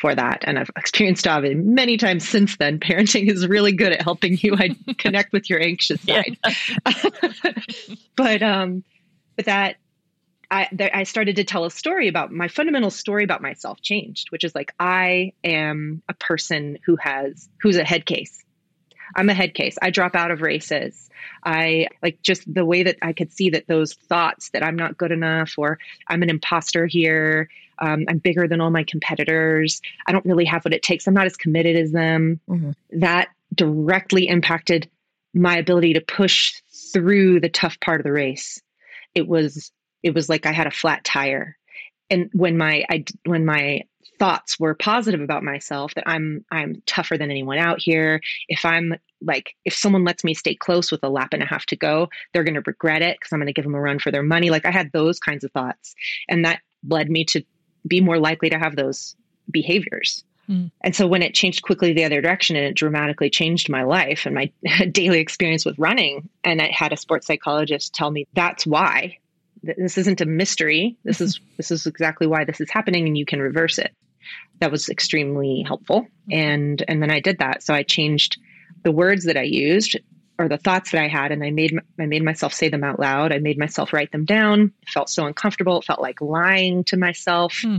for 0.03 0.13
that. 0.13 0.43
And 0.45 0.59
I've 0.59 0.69
experienced 0.75 1.25
it 1.25 1.57
many 1.57 1.95
times 1.95 2.27
since 2.27 2.57
then. 2.57 2.77
Parenting 2.79 3.31
is 3.31 3.47
really 3.47 3.71
good 3.71 3.93
at 3.93 4.01
helping 4.01 4.37
you 4.37 4.57
connect 4.97 5.31
with 5.31 5.49
your 5.49 5.61
anxious 5.61 6.01
side. 6.01 6.37
but, 8.17 8.43
um, 8.43 8.83
but 9.37 9.45
that, 9.45 9.77
I, 10.53 10.91
I 10.93 11.03
started 11.03 11.35
to 11.37 11.43
tell 11.43 11.65
a 11.65 11.71
story 11.71 12.07
about 12.07 12.31
my 12.31 12.47
fundamental 12.47 12.91
story 12.91 13.23
about 13.23 13.41
myself 13.41 13.81
changed, 13.81 14.29
which 14.29 14.43
is 14.43 14.53
like, 14.53 14.71
I 14.79 15.33
am 15.43 16.03
a 16.07 16.13
person 16.13 16.77
who 16.85 16.95
has, 16.97 17.49
who's 17.59 17.75
a 17.75 17.83
head 17.83 18.05
case. 18.05 18.43
I'm 19.15 19.29
a 19.29 19.33
head 19.33 19.55
case. 19.55 19.77
I 19.81 19.89
drop 19.89 20.15
out 20.15 20.29
of 20.29 20.41
races. 20.41 21.09
I 21.43 21.87
like 22.03 22.21
just 22.21 22.51
the 22.51 22.65
way 22.65 22.83
that 22.83 22.97
I 23.01 23.13
could 23.13 23.31
see 23.31 23.49
that 23.49 23.67
those 23.67 23.93
thoughts 23.93 24.51
that 24.51 24.63
I'm 24.63 24.75
not 24.75 24.95
good 24.95 25.11
enough 25.11 25.55
or 25.57 25.79
I'm 26.07 26.21
an 26.21 26.29
imposter 26.29 26.85
here. 26.85 27.49
Um, 27.79 28.05
I'm 28.07 28.19
bigger 28.19 28.47
than 28.47 28.61
all 28.61 28.69
my 28.69 28.83
competitors. 28.83 29.81
I 30.05 30.11
don't 30.11 30.25
really 30.25 30.45
have 30.45 30.63
what 30.65 30.73
it 30.73 30.83
takes. 30.83 31.07
I'm 31.07 31.15
not 31.15 31.25
as 31.25 31.35
committed 31.35 31.75
as 31.75 31.91
them. 31.91 32.39
Mm-hmm. 32.47 32.99
That 32.99 33.29
directly 33.55 34.27
impacted 34.27 34.87
my 35.33 35.57
ability 35.57 35.93
to 35.93 36.01
push 36.01 36.53
through 36.93 37.39
the 37.39 37.49
tough 37.49 37.79
part 37.79 37.99
of 37.99 38.03
the 38.03 38.11
race. 38.11 38.61
It 39.15 39.27
was 39.27 39.71
it 40.03 40.13
was 40.13 40.29
like 40.29 40.45
I 40.45 40.51
had 40.51 40.67
a 40.67 40.71
flat 40.71 41.03
tire. 41.03 41.57
And 42.09 42.29
when 42.33 42.57
my 42.57 42.85
I 42.89 43.05
when 43.25 43.45
my 43.45 43.83
thoughts 44.19 44.59
were 44.59 44.73
positive 44.73 45.21
about 45.21 45.43
myself 45.43 45.93
that 45.95 46.07
I'm 46.07 46.45
I'm 46.51 46.81
tougher 46.85 47.17
than 47.17 47.31
anyone 47.31 47.57
out 47.57 47.81
here. 47.81 48.21
If 48.47 48.65
I'm 48.65 48.95
like 49.21 49.55
if 49.65 49.73
someone 49.73 50.03
lets 50.03 50.23
me 50.23 50.33
stay 50.33 50.55
close 50.55 50.91
with 50.91 51.03
a 51.03 51.09
lap 51.09 51.29
and 51.33 51.41
a 51.41 51.45
half 51.45 51.65
to 51.67 51.75
go, 51.75 52.09
they're 52.31 52.43
going 52.43 52.53
to 52.55 52.63
regret 52.65 53.01
it 53.01 53.17
because 53.19 53.31
I'm 53.31 53.39
going 53.39 53.47
to 53.47 53.53
give 53.53 53.65
them 53.65 53.75
a 53.75 53.81
run 53.81 53.99
for 53.99 54.11
their 54.11 54.23
money. 54.23 54.49
Like 54.49 54.65
I 54.65 54.71
had 54.71 54.91
those 54.91 55.19
kinds 55.19 55.43
of 55.43 55.51
thoughts, 55.51 55.95
and 56.29 56.45
that 56.45 56.59
led 56.87 57.09
me 57.09 57.25
to 57.25 57.43
be 57.87 58.01
more 58.01 58.19
likely 58.19 58.49
to 58.49 58.59
have 58.59 58.75
those 58.75 59.15
behaviors. 59.49 60.23
Mm. 60.49 60.71
And 60.81 60.95
so 60.95 61.07
when 61.07 61.21
it 61.21 61.33
changed 61.33 61.63
quickly 61.63 61.93
the 61.93 62.03
other 62.03 62.21
direction 62.21 62.55
and 62.55 62.65
it 62.65 62.75
dramatically 62.75 63.29
changed 63.29 63.69
my 63.69 63.83
life 63.83 64.25
and 64.25 64.35
my 64.35 64.51
daily 64.91 65.19
experience 65.19 65.65
with 65.65 65.79
running, 65.79 66.29
and 66.43 66.61
I 66.61 66.69
had 66.71 66.93
a 66.93 66.97
sports 66.97 67.27
psychologist 67.27 67.93
tell 67.93 68.11
me 68.11 68.27
that's 68.33 68.65
why 68.65 69.17
this 69.63 69.97
isn't 69.97 70.21
a 70.21 70.25
mystery. 70.25 70.97
This 71.03 71.21
is 71.21 71.39
this 71.57 71.71
is 71.71 71.85
exactly 71.85 72.27
why 72.27 72.43
this 72.43 72.59
is 72.59 72.69
happening, 72.69 73.07
and 73.07 73.17
you 73.17 73.25
can 73.25 73.39
reverse 73.39 73.77
it. 73.77 73.95
That 74.59 74.71
was 74.71 74.89
extremely 74.89 75.63
helpful, 75.65 76.07
and 76.29 76.83
and 76.87 77.01
then 77.01 77.09
I 77.09 77.19
did 77.19 77.39
that. 77.39 77.63
So 77.63 77.73
I 77.73 77.83
changed 77.83 78.39
the 78.83 78.91
words 78.91 79.25
that 79.25 79.37
I 79.37 79.43
used 79.43 79.97
or 80.39 80.49
the 80.49 80.57
thoughts 80.57 80.91
that 80.91 81.01
I 81.01 81.07
had, 81.07 81.31
and 81.31 81.43
I 81.43 81.51
made 81.51 81.77
I 81.99 82.05
made 82.05 82.23
myself 82.23 82.53
say 82.53 82.69
them 82.69 82.83
out 82.83 82.99
loud. 82.99 83.31
I 83.31 83.39
made 83.39 83.57
myself 83.57 83.93
write 83.93 84.11
them 84.11 84.25
down. 84.25 84.73
It 84.81 84.89
felt 84.89 85.09
so 85.09 85.25
uncomfortable. 85.25 85.79
It 85.79 85.85
felt 85.85 86.01
like 86.01 86.21
lying 86.21 86.83
to 86.85 86.97
myself. 86.97 87.57
Hmm. 87.61 87.77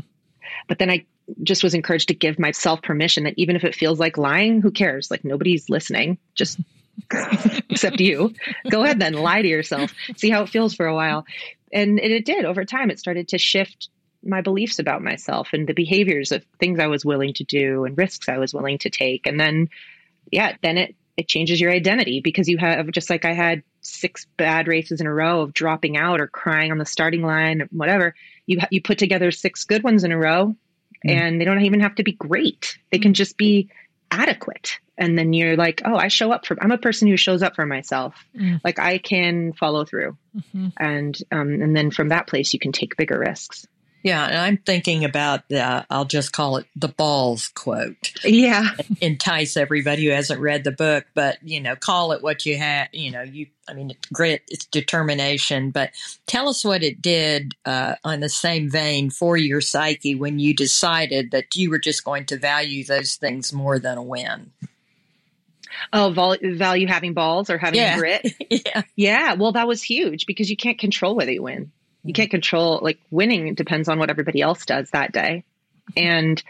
But 0.69 0.79
then 0.79 0.91
I 0.91 1.05
just 1.43 1.63
was 1.63 1.75
encouraged 1.75 2.09
to 2.09 2.15
give 2.15 2.39
myself 2.39 2.83
permission 2.83 3.25
that 3.25 3.35
even 3.37 3.57
if 3.57 3.65
it 3.65 3.75
feels 3.75 3.99
like 3.99 4.19
lying, 4.19 4.61
who 4.61 4.71
cares? 4.71 5.11
Like 5.11 5.25
nobody's 5.25 5.69
listening. 5.69 6.19
Just 6.35 6.61
except 7.69 8.01
you. 8.01 8.33
Go 8.71 8.85
ahead 8.85 9.01
then, 9.01 9.15
lie 9.15 9.43
to 9.43 9.49
yourself. 9.49 9.93
See 10.17 10.31
how 10.31 10.43
it 10.43 10.49
feels 10.49 10.75
for 10.75 10.87
a 10.87 10.95
while 10.95 11.25
and 11.73 11.99
it, 11.99 12.11
it 12.11 12.25
did 12.25 12.45
over 12.45 12.65
time. 12.65 12.91
It 12.91 12.99
started 12.99 13.29
to 13.29 13.39
shift 13.39 13.89
my 14.25 14.41
beliefs 14.41 14.79
about 14.79 15.03
myself 15.03 15.49
and 15.53 15.67
the 15.67 15.75
behaviors 15.75 16.33
of 16.33 16.45
things 16.59 16.79
I 16.79 16.87
was 16.87 17.05
willing 17.05 17.35
to 17.35 17.45
do 17.45 17.85
and 17.85 17.97
risks 17.97 18.29
I 18.29 18.39
was 18.39 18.55
willing 18.55 18.79
to 18.79 18.91
take. 18.91 19.27
And 19.27 19.39
then, 19.39 19.69
yeah, 20.31 20.57
then 20.63 20.79
it 20.79 20.95
it 21.17 21.29
changes 21.29 21.61
your 21.61 21.71
identity 21.71 22.21
because 22.21 22.49
you 22.49 22.59
have 22.59 22.91
just 22.91 23.09
like 23.09 23.25
I 23.25 23.35
had 23.35 23.63
six 23.83 24.27
bad 24.37 24.67
races 24.67 25.01
in 25.01 25.07
a 25.07 25.15
row 25.15 25.43
of 25.43 25.55
dropping 25.55 25.97
out 25.97 26.21
or 26.21 26.27
crying 26.27 26.73
on 26.73 26.79
the 26.79 26.87
starting 26.87 27.23
line, 27.23 27.63
or 27.63 27.69
whatever. 27.71 28.15
You 28.47 28.59
you 28.71 28.83
put 28.83 28.99
together 28.99 29.31
six 29.31 29.65
good 29.65 29.85
ones 29.85 30.05
in 30.05 30.13
a 30.13 30.19
row, 30.19 30.57
mm. 31.07 31.11
and 31.11 31.41
they 31.41 31.45
don't 31.45 31.65
even 31.65 31.81
have 31.81 31.95
to 31.97 32.03
be 32.03 32.13
great. 32.13 32.79
They 32.91 32.99
can 32.99 33.15
just 33.15 33.37
be 33.37 33.71
adequate 34.11 34.79
and 34.97 35.19
then 35.19 35.33
you're 35.33 35.57
like 35.57 35.83
oh 35.85 35.97
i 35.97 36.09
show 36.09 36.31
up 36.31 36.47
for 36.47 36.57
i'm 36.63 36.71
a 36.71 36.79
person 36.79 37.09
who 37.09 37.17
shows 37.17 37.43
up 37.43 37.55
for 37.55 37.67
myself 37.67 38.15
mm. 38.37 38.61
like 38.65 38.79
i 38.79 38.99
can 38.99 39.53
follow 39.53 39.85
through 39.85 40.17
mm-hmm. 40.37 40.69
and 40.79 41.19
um, 41.33 41.61
and 41.61 41.77
then 41.77 41.91
from 41.91 42.09
that 42.09 42.27
place 42.27 42.53
you 42.53 42.61
can 42.61 42.73
take 42.73 42.97
bigger 42.97 43.19
risks 43.19 43.67
yeah, 44.05 44.27
and 44.27 44.37
I'm 44.37 44.59
thinking 44.59 45.03
about 45.03 45.49
the, 45.49 45.87
I'll 45.89 46.05
just 46.05 46.31
call 46.31 46.59
it 46.59 46.67
the 46.77 46.89
balls 46.89 47.49
quote. 47.49 48.13
Yeah. 48.23 48.69
Entice 49.01 49.57
everybody 49.57 50.05
who 50.05 50.11
hasn't 50.11 50.43
read 50.43 50.63
the 50.63 50.73
book, 50.73 51.07
but, 51.15 51.39
you 51.43 51.59
know, 51.59 51.75
call 51.75 52.13
it 52.13 52.23
what 52.23 52.45
you 52.45 52.59
have, 52.59 52.89
you 52.93 53.11
know, 53.11 53.23
you, 53.23 53.47
I 53.67 53.73
mean, 53.73 53.95
grit, 54.13 54.43
it's 54.49 54.67
determination, 54.67 55.71
but 55.71 55.93
tell 56.27 56.51
us 56.51 56.63
what 56.67 56.83
it 56.83 57.01
did 57.01 57.55
uh, 57.65 57.95
on 58.05 58.21
the 58.21 58.29
same 58.29 58.71
vein 58.71 59.09
for 59.09 59.39
your 59.39 59.63
psyche 59.63 60.15
when 60.15 60.39
you 60.39 60.53
decided 60.55 61.31
that 61.31 61.57
you 61.57 61.71
were 61.71 61.79
just 61.79 62.05
going 62.05 62.27
to 62.27 62.37
value 62.37 62.85
those 62.85 63.17
things 63.17 63.55
more 63.55 63.79
than 63.79 63.97
a 63.97 64.03
win. 64.03 64.53
Oh, 65.95 66.11
vol- 66.11 66.37
value 66.43 66.89
having 66.89 67.15
balls 67.15 67.49
or 67.49 67.57
having 67.57 67.81
yeah. 67.81 67.97
grit. 67.97 68.35
yeah. 68.51 68.83
Yeah. 68.97 69.33
Well, 69.33 69.53
that 69.53 69.67
was 69.67 69.83
huge 69.83 70.27
because 70.27 70.51
you 70.51 70.59
can't 70.59 70.79
control 70.79 71.15
whether 71.15 71.33
you 71.33 71.43
win. 71.43 71.73
You 72.05 72.13
can't 72.13 72.31
control 72.31 72.81
like 72.83 73.01
winning 73.11 73.55
depends 73.55 73.89
on 73.89 73.99
what 73.99 74.11
everybody 74.11 74.41
else 74.41 74.67
does 74.67 74.91
that 74.91 75.13
day. 75.13 75.45
And 75.97 76.43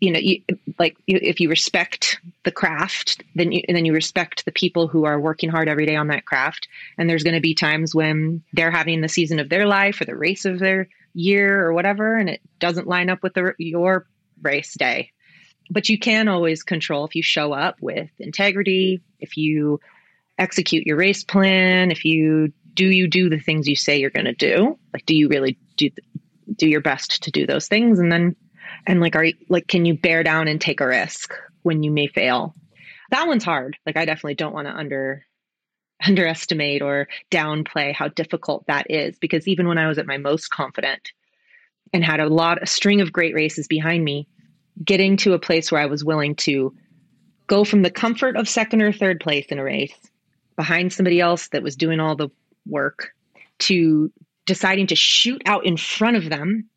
you 0.00 0.10
know, 0.10 0.18
you, 0.18 0.42
like 0.80 0.96
you, 1.06 1.18
if 1.22 1.38
you 1.38 1.48
respect 1.48 2.20
the 2.42 2.50
craft, 2.50 3.22
then 3.36 3.52
you 3.52 3.62
then 3.68 3.84
you 3.84 3.92
respect 3.92 4.44
the 4.44 4.50
people 4.50 4.88
who 4.88 5.04
are 5.04 5.20
working 5.20 5.48
hard 5.48 5.68
every 5.68 5.86
day 5.86 5.94
on 5.94 6.08
that 6.08 6.26
craft. 6.26 6.66
And 6.98 7.08
there's 7.08 7.22
going 7.22 7.36
to 7.36 7.40
be 7.40 7.54
times 7.54 7.94
when 7.94 8.42
they're 8.52 8.72
having 8.72 9.00
the 9.00 9.08
season 9.08 9.38
of 9.38 9.48
their 9.48 9.64
life 9.64 10.00
or 10.00 10.04
the 10.04 10.16
race 10.16 10.44
of 10.44 10.58
their 10.58 10.88
year 11.14 11.64
or 11.64 11.72
whatever, 11.72 12.16
and 12.16 12.28
it 12.28 12.40
doesn't 12.58 12.88
line 12.88 13.10
up 13.10 13.22
with 13.22 13.34
the, 13.34 13.54
your 13.58 14.06
race 14.42 14.74
day. 14.74 15.12
But 15.70 15.88
you 15.88 15.98
can 15.98 16.26
always 16.26 16.64
control 16.64 17.04
if 17.04 17.14
you 17.14 17.22
show 17.22 17.52
up 17.52 17.76
with 17.80 18.10
integrity, 18.18 19.02
if 19.20 19.36
you 19.36 19.78
execute 20.36 20.84
your 20.84 20.96
race 20.96 21.22
plan, 21.22 21.92
if 21.92 22.04
you 22.04 22.52
do 22.74 22.86
you 22.86 23.08
do 23.08 23.28
the 23.28 23.38
things 23.38 23.68
you 23.68 23.76
say 23.76 23.98
you're 23.98 24.10
going 24.10 24.26
to 24.26 24.32
do? 24.32 24.78
Like, 24.92 25.06
do 25.06 25.16
you 25.16 25.28
really 25.28 25.58
do 25.76 25.90
do 26.56 26.68
your 26.68 26.80
best 26.80 27.22
to 27.22 27.30
do 27.30 27.46
those 27.46 27.68
things? 27.68 27.98
And 27.98 28.10
then, 28.10 28.36
and 28.86 29.00
like, 29.00 29.16
are 29.16 29.24
you 29.24 29.34
like, 29.48 29.68
can 29.68 29.84
you 29.84 29.94
bear 29.94 30.22
down 30.22 30.48
and 30.48 30.60
take 30.60 30.80
a 30.80 30.86
risk 30.86 31.34
when 31.62 31.82
you 31.82 31.90
may 31.90 32.06
fail? 32.06 32.54
That 33.10 33.26
one's 33.26 33.44
hard. 33.44 33.76
Like, 33.86 33.96
I 33.96 34.04
definitely 34.04 34.34
don't 34.34 34.54
want 34.54 34.68
to 34.68 34.74
under 34.74 35.24
underestimate 36.04 36.82
or 36.82 37.08
downplay 37.30 37.94
how 37.94 38.08
difficult 38.08 38.66
that 38.66 38.90
is 38.90 39.16
because 39.18 39.46
even 39.46 39.68
when 39.68 39.78
I 39.78 39.86
was 39.86 39.98
at 39.98 40.06
my 40.06 40.18
most 40.18 40.50
confident 40.50 41.12
and 41.92 42.04
had 42.04 42.18
a 42.18 42.28
lot 42.28 42.62
a 42.62 42.66
string 42.66 43.00
of 43.00 43.12
great 43.12 43.34
races 43.34 43.68
behind 43.68 44.04
me, 44.04 44.26
getting 44.84 45.16
to 45.18 45.34
a 45.34 45.38
place 45.38 45.70
where 45.70 45.80
I 45.80 45.86
was 45.86 46.04
willing 46.04 46.34
to 46.36 46.74
go 47.46 47.64
from 47.64 47.82
the 47.82 47.90
comfort 47.90 48.36
of 48.36 48.48
second 48.48 48.82
or 48.82 48.92
third 48.92 49.20
place 49.20 49.46
in 49.46 49.58
a 49.58 49.64
race 49.64 49.94
behind 50.56 50.92
somebody 50.92 51.20
else 51.20 51.48
that 51.48 51.62
was 51.62 51.76
doing 51.76 52.00
all 52.00 52.16
the 52.16 52.30
work 52.66 53.12
to 53.60 54.12
deciding 54.46 54.88
to 54.88 54.96
shoot 54.96 55.42
out 55.46 55.64
in 55.64 55.76
front 55.76 56.16
of 56.16 56.28
them 56.28 56.68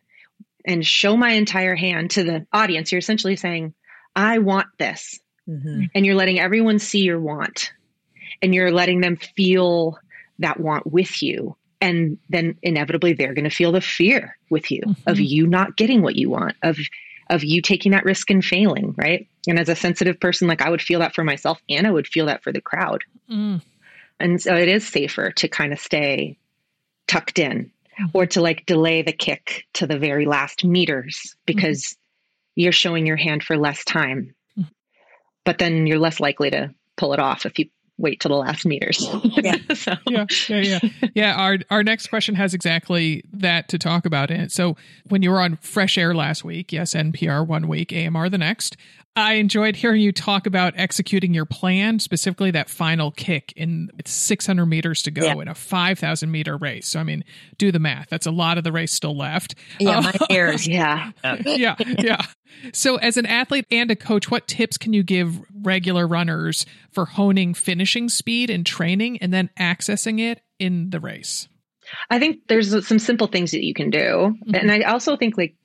and 0.65 0.85
show 0.85 1.15
my 1.15 1.31
entire 1.31 1.75
hand 1.75 2.11
to 2.11 2.23
the 2.23 2.45
audience, 2.51 2.91
you're 2.91 2.99
essentially 2.99 3.35
saying, 3.35 3.73
I 4.15 4.39
want 4.39 4.67
this. 4.79 5.19
Mm-hmm. 5.47 5.83
And 5.93 6.05
you're 6.05 6.15
letting 6.15 6.39
everyone 6.39 6.79
see 6.79 7.01
your 7.01 7.19
want 7.19 7.71
and 8.41 8.55
you're 8.55 8.71
letting 8.71 9.01
them 9.01 9.17
feel 9.35 9.99
that 10.39 10.59
want 10.59 10.91
with 10.91 11.21
you. 11.21 11.55
And 11.81 12.17
then 12.29 12.57
inevitably 12.63 13.13
they're 13.13 13.33
going 13.33 13.49
to 13.49 13.55
feel 13.55 13.71
the 13.71 13.81
fear 13.81 14.37
with 14.49 14.71
you 14.71 14.81
mm-hmm. 14.81 15.09
of 15.09 15.19
you 15.19 15.45
not 15.45 15.77
getting 15.77 16.01
what 16.01 16.15
you 16.15 16.29
want, 16.29 16.55
of 16.63 16.77
of 17.29 17.43
you 17.43 17.61
taking 17.61 17.91
that 17.91 18.05
risk 18.05 18.29
and 18.29 18.45
failing, 18.45 18.93
right? 18.97 19.27
And 19.47 19.59
as 19.59 19.67
a 19.67 19.75
sensitive 19.75 20.19
person, 20.19 20.47
like 20.47 20.61
I 20.61 20.69
would 20.69 20.81
feel 20.81 20.99
that 20.99 21.15
for 21.15 21.23
myself 21.23 21.59
and 21.69 21.87
I 21.87 21.91
would 21.91 22.07
feel 22.07 22.27
that 22.27 22.43
for 22.43 22.51
the 22.51 22.61
crowd. 22.61 23.03
Mm. 23.29 23.61
And 24.19 24.41
so 24.41 24.55
it 24.55 24.67
is 24.67 24.87
safer 24.87 25.31
to 25.31 25.47
kind 25.47 25.73
of 25.73 25.79
stay 25.79 26.37
tucked 27.07 27.39
in 27.39 27.71
or 28.13 28.25
to 28.27 28.41
like 28.41 28.65
delay 28.65 29.01
the 29.01 29.11
kick 29.11 29.65
to 29.73 29.87
the 29.87 29.97
very 29.97 30.25
last 30.25 30.65
meters 30.65 31.35
because 31.45 31.83
mm-hmm. 31.83 32.61
you're 32.61 32.71
showing 32.71 33.05
your 33.05 33.15
hand 33.15 33.43
for 33.43 33.57
less 33.57 33.83
time. 33.85 34.35
Mm-hmm. 34.57 34.69
But 35.43 35.57
then 35.59 35.87
you're 35.87 35.99
less 35.99 36.19
likely 36.19 36.49
to 36.51 36.73
pull 36.97 37.13
it 37.13 37.19
off 37.19 37.45
if 37.45 37.59
you 37.59 37.69
wait 37.97 38.19
till 38.19 38.29
the 38.29 38.35
last 38.35 38.65
meters. 38.65 39.07
Yeah. 39.23 39.55
so. 39.73 39.93
yeah. 40.09 40.25
Yeah. 40.49 40.59
Yeah. 40.59 40.79
Yeah. 41.13 41.35
Our, 41.35 41.59
our 41.69 41.83
next 41.83 42.07
question 42.07 42.35
has 42.35 42.53
exactly 42.53 43.23
that 43.31 43.69
to 43.69 43.79
talk 43.79 44.05
about 44.05 44.31
in 44.31 44.41
it. 44.41 44.51
So 44.51 44.75
when 45.07 45.21
you 45.21 45.31
were 45.31 45.39
on 45.39 45.55
Fresh 45.57 45.97
Air 45.97 46.13
last 46.13 46.43
week, 46.43 46.73
yes, 46.73 46.93
NPR 46.93 47.47
one 47.47 47.67
week, 47.67 47.93
AMR 47.93 48.29
the 48.29 48.37
next, 48.37 48.75
I 49.17 49.35
enjoyed 49.35 49.77
hearing 49.77 50.01
you 50.01 50.11
talk 50.11 50.45
about 50.45 50.73
executing 50.75 51.33
your 51.33 51.45
plan, 51.45 51.99
specifically 51.99 52.51
that 52.51 52.69
final 52.69 53.11
kick 53.11 53.53
in 53.55 53.89
600 54.03 54.65
meters 54.65 55.03
to 55.03 55.11
go 55.11 55.25
yeah. 55.25 55.41
in 55.41 55.47
a 55.47 55.55
5,000 55.55 56.29
meter 56.29 56.57
race. 56.57 56.89
So, 56.89 56.99
I 56.99 57.03
mean, 57.03 57.23
do 57.57 57.71
the 57.71 57.79
math. 57.79 58.09
That's 58.09 58.25
a 58.25 58.31
lot 58.31 58.57
of 58.57 58.65
the 58.65 58.73
race 58.73 58.91
still 58.91 59.15
left. 59.15 59.55
Yeah, 59.79 59.99
uh, 59.99 60.01
my 60.01 60.13
ears. 60.29 60.67
yeah. 60.67 61.11
yeah. 61.45 61.75
Yeah. 61.79 62.25
So, 62.73 62.97
as 62.97 63.15
an 63.15 63.25
athlete 63.25 63.65
and 63.71 63.89
a 63.89 63.95
coach, 63.95 64.29
what 64.29 64.47
tips 64.47 64.77
can 64.77 64.91
you 64.91 65.01
give 65.01 65.39
regular 65.61 66.07
runners 66.07 66.65
for 66.91 67.05
honing 67.05 67.53
finishing 67.53 68.09
speed 68.09 68.49
and 68.49 68.65
training 68.65 69.17
and 69.19 69.33
then 69.33 69.49
accessing 69.57 70.19
it 70.19 70.41
in 70.59 70.89
the 70.89 70.99
race? 70.99 71.47
I 72.09 72.19
think 72.19 72.47
there's 72.47 72.85
some 72.87 72.99
simple 72.99 73.27
things 73.27 73.51
that 73.51 73.63
you 73.63 73.73
can 73.73 73.89
do. 73.89 73.99
Mm-hmm. 73.99 74.55
And 74.55 74.71
I 74.71 74.81
also 74.81 75.15
think 75.15 75.37
like 75.37 75.55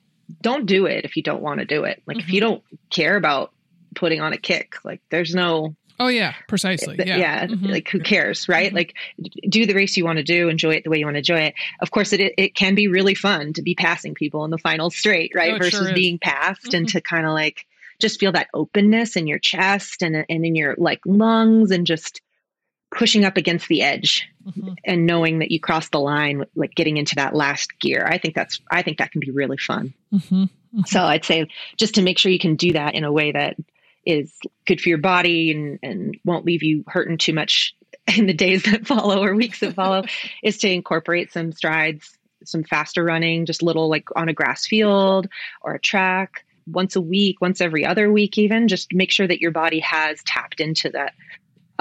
don't 0.41 0.65
do 0.65 0.85
it 0.85 1.05
if 1.05 1.17
you 1.17 1.23
don't 1.23 1.41
want 1.41 1.59
to 1.59 1.65
do 1.65 1.83
it. 1.83 2.01
Like 2.05 2.17
mm-hmm. 2.17 2.27
if 2.27 2.33
you 2.33 2.41
don't 2.41 2.63
care 2.89 3.15
about 3.15 3.51
putting 3.95 4.21
on 4.21 4.33
a 4.33 4.37
kick, 4.37 4.75
like 4.83 5.01
there's 5.09 5.35
no 5.35 5.75
Oh 5.99 6.07
yeah, 6.07 6.33
precisely. 6.47 6.95
Yeah, 6.97 7.17
yeah 7.17 7.45
mm-hmm. 7.45 7.67
like 7.67 7.87
who 7.87 7.99
cares, 7.99 8.49
right? 8.49 8.67
Mm-hmm. 8.67 8.75
Like 8.75 8.95
do 9.47 9.67
the 9.67 9.75
race 9.75 9.95
you 9.95 10.03
want 10.03 10.17
to 10.17 10.23
do, 10.23 10.49
enjoy 10.49 10.71
it 10.71 10.83
the 10.83 10.89
way 10.89 10.97
you 10.97 11.05
want 11.05 11.13
to 11.13 11.19
enjoy 11.19 11.41
it. 11.41 11.53
Of 11.79 11.91
course, 11.91 12.11
it 12.11 12.33
it 12.39 12.55
can 12.55 12.73
be 12.73 12.87
really 12.87 13.13
fun 13.13 13.53
to 13.53 13.61
be 13.61 13.75
passing 13.75 14.15
people 14.15 14.43
in 14.43 14.49
the 14.49 14.57
final 14.57 14.89
straight, 14.89 15.31
right? 15.35 15.53
Oh, 15.53 15.57
Versus 15.59 15.87
sure 15.87 15.93
being 15.93 16.17
passed 16.17 16.73
and 16.73 16.87
mm-hmm. 16.87 16.97
to 16.97 17.01
kind 17.01 17.27
of 17.27 17.33
like 17.33 17.67
just 17.99 18.19
feel 18.19 18.31
that 18.31 18.47
openness 18.55 19.15
in 19.15 19.27
your 19.27 19.37
chest 19.37 20.01
and 20.01 20.25
and 20.27 20.45
in 20.45 20.55
your 20.55 20.73
like 20.79 21.01
lungs 21.05 21.69
and 21.69 21.85
just 21.85 22.19
pushing 22.91 23.23
up 23.23 23.37
against 23.37 23.67
the 23.69 23.81
edge 23.81 24.29
mm-hmm. 24.45 24.73
and 24.83 25.05
knowing 25.05 25.39
that 25.39 25.49
you 25.49 25.59
cross 25.59 25.89
the 25.89 25.99
line 25.99 26.45
like 26.55 26.75
getting 26.75 26.97
into 26.97 27.15
that 27.15 27.33
last 27.33 27.79
gear 27.79 28.05
i 28.09 28.17
think 28.17 28.35
that's 28.35 28.59
i 28.69 28.81
think 28.81 28.97
that 28.97 29.11
can 29.11 29.21
be 29.21 29.31
really 29.31 29.57
fun 29.57 29.93
mm-hmm. 30.13 30.43
Mm-hmm. 30.43 30.81
so 30.85 31.01
i'd 31.03 31.25
say 31.25 31.47
just 31.77 31.95
to 31.95 32.01
make 32.01 32.17
sure 32.17 32.31
you 32.31 32.39
can 32.39 32.55
do 32.55 32.73
that 32.73 32.93
in 32.93 33.03
a 33.03 33.11
way 33.11 33.31
that 33.31 33.55
is 34.05 34.37
good 34.65 34.81
for 34.81 34.89
your 34.89 34.97
body 34.97 35.51
and, 35.51 35.79
and 35.83 36.17
won't 36.25 36.45
leave 36.45 36.63
you 36.63 36.83
hurting 36.87 37.17
too 37.17 37.33
much 37.33 37.75
in 38.17 38.25
the 38.25 38.33
days 38.33 38.63
that 38.63 38.85
follow 38.85 39.23
or 39.23 39.35
weeks 39.35 39.61
that 39.61 39.73
follow 39.73 40.03
is 40.43 40.57
to 40.57 40.69
incorporate 40.69 41.31
some 41.31 41.51
strides 41.51 42.17
some 42.43 42.63
faster 42.63 43.03
running 43.03 43.45
just 43.45 43.61
little 43.61 43.89
like 43.89 44.05
on 44.15 44.27
a 44.27 44.33
grass 44.33 44.65
field 44.65 45.27
or 45.61 45.75
a 45.75 45.79
track 45.79 46.43
once 46.67 46.95
a 46.95 47.01
week 47.01 47.39
once 47.39 47.61
every 47.61 47.85
other 47.85 48.11
week 48.11 48.37
even 48.37 48.67
just 48.67 48.93
make 48.93 49.11
sure 49.11 49.27
that 49.27 49.41
your 49.41 49.51
body 49.51 49.79
has 49.79 50.21
tapped 50.23 50.59
into 50.59 50.89
that 50.89 51.13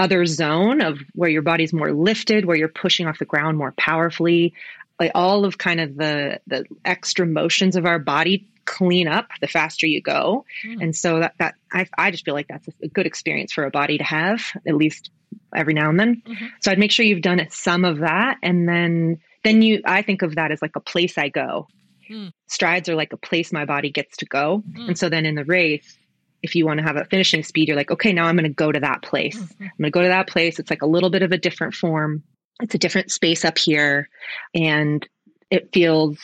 other 0.01 0.25
zone 0.25 0.81
of 0.81 0.99
where 1.15 1.29
your 1.29 1.43
body's 1.43 1.73
more 1.73 1.93
lifted, 1.93 2.47
where 2.47 2.57
you're 2.57 2.69
pushing 2.69 3.07
off 3.07 3.19
the 3.19 3.27
ground 3.27 3.59
more 3.59 3.73
powerfully. 3.73 4.55
Like 4.99 5.13
all 5.15 5.45
of 5.45 5.59
kind 5.59 5.81
of 5.81 5.97
the 5.97 6.41
the 6.47 6.65
extra 6.85 7.27
motions 7.27 7.77
of 7.77 7.87
our 7.87 7.99
body 7.99 8.49
clean 8.65 9.09
up 9.09 9.29
the 9.41 9.49
faster 9.49 9.87
you 9.87 10.01
go. 10.01 10.45
Mm. 10.65 10.83
And 10.83 10.97
so 10.97 11.21
that 11.21 11.35
that 11.39 11.55
I 11.73 11.87
I 11.97 12.11
just 12.11 12.25
feel 12.25 12.35
like 12.35 12.49
that's 12.49 12.69
a 12.83 12.89
good 12.89 13.07
experience 13.07 13.53
for 13.53 13.65
a 13.65 13.71
body 13.71 13.99
to 13.99 14.05
have 14.05 14.43
at 14.67 14.75
least 14.75 15.11
every 15.55 15.75
now 15.75 15.91
and 15.91 16.01
then. 16.01 16.23
Mm-hmm. 16.27 16.47
So 16.61 16.71
I'd 16.71 16.79
make 16.79 16.93
sure 16.93 17.05
you've 17.05 17.23
done 17.23 17.47
some 17.51 17.85
of 17.85 17.99
that 17.99 18.39
and 18.43 18.69
then 18.69 19.21
then 19.45 19.63
you 19.63 19.83
I 19.85 20.03
think 20.03 20.23
of 20.23 20.37
that 20.37 20.53
as 20.53 20.63
like 20.63 20.77
a 20.77 20.81
place 20.81 21.19
I 21.19 21.29
go. 21.29 21.69
Mm. 22.11 22.33
Strides 22.47 22.89
are 22.89 22.97
like 22.97 23.13
a 23.13 23.17
place 23.19 23.53
my 23.53 23.65
body 23.65 23.91
gets 23.91 24.19
to 24.19 24.27
go. 24.27 24.63
Mm. 24.71 24.89
And 24.89 24.99
so 24.99 25.09
then 25.09 25.27
in 25.27 25.35
the 25.35 25.45
race 25.45 25.99
if 26.43 26.55
you 26.55 26.67
want 26.67 26.79
to 26.79 26.85
have 26.85 26.97
a 26.97 27.05
finishing 27.05 27.43
speed, 27.43 27.69
you're 27.69 27.77
like, 27.77 27.91
okay, 27.91 28.13
now 28.13 28.27
I'm 28.27 28.37
going 28.37 28.45
to 28.45 28.55
go 28.55 28.73
to 28.73 28.81
that 28.81 29.03
place. 29.03 29.39
Mm-hmm. 29.39 29.65
I'm 29.65 29.71
going 29.79 29.85
to 29.85 29.91
go 29.91 30.03
to 30.03 30.09
that 30.09 30.29
place. 30.29 30.59
It's 30.59 30.71
like 30.71 30.83
a 30.83 30.87
little 30.87 31.11
bit 31.11 31.23
of 31.23 31.33
a 31.33 31.39
different 31.39 31.75
form. 31.75 32.23
It's 32.61 32.75
a 32.75 32.79
different 32.79 33.11
space 33.11 33.45
up 33.45 33.59
here. 33.59 34.09
And 34.55 35.07
it 35.51 35.71
feels, 35.73 36.19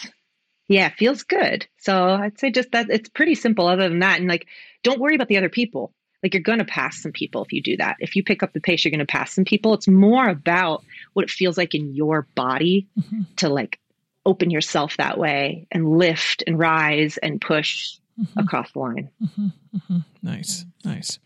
yeah, 0.68 0.86
it 0.86 0.94
feels 0.94 1.22
good. 1.22 1.66
So 1.78 2.10
I'd 2.10 2.38
say 2.38 2.50
just 2.50 2.72
that 2.72 2.90
it's 2.90 3.08
pretty 3.08 3.34
simple 3.34 3.66
other 3.66 3.88
than 3.88 4.00
that. 4.00 4.18
And 4.18 4.28
like, 4.28 4.46
don't 4.82 5.00
worry 5.00 5.14
about 5.14 5.28
the 5.28 5.38
other 5.38 5.48
people. 5.48 5.92
Like 6.22 6.34
you're 6.34 6.42
going 6.42 6.58
to 6.58 6.64
pass 6.64 7.02
some 7.02 7.12
people 7.12 7.44
if 7.44 7.52
you 7.52 7.62
do 7.62 7.76
that. 7.76 7.96
If 8.00 8.16
you 8.16 8.24
pick 8.24 8.42
up 8.42 8.52
the 8.52 8.60
pace, 8.60 8.84
you're 8.84 8.90
going 8.90 8.98
to 9.00 9.06
pass 9.06 9.34
some 9.34 9.44
people. 9.44 9.74
It's 9.74 9.88
more 9.88 10.28
about 10.28 10.82
what 11.12 11.24
it 11.24 11.30
feels 11.30 11.58
like 11.58 11.74
in 11.74 11.94
your 11.94 12.26
body 12.34 12.88
mm-hmm. 12.98 13.22
to 13.36 13.48
like 13.48 13.78
open 14.24 14.50
yourself 14.50 14.96
that 14.96 15.18
way 15.18 15.68
and 15.70 15.98
lift 15.98 16.42
and 16.46 16.58
rise 16.58 17.16
and 17.18 17.40
push 17.40 17.98
mm-hmm. 18.18 18.38
across 18.38 18.70
the 18.72 18.78
line. 18.78 19.10
Mm-hmm. 19.22 19.46
Mm-hmm. 19.76 19.98
Nice, 20.22 20.64
nice. 20.84 21.18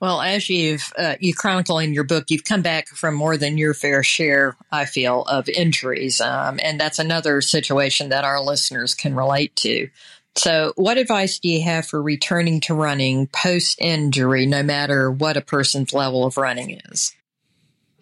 Well, 0.00 0.20
as 0.20 0.50
you've 0.50 0.92
uh, 0.98 1.14
you 1.20 1.34
chronicle 1.34 1.78
in 1.78 1.94
your 1.94 2.04
book, 2.04 2.26
you've 2.28 2.44
come 2.44 2.62
back 2.62 2.88
from 2.88 3.14
more 3.14 3.36
than 3.36 3.56
your 3.56 3.74
fair 3.74 4.02
share, 4.02 4.56
I 4.70 4.84
feel, 4.84 5.22
of 5.22 5.48
injuries, 5.48 6.20
um, 6.20 6.58
and 6.62 6.78
that's 6.78 6.98
another 6.98 7.40
situation 7.40 8.10
that 8.10 8.24
our 8.24 8.40
listeners 8.40 8.94
can 8.94 9.14
relate 9.14 9.54
to. 9.56 9.88
So, 10.36 10.72
what 10.76 10.98
advice 10.98 11.38
do 11.38 11.48
you 11.48 11.62
have 11.62 11.86
for 11.86 12.02
returning 12.02 12.60
to 12.62 12.74
running 12.74 13.28
post 13.28 13.80
injury, 13.80 14.46
no 14.46 14.62
matter 14.62 15.10
what 15.10 15.36
a 15.36 15.40
person's 15.40 15.92
level 15.92 16.24
of 16.24 16.36
running 16.36 16.80
is? 16.90 17.14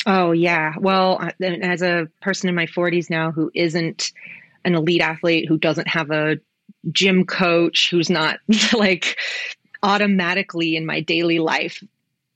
Oh 0.07 0.33
yeah, 0.33 0.75
well, 0.81 1.29
as 1.41 1.83
a 1.83 2.09
person 2.21 2.49
in 2.49 2.55
my 2.55 2.67
40s 2.67 3.11
now 3.11 3.31
who 3.31 3.51
isn't 3.55 4.13
an 4.65 4.75
elite 4.75 5.03
athlete, 5.03 5.47
who 5.47 5.59
doesn't 5.59 5.89
have 5.89 6.11
a 6.11 6.39
gym 6.91 7.25
coach 7.25 7.91
who's 7.91 8.11
not 8.11 8.39
like 8.73 9.19
automatically 9.83 10.77
in 10.77 10.87
my 10.87 11.01
daily 11.01 11.39
life 11.39 11.83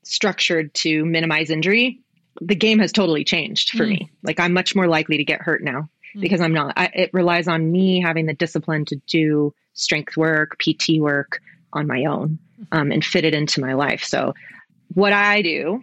structured 0.02 0.72
to 0.74 1.04
minimize 1.04 1.50
injury, 1.50 2.00
the 2.40 2.54
game 2.54 2.78
has 2.78 2.92
totally 2.92 3.24
changed 3.24 3.70
for 3.70 3.84
mm. 3.84 3.90
me. 3.90 4.10
Like 4.22 4.40
I'm 4.40 4.52
much 4.52 4.74
more 4.74 4.86
likely 4.86 5.16
to 5.16 5.24
get 5.24 5.40
hurt 5.40 5.62
now 5.62 5.88
mm. 6.14 6.20
because 6.20 6.40
I'm 6.40 6.52
not. 6.52 6.74
I, 6.76 6.90
it 6.94 7.10
relies 7.12 7.48
on 7.48 7.70
me 7.70 8.00
having 8.00 8.26
the 8.26 8.34
discipline 8.34 8.84
to 8.86 8.96
do 9.06 9.54
strength 9.74 10.16
work, 10.16 10.58
PT 10.58 10.98
work 11.00 11.40
on 11.72 11.86
my 11.86 12.04
own, 12.04 12.38
um, 12.72 12.90
and 12.90 13.04
fit 13.04 13.24
it 13.24 13.34
into 13.34 13.60
my 13.60 13.74
life. 13.74 14.04
So, 14.04 14.34
what 14.94 15.12
I 15.12 15.42
do, 15.42 15.82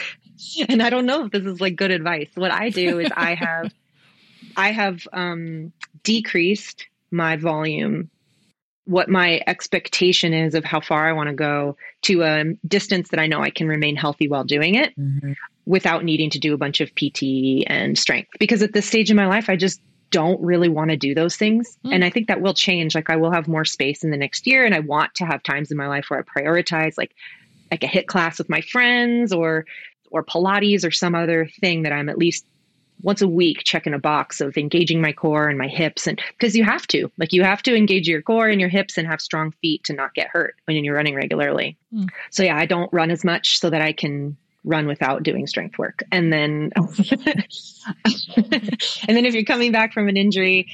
and 0.68 0.82
I 0.82 0.90
don't 0.90 1.06
know 1.06 1.24
if 1.24 1.32
this 1.32 1.44
is 1.44 1.60
like 1.60 1.76
good 1.76 1.90
advice. 1.90 2.28
What 2.34 2.50
I 2.50 2.70
do 2.70 2.98
is 2.98 3.10
I 3.14 3.34
have, 3.34 3.72
I 4.56 4.72
have 4.72 5.06
um, 5.12 5.72
decreased 6.02 6.86
my 7.12 7.36
volume, 7.36 8.10
what 8.84 9.08
my 9.08 9.40
expectation 9.46 10.32
is 10.32 10.54
of 10.54 10.64
how 10.64 10.80
far 10.80 11.08
I 11.08 11.12
want 11.12 11.28
to 11.28 11.34
go 11.34 11.76
to 12.02 12.22
a 12.22 12.44
distance 12.66 13.10
that 13.10 13.20
I 13.20 13.26
know 13.26 13.40
I 13.40 13.50
can 13.50 13.68
remain 13.68 13.96
healthy 13.96 14.28
while 14.28 14.44
doing 14.44 14.74
it 14.74 14.98
mm-hmm. 14.98 15.32
without 15.66 16.04
needing 16.04 16.30
to 16.30 16.38
do 16.38 16.54
a 16.54 16.58
bunch 16.58 16.80
of 16.80 16.94
PT 16.94 17.64
and 17.66 17.96
strength. 17.98 18.30
Because 18.40 18.62
at 18.62 18.72
this 18.72 18.86
stage 18.86 19.10
in 19.10 19.16
my 19.16 19.26
life, 19.26 19.48
I 19.48 19.56
just 19.56 19.80
don't 20.10 20.40
really 20.40 20.68
want 20.68 20.90
to 20.90 20.96
do 20.96 21.14
those 21.14 21.36
things. 21.36 21.78
Mm. 21.84 21.94
And 21.94 22.04
I 22.04 22.10
think 22.10 22.28
that 22.28 22.40
will 22.40 22.54
change. 22.54 22.94
Like 22.94 23.10
I 23.10 23.16
will 23.16 23.32
have 23.32 23.48
more 23.48 23.64
space 23.64 24.04
in 24.04 24.10
the 24.10 24.16
next 24.16 24.46
year 24.46 24.64
and 24.64 24.74
I 24.74 24.80
want 24.80 25.14
to 25.16 25.24
have 25.24 25.42
times 25.42 25.70
in 25.70 25.76
my 25.76 25.88
life 25.88 26.06
where 26.08 26.20
I 26.20 26.40
prioritize 26.40 26.94
like 26.96 27.14
like 27.70 27.82
a 27.82 27.86
HIIT 27.86 28.06
class 28.06 28.36
with 28.36 28.50
my 28.50 28.60
friends 28.60 29.32
or 29.32 29.64
or 30.10 30.22
Pilates 30.22 30.86
or 30.86 30.90
some 30.90 31.14
other 31.14 31.48
thing 31.60 31.82
that 31.82 31.92
I'm 31.92 32.10
at 32.10 32.18
least 32.18 32.44
once 33.02 33.20
a 33.20 33.28
week 33.28 33.62
checking 33.64 33.94
a 33.94 33.98
box 33.98 34.40
of 34.40 34.56
engaging 34.56 35.00
my 35.00 35.12
core 35.12 35.48
and 35.48 35.58
my 35.58 35.68
hips. 35.68 36.06
And 36.06 36.20
because 36.38 36.56
you 36.56 36.64
have 36.64 36.86
to 36.88 37.10
like 37.18 37.32
you 37.32 37.42
have 37.42 37.62
to 37.64 37.74
engage 37.74 38.08
your 38.08 38.22
core 38.22 38.48
and 38.48 38.60
your 38.60 38.70
hips 38.70 38.96
and 38.96 39.06
have 39.06 39.20
strong 39.20 39.52
feet 39.62 39.84
to 39.84 39.92
not 39.92 40.14
get 40.14 40.28
hurt 40.28 40.54
when 40.64 40.84
you're 40.84 40.94
running 40.94 41.14
regularly. 41.14 41.76
Mm. 41.92 42.08
so 42.30 42.42
yeah 42.42 42.56
i 42.56 42.64
don't 42.64 42.90
run 42.92 43.10
as 43.10 43.22
much 43.22 43.58
so 43.58 43.68
that 43.68 43.82
i 43.82 43.92
can 43.92 44.36
run 44.64 44.86
without 44.86 45.22
doing 45.22 45.46
strength 45.46 45.78
work. 45.78 46.02
And 46.12 46.32
then 46.32 46.70
and 46.76 46.86
then 49.08 49.26
if 49.26 49.34
you're 49.34 49.44
coming 49.44 49.72
back 49.72 49.92
from 49.92 50.08
an 50.08 50.16
injury 50.16 50.68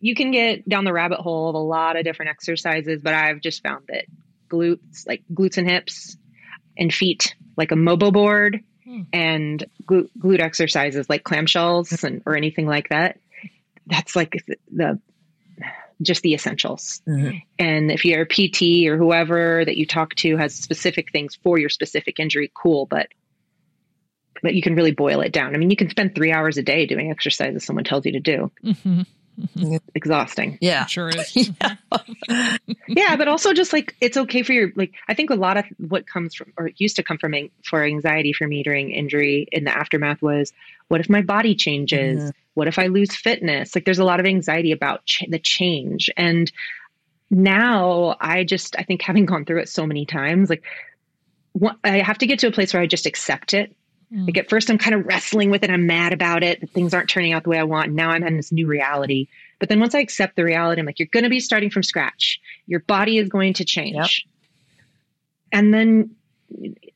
you 0.00 0.14
can 0.14 0.30
get 0.32 0.68
down 0.68 0.84
the 0.84 0.92
rabbit 0.92 1.18
hole 1.18 1.48
of 1.48 1.54
a 1.54 1.58
lot 1.58 1.96
of 1.96 2.04
different 2.04 2.30
exercises 2.30 3.00
but 3.02 3.14
i've 3.14 3.40
just 3.40 3.62
found 3.62 3.84
that 3.88 4.04
glutes 4.50 5.06
like 5.06 5.22
glutes 5.32 5.56
and 5.56 5.68
hips 5.68 6.18
and 6.76 6.92
feet 6.92 7.34
like 7.56 7.72
a 7.72 7.74
mobo 7.74 8.12
board 8.12 8.62
And 9.12 9.64
glute, 9.84 10.10
glute 10.18 10.40
exercises 10.40 11.08
like 11.08 11.24
clamshells 11.24 12.04
and, 12.04 12.22
or 12.26 12.36
anything 12.36 12.66
like 12.66 12.88
that. 12.90 13.18
That's 13.86 14.16
like 14.16 14.42
the 14.70 15.00
just 16.02 16.22
the 16.22 16.34
essentials. 16.34 17.02
Mm-hmm. 17.08 17.38
And 17.58 17.90
if 17.90 18.04
you're 18.04 18.22
a 18.22 18.26
PT 18.26 18.88
or 18.88 18.96
whoever 18.96 19.64
that 19.64 19.76
you 19.76 19.86
talk 19.86 20.14
to 20.16 20.36
has 20.36 20.54
specific 20.54 21.12
things 21.12 21.36
for 21.42 21.58
your 21.58 21.68
specific 21.68 22.18
injury, 22.18 22.50
cool. 22.54 22.86
But 22.86 23.08
but 24.42 24.54
you 24.54 24.62
can 24.62 24.74
really 24.74 24.92
boil 24.92 25.20
it 25.20 25.32
down. 25.32 25.54
I 25.54 25.58
mean, 25.58 25.70
you 25.70 25.76
can 25.76 25.88
spend 25.88 26.14
three 26.14 26.32
hours 26.32 26.58
a 26.58 26.62
day 26.62 26.86
doing 26.86 27.10
exercises 27.10 27.64
someone 27.64 27.84
tells 27.84 28.04
you 28.04 28.12
to 28.12 28.20
do. 28.20 28.50
Mm-hmm. 28.64 29.02
Mm-hmm. 29.40 29.76
exhausting. 29.94 30.58
Yeah. 30.60 30.86
sure 30.86 31.08
is. 31.08 31.36
yeah. 31.60 32.56
yeah. 32.86 33.16
But 33.16 33.28
also 33.28 33.52
just 33.52 33.72
like, 33.72 33.96
it's 34.00 34.16
okay 34.16 34.42
for 34.42 34.52
your, 34.52 34.70
like, 34.76 34.94
I 35.08 35.14
think 35.14 35.30
a 35.30 35.34
lot 35.34 35.56
of 35.56 35.64
what 35.78 36.06
comes 36.06 36.34
from, 36.34 36.52
or 36.56 36.70
used 36.76 36.96
to 36.96 37.02
come 37.02 37.18
from 37.18 37.34
for 37.64 37.82
anxiety 37.82 38.32
for 38.32 38.46
me 38.46 38.62
during 38.62 38.90
injury 38.90 39.48
in 39.50 39.64
the 39.64 39.76
aftermath 39.76 40.22
was, 40.22 40.52
what 40.88 41.00
if 41.00 41.08
my 41.08 41.22
body 41.22 41.54
changes? 41.54 42.20
Mm-hmm. 42.20 42.30
what 42.54 42.68
if 42.68 42.78
I 42.78 42.86
lose 42.86 43.14
fitness? 43.14 43.74
Like 43.74 43.84
there's 43.84 43.98
a 43.98 44.04
lot 44.04 44.20
of 44.20 44.26
anxiety 44.26 44.72
about 44.72 45.04
ch- 45.06 45.24
the 45.28 45.38
change. 45.38 46.10
And 46.16 46.50
now 47.30 48.16
I 48.20 48.44
just, 48.44 48.76
I 48.78 48.82
think 48.84 49.02
having 49.02 49.26
gone 49.26 49.44
through 49.44 49.60
it 49.60 49.68
so 49.68 49.86
many 49.86 50.06
times, 50.06 50.48
like 50.50 50.62
what, 51.52 51.76
I 51.82 51.98
have 51.98 52.18
to 52.18 52.26
get 52.26 52.40
to 52.40 52.48
a 52.48 52.52
place 52.52 52.72
where 52.72 52.82
I 52.82 52.86
just 52.86 53.06
accept 53.06 53.54
it. 53.54 53.74
Mm. 54.14 54.26
Like 54.26 54.38
at 54.38 54.48
first 54.48 54.70
I'm 54.70 54.78
kind 54.78 54.94
of 54.94 55.06
wrestling 55.06 55.50
with 55.50 55.64
it. 55.64 55.70
I'm 55.70 55.86
mad 55.86 56.12
about 56.12 56.42
it. 56.42 56.70
Things 56.70 56.94
aren't 56.94 57.08
turning 57.08 57.32
out 57.32 57.44
the 57.44 57.50
way 57.50 57.58
I 57.58 57.64
want. 57.64 57.92
Now 57.92 58.10
I'm 58.10 58.22
in 58.22 58.36
this 58.36 58.52
new 58.52 58.66
reality. 58.66 59.28
But 59.58 59.68
then 59.68 59.80
once 59.80 59.94
I 59.94 60.00
accept 60.00 60.36
the 60.36 60.44
reality, 60.44 60.80
I'm 60.80 60.86
like, 60.86 60.98
you're 60.98 61.08
going 61.10 61.24
to 61.24 61.30
be 61.30 61.40
starting 61.40 61.70
from 61.70 61.82
scratch. 61.82 62.40
Your 62.66 62.80
body 62.80 63.18
is 63.18 63.28
going 63.28 63.54
to 63.54 63.64
change. 63.64 63.94
Yep. 63.94 64.10
And 65.52 65.74
then 65.74 66.16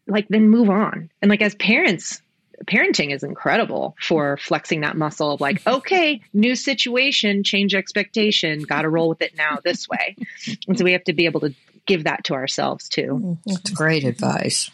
like 0.07 0.29
then 0.29 0.49
move 0.49 0.71
on. 0.71 1.11
And 1.23 1.29
like 1.29 1.43
as 1.43 1.55
parents, 1.55 2.21
parenting 2.67 3.15
is 3.15 3.23
incredible 3.23 3.97
for 4.01 4.37
flexing 4.39 4.81
that 4.81 4.97
muscle 4.97 5.33
of 5.33 5.41
like, 5.41 5.65
okay, 5.67 6.21
new 6.33 6.55
situation, 6.55 7.45
change 7.45 7.75
expectation, 7.75 8.63
got 8.63 8.83
to 8.83 8.89
roll 8.89 9.09
with 9.09 9.23
it 9.23 9.37
now 9.37 9.59
this 9.65 9.89
way. 9.89 10.17
And 10.67 10.79
so 10.79 10.85
we 10.85 10.93
have 10.93 11.05
to 11.05 11.13
be 11.13 11.27
able 11.27 11.41
to 11.41 11.55
give 11.87 12.05
that 12.05 12.25
to 12.25 12.35
ourselves 12.35 12.89
too. 12.89 13.39
That's 13.47 13.71
great 13.71 14.05
advice. 14.05 14.71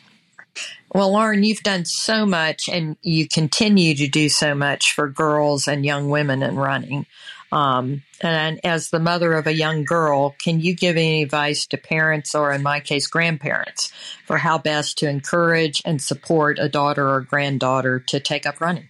Well, 0.92 1.12
Lauren, 1.12 1.42
you've 1.42 1.62
done 1.62 1.84
so 1.84 2.24
much 2.24 2.68
and 2.68 2.96
you 3.02 3.26
continue 3.28 3.94
to 3.96 4.06
do 4.06 4.28
so 4.28 4.54
much 4.54 4.92
for 4.92 5.08
girls 5.08 5.66
and 5.66 5.84
young 5.84 6.08
women 6.08 6.42
in 6.42 6.56
running. 6.56 7.06
Um, 7.50 8.02
and 8.20 8.60
as 8.64 8.90
the 8.90 8.98
mother 8.98 9.32
of 9.34 9.46
a 9.46 9.54
young 9.54 9.84
girl, 9.84 10.34
can 10.42 10.60
you 10.60 10.74
give 10.74 10.96
any 10.96 11.22
advice 11.22 11.66
to 11.66 11.76
parents 11.76 12.34
or, 12.34 12.52
in 12.52 12.62
my 12.62 12.80
case, 12.80 13.06
grandparents 13.06 13.92
for 14.26 14.38
how 14.38 14.58
best 14.58 14.98
to 14.98 15.08
encourage 15.08 15.80
and 15.84 16.02
support 16.02 16.58
a 16.60 16.68
daughter 16.68 17.08
or 17.08 17.20
granddaughter 17.20 18.00
to 18.08 18.18
take 18.18 18.44
up 18.44 18.60
running? 18.60 18.88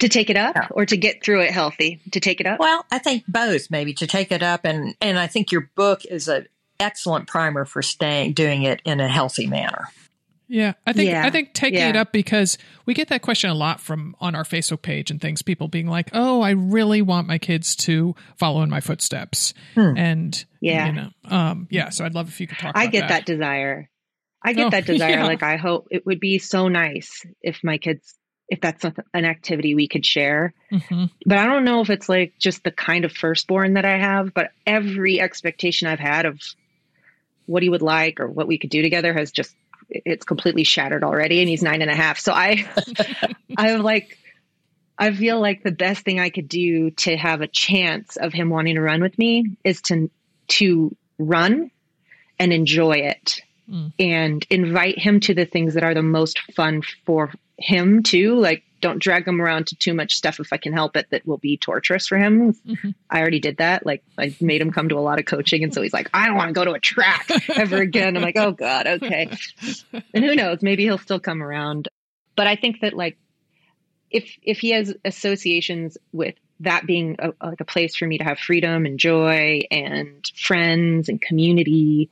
To 0.00 0.08
take 0.08 0.30
it 0.30 0.36
up 0.36 0.56
or 0.70 0.86
to 0.86 0.96
get 0.96 1.24
through 1.24 1.42
it 1.42 1.50
healthy? 1.50 2.00
To 2.12 2.20
take 2.20 2.40
it 2.40 2.46
up? 2.46 2.58
Well, 2.58 2.84
I 2.90 2.98
think 2.98 3.24
both, 3.28 3.70
maybe 3.70 3.94
to 3.94 4.06
take 4.06 4.32
it 4.32 4.42
up. 4.42 4.64
And, 4.64 4.96
and 5.00 5.18
I 5.18 5.26
think 5.26 5.52
your 5.52 5.70
book 5.74 6.04
is 6.04 6.28
an 6.28 6.46
excellent 6.80 7.26
primer 7.26 7.64
for 7.64 7.82
staying, 7.82 8.32
doing 8.32 8.62
it 8.62 8.80
in 8.84 9.00
a 9.00 9.08
healthy 9.08 9.46
manner. 9.46 9.88
Yeah, 10.48 10.72
I 10.86 10.94
think 10.94 11.10
yeah, 11.10 11.26
I 11.26 11.30
think 11.30 11.52
taking 11.52 11.78
yeah. 11.78 11.90
it 11.90 11.96
up 11.96 12.10
because 12.10 12.56
we 12.86 12.94
get 12.94 13.08
that 13.08 13.20
question 13.20 13.50
a 13.50 13.54
lot 13.54 13.80
from 13.80 14.16
on 14.18 14.34
our 14.34 14.44
Facebook 14.44 14.80
page 14.80 15.10
and 15.10 15.20
things. 15.20 15.42
People 15.42 15.68
being 15.68 15.86
like, 15.86 16.08
"Oh, 16.14 16.40
I 16.40 16.50
really 16.50 17.02
want 17.02 17.28
my 17.28 17.36
kids 17.36 17.76
to 17.76 18.14
follow 18.36 18.62
in 18.62 18.70
my 18.70 18.80
footsteps," 18.80 19.52
hmm. 19.74 19.92
and 19.98 20.44
yeah, 20.62 20.86
you 20.86 20.92
know, 20.94 21.10
um, 21.24 21.68
yeah. 21.70 21.90
So 21.90 22.06
I'd 22.06 22.14
love 22.14 22.28
if 22.28 22.40
you 22.40 22.46
could 22.46 22.56
talk. 22.56 22.72
I 22.76 22.86
get 22.86 23.02
that. 23.02 23.08
that. 23.08 23.26
desire. 23.26 23.90
I 24.42 24.54
get 24.54 24.68
oh, 24.68 24.70
that 24.70 24.86
desire. 24.86 25.10
Yeah. 25.18 25.26
Like 25.26 25.42
I 25.42 25.56
hope 25.56 25.88
it 25.90 26.06
would 26.06 26.20
be 26.20 26.38
so 26.38 26.68
nice 26.68 27.26
if 27.42 27.62
my 27.62 27.76
kids, 27.76 28.14
if 28.48 28.62
that's 28.62 28.86
an 29.12 29.26
activity 29.26 29.74
we 29.74 29.86
could 29.86 30.06
share. 30.06 30.54
Mm-hmm. 30.72 31.06
But 31.26 31.38
I 31.38 31.46
don't 31.46 31.64
know 31.64 31.82
if 31.82 31.90
it's 31.90 32.08
like 32.08 32.32
just 32.38 32.64
the 32.64 32.70
kind 32.70 33.04
of 33.04 33.12
firstborn 33.12 33.74
that 33.74 33.84
I 33.84 33.98
have. 33.98 34.32
But 34.32 34.52
every 34.66 35.20
expectation 35.20 35.88
I've 35.88 35.98
had 35.98 36.24
of 36.24 36.40
what 37.48 37.62
he 37.62 37.68
would 37.68 37.82
like 37.82 38.20
or 38.20 38.28
what 38.28 38.46
we 38.46 38.58
could 38.58 38.70
do 38.70 38.82
together 38.82 39.12
has 39.12 39.32
just 39.32 39.54
it's 39.90 40.24
completely 40.24 40.64
shattered 40.64 41.02
already 41.02 41.40
and 41.40 41.48
he's 41.48 41.62
nine 41.62 41.80
and 41.80 41.90
a 41.90 41.94
half. 41.94 42.18
So 42.18 42.32
I, 42.32 42.68
I'm 43.58 43.82
like, 43.82 44.18
I 44.98 45.12
feel 45.12 45.40
like 45.40 45.62
the 45.62 45.72
best 45.72 46.04
thing 46.04 46.20
I 46.20 46.28
could 46.28 46.48
do 46.48 46.90
to 46.90 47.16
have 47.16 47.40
a 47.40 47.46
chance 47.46 48.16
of 48.16 48.32
him 48.32 48.50
wanting 48.50 48.74
to 48.74 48.82
run 48.82 49.00
with 49.00 49.16
me 49.18 49.56
is 49.64 49.80
to, 49.82 50.10
to 50.48 50.94
run 51.18 51.70
and 52.38 52.52
enjoy 52.52 52.98
it 52.98 53.40
mm. 53.70 53.92
and 53.98 54.46
invite 54.50 54.98
him 54.98 55.20
to 55.20 55.34
the 55.34 55.46
things 55.46 55.74
that 55.74 55.84
are 55.84 55.94
the 55.94 56.02
most 56.02 56.40
fun 56.52 56.82
for 57.06 57.32
him 57.58 58.02
too. 58.02 58.36
Like 58.36 58.64
don't 58.80 59.02
drag 59.02 59.26
him 59.26 59.40
around 59.40 59.66
to 59.68 59.76
too 59.76 59.92
much 59.92 60.14
stuff 60.14 60.38
if 60.38 60.52
I 60.52 60.56
can 60.56 60.72
help 60.72 60.96
it 60.96 61.08
that 61.10 61.26
will 61.26 61.38
be 61.38 61.56
torturous 61.56 62.06
for 62.06 62.16
him. 62.16 62.52
Mm-hmm. 62.52 62.90
I 63.10 63.20
already 63.20 63.40
did 63.40 63.56
that. 63.56 63.84
Like 63.84 64.04
I 64.16 64.34
made 64.40 64.60
him 64.60 64.70
come 64.70 64.88
to 64.90 64.98
a 64.98 65.00
lot 65.00 65.18
of 65.18 65.26
coaching. 65.26 65.64
And 65.64 65.74
so 65.74 65.82
he's 65.82 65.92
like, 65.92 66.08
I 66.14 66.26
don't 66.26 66.36
want 66.36 66.48
to 66.48 66.54
go 66.54 66.64
to 66.64 66.72
a 66.72 66.80
track 66.80 67.28
ever 67.56 67.78
again. 67.78 68.16
I'm 68.16 68.22
like, 68.22 68.36
oh 68.36 68.52
God, 68.52 68.86
okay. 68.86 69.30
And 70.14 70.24
who 70.24 70.34
knows, 70.36 70.62
maybe 70.62 70.84
he'll 70.84 70.98
still 70.98 71.20
come 71.20 71.42
around. 71.42 71.88
But 72.36 72.46
I 72.46 72.54
think 72.54 72.80
that 72.82 72.94
like 72.94 73.18
if 74.10 74.30
if 74.42 74.58
he 74.58 74.70
has 74.70 74.94
associations 75.04 75.98
with 76.12 76.36
that 76.60 76.86
being 76.86 77.16
a, 77.18 77.32
like 77.44 77.60
a 77.60 77.64
place 77.64 77.96
for 77.96 78.06
me 78.06 78.18
to 78.18 78.24
have 78.24 78.38
freedom 78.38 78.86
and 78.86 78.98
joy 78.98 79.60
and 79.70 80.30
friends 80.36 81.08
and 81.08 81.20
community, 81.20 82.10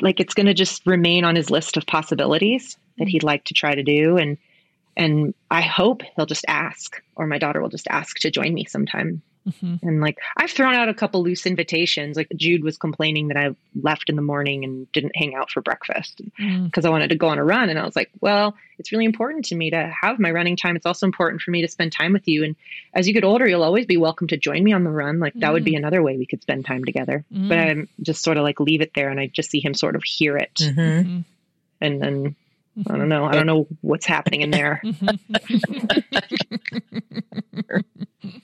like 0.00 0.20
it's 0.20 0.34
going 0.34 0.46
to 0.46 0.54
just 0.54 0.86
remain 0.86 1.24
on 1.24 1.36
his 1.36 1.50
list 1.50 1.76
of 1.76 1.86
possibilities 1.86 2.76
that 2.98 3.08
he'd 3.08 3.22
like 3.22 3.44
to 3.44 3.54
try 3.54 3.74
to 3.74 3.82
do. 3.82 4.16
And 4.16 4.38
and 4.98 5.32
I 5.50 5.62
hope 5.62 6.02
he'll 6.16 6.26
just 6.26 6.44
ask, 6.48 7.00
or 7.16 7.26
my 7.26 7.38
daughter 7.38 7.62
will 7.62 7.68
just 7.68 7.86
ask 7.88 8.18
to 8.18 8.30
join 8.30 8.52
me 8.52 8.64
sometime. 8.64 9.22
Mm-hmm. 9.48 9.88
And 9.88 10.00
like 10.00 10.18
I've 10.36 10.50
thrown 10.50 10.74
out 10.74 10.88
a 10.88 10.94
couple 10.94 11.22
loose 11.22 11.46
invitations. 11.46 12.16
Like 12.16 12.28
Jude 12.36 12.62
was 12.62 12.76
complaining 12.76 13.28
that 13.28 13.36
I 13.36 13.54
left 13.80 14.10
in 14.10 14.16
the 14.16 14.22
morning 14.22 14.64
and 14.64 14.90
didn't 14.92 15.16
hang 15.16 15.34
out 15.34 15.50
for 15.50 15.62
breakfast 15.62 16.20
because 16.36 16.84
mm. 16.84 16.86
I 16.86 16.90
wanted 16.90 17.08
to 17.10 17.16
go 17.16 17.28
on 17.28 17.38
a 17.38 17.44
run. 17.44 17.70
And 17.70 17.78
I 17.78 17.84
was 17.84 17.96
like, 17.96 18.10
well, 18.20 18.56
it's 18.78 18.92
really 18.92 19.06
important 19.06 19.46
to 19.46 19.54
me 19.54 19.70
to 19.70 19.90
have 20.02 20.18
my 20.18 20.30
running 20.30 20.56
time. 20.56 20.76
It's 20.76 20.84
also 20.84 21.06
important 21.06 21.40
for 21.40 21.50
me 21.50 21.62
to 21.62 21.68
spend 21.68 21.92
time 21.92 22.12
with 22.12 22.28
you. 22.28 22.44
And 22.44 22.56
as 22.92 23.08
you 23.08 23.14
get 23.14 23.24
older, 23.24 23.46
you'll 23.46 23.62
always 23.62 23.86
be 23.86 23.96
welcome 23.96 24.28
to 24.28 24.36
join 24.36 24.62
me 24.62 24.72
on 24.72 24.84
the 24.84 24.90
run. 24.90 25.18
Like 25.18 25.34
that 25.34 25.48
mm. 25.48 25.52
would 25.52 25.64
be 25.64 25.72
mm. 25.72 25.78
another 25.78 26.02
way 26.02 26.18
we 26.18 26.26
could 26.26 26.42
spend 26.42 26.66
time 26.66 26.84
together. 26.84 27.24
Mm. 27.32 27.48
But 27.48 27.58
I'm 27.58 27.88
just 28.02 28.22
sort 28.22 28.36
of 28.36 28.42
like 28.42 28.60
leave 28.60 28.82
it 28.82 28.92
there, 28.94 29.08
and 29.08 29.18
I 29.18 29.28
just 29.28 29.50
see 29.50 29.60
him 29.60 29.72
sort 29.72 29.96
of 29.96 30.02
hear 30.04 30.36
it, 30.36 30.54
mm-hmm. 30.56 30.80
mm-hmm. 30.80 31.20
and 31.80 32.02
then 32.02 32.36
I 32.86 32.96
don't 32.96 33.08
know. 33.08 33.24
I 33.24 33.32
don't 33.32 33.46
know 33.46 33.66
what's 33.80 34.06
happening 34.06 34.42
in 34.42 34.50
there. 34.50 34.82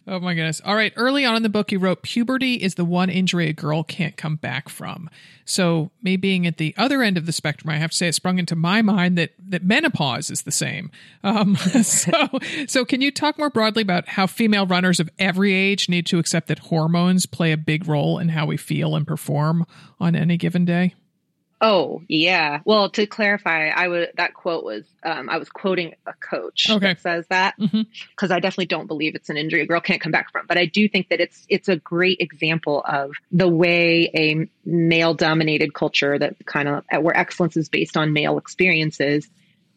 oh 0.07 0.19
my 0.21 0.35
goodness. 0.35 0.61
All 0.65 0.75
right. 0.75 0.93
Early 0.97 1.25
on 1.25 1.37
in 1.37 1.43
the 1.43 1.49
book, 1.49 1.71
you 1.71 1.79
wrote 1.79 2.03
puberty 2.03 2.55
is 2.55 2.75
the 2.75 2.85
one 2.85 3.11
injury 3.11 3.49
a 3.49 3.53
girl 3.53 3.85
can't 3.85 4.17
come 4.17 4.37
back 4.37 4.69
from. 4.69 5.09
So, 5.45 5.91
me 6.03 6.17
being 6.17 6.47
at 6.47 6.57
the 6.57 6.75
other 6.77 7.03
end 7.03 7.19
of 7.19 7.27
the 7.27 7.33
spectrum, 7.33 7.71
I 7.71 7.77
have 7.77 7.91
to 7.91 7.97
say 7.97 8.09
it 8.09 8.15
sprung 8.15 8.39
into 8.39 8.57
my 8.57 8.81
mind 8.83 9.19
that, 9.19 9.33
that 9.47 9.63
menopause 9.63 10.31
is 10.31 10.43
the 10.43 10.53
same. 10.53 10.91
Um, 11.23 11.57
so, 11.83 12.29
so, 12.67 12.85
can 12.85 13.03
you 13.03 13.11
talk 13.11 13.39
more 13.39 13.51
broadly 13.51 13.83
about 13.83 14.09
how 14.09 14.27
female 14.27 14.67
runners 14.67 15.01
of 15.01 15.11
every 15.19 15.53
age 15.53 15.89
need 15.89 16.07
to 16.07 16.19
accept 16.19 16.49
that 16.49 16.61
hormones 16.61 17.27
play 17.27 17.53
a 17.53 17.59
big 17.59 17.87
role 17.87 18.19
in 18.19 18.31
how 18.31 18.47
we 18.47 18.57
feel 18.57 18.97
and 18.97 19.07
perform 19.07 19.67
on 20.01 20.17
any 20.17 20.39
given 20.39 20.65
day? 20.65 20.95
Oh 21.67 22.03
yeah. 22.09 22.61
Well, 22.67 22.91
to 22.91 23.07
clarify, 23.07 23.69
I 23.69 23.89
would 23.89 24.11
that 24.19 24.35
quote 24.35 24.65
was 24.65 24.85
um, 25.03 25.31
I 25.31 25.39
was 25.39 25.49
quoting 25.49 25.95
a 26.07 26.13
coach 26.13 26.69
okay. 26.69 26.89
that 26.89 27.01
says 27.01 27.25
that 27.31 27.55
because 27.59 27.73
mm-hmm. 27.73 28.33
I 28.33 28.39
definitely 28.39 28.67
don't 28.67 28.87
believe 28.87 29.15
it's 29.15 29.31
an 29.31 29.39
injury 29.39 29.63
a 29.63 29.67
girl 29.67 29.81
can't 29.81 30.03
come 30.03 30.13
back 30.13 30.31
from. 30.31 30.45
But 30.47 30.59
I 30.59 30.67
do 30.67 30.87
think 30.91 31.09
that 31.09 31.21
it's 31.21 31.47
it's 31.49 31.71
a 31.71 31.77
great 31.77 32.21
example 32.21 32.85
of 32.87 33.13
the 33.33 33.49
way 33.49 34.11
a 34.15 34.47
male 34.67 35.15
dominated 35.15 35.73
culture 35.73 36.19
that 36.19 36.37
kind 36.45 36.69
of 36.69 36.85
where 37.03 37.17
excellence 37.17 37.57
is 37.57 37.71
based 37.71 37.97
on 37.97 38.13
male 38.13 38.37
experiences 38.37 39.27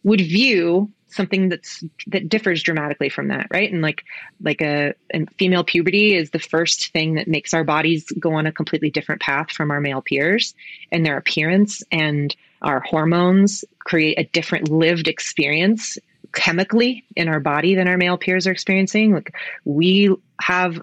would 0.04 0.20
view 0.20 0.92
something 1.10 1.50
that's 1.50 1.84
that 2.08 2.30
differs 2.30 2.62
dramatically 2.64 3.10
from 3.10 3.30
that 3.30 3.48
right? 3.52 3.72
And 3.72 3.82
like 3.82 4.04
like 4.42 4.62
a, 4.62 4.94
female 5.38 5.64
puberty 5.64 6.16
is 6.16 6.32
the 6.32 6.40
first 6.40 6.92
thing 6.92 7.16
that 7.16 7.28
makes 7.28 7.54
our 7.54 7.64
bodies 7.64 8.06
go 8.20 8.34
on 8.34 8.46
a 8.46 8.52
completely 8.52 8.90
different 8.90 9.22
path 9.22 9.52
from 9.52 9.72
our 9.72 9.80
male 9.80 10.02
peers 10.02 10.54
and 10.92 11.06
their 11.06 11.18
appearance 11.18 11.84
and 11.92 12.36
our 12.62 12.80
hormones 12.82 13.64
create 13.80 14.20
a 14.20 14.24
different 14.26 14.70
lived 14.70 15.08
experience 15.08 15.98
chemically 16.34 17.06
in 17.16 17.28
our 17.28 17.40
body 17.40 17.76
than 17.76 17.88
our 17.88 17.98
male 17.98 18.18
peers 18.18 18.48
are 18.48 18.52
experiencing. 18.52 19.14
Like 19.14 19.34
we 19.66 20.14
have 20.42 20.82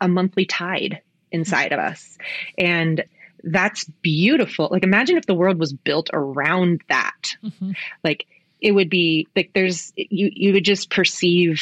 a 0.00 0.08
monthly 0.08 0.46
tide 0.46 1.00
inside 1.30 1.72
of 1.72 1.78
us. 1.78 2.18
And 2.58 3.04
that's 3.44 3.84
beautiful. 4.02 4.68
Like 4.70 4.84
imagine 4.84 5.16
if 5.16 5.26
the 5.26 5.34
world 5.34 5.58
was 5.58 5.72
built 5.72 6.10
around 6.12 6.82
that. 6.88 7.36
Mm-hmm. 7.42 7.72
like 8.04 8.26
it 8.62 8.72
would 8.72 8.88
be 8.88 9.26
like 9.36 9.50
there's 9.54 9.92
you 9.96 10.30
you 10.32 10.52
would 10.54 10.64
just 10.64 10.88
perceive 10.88 11.60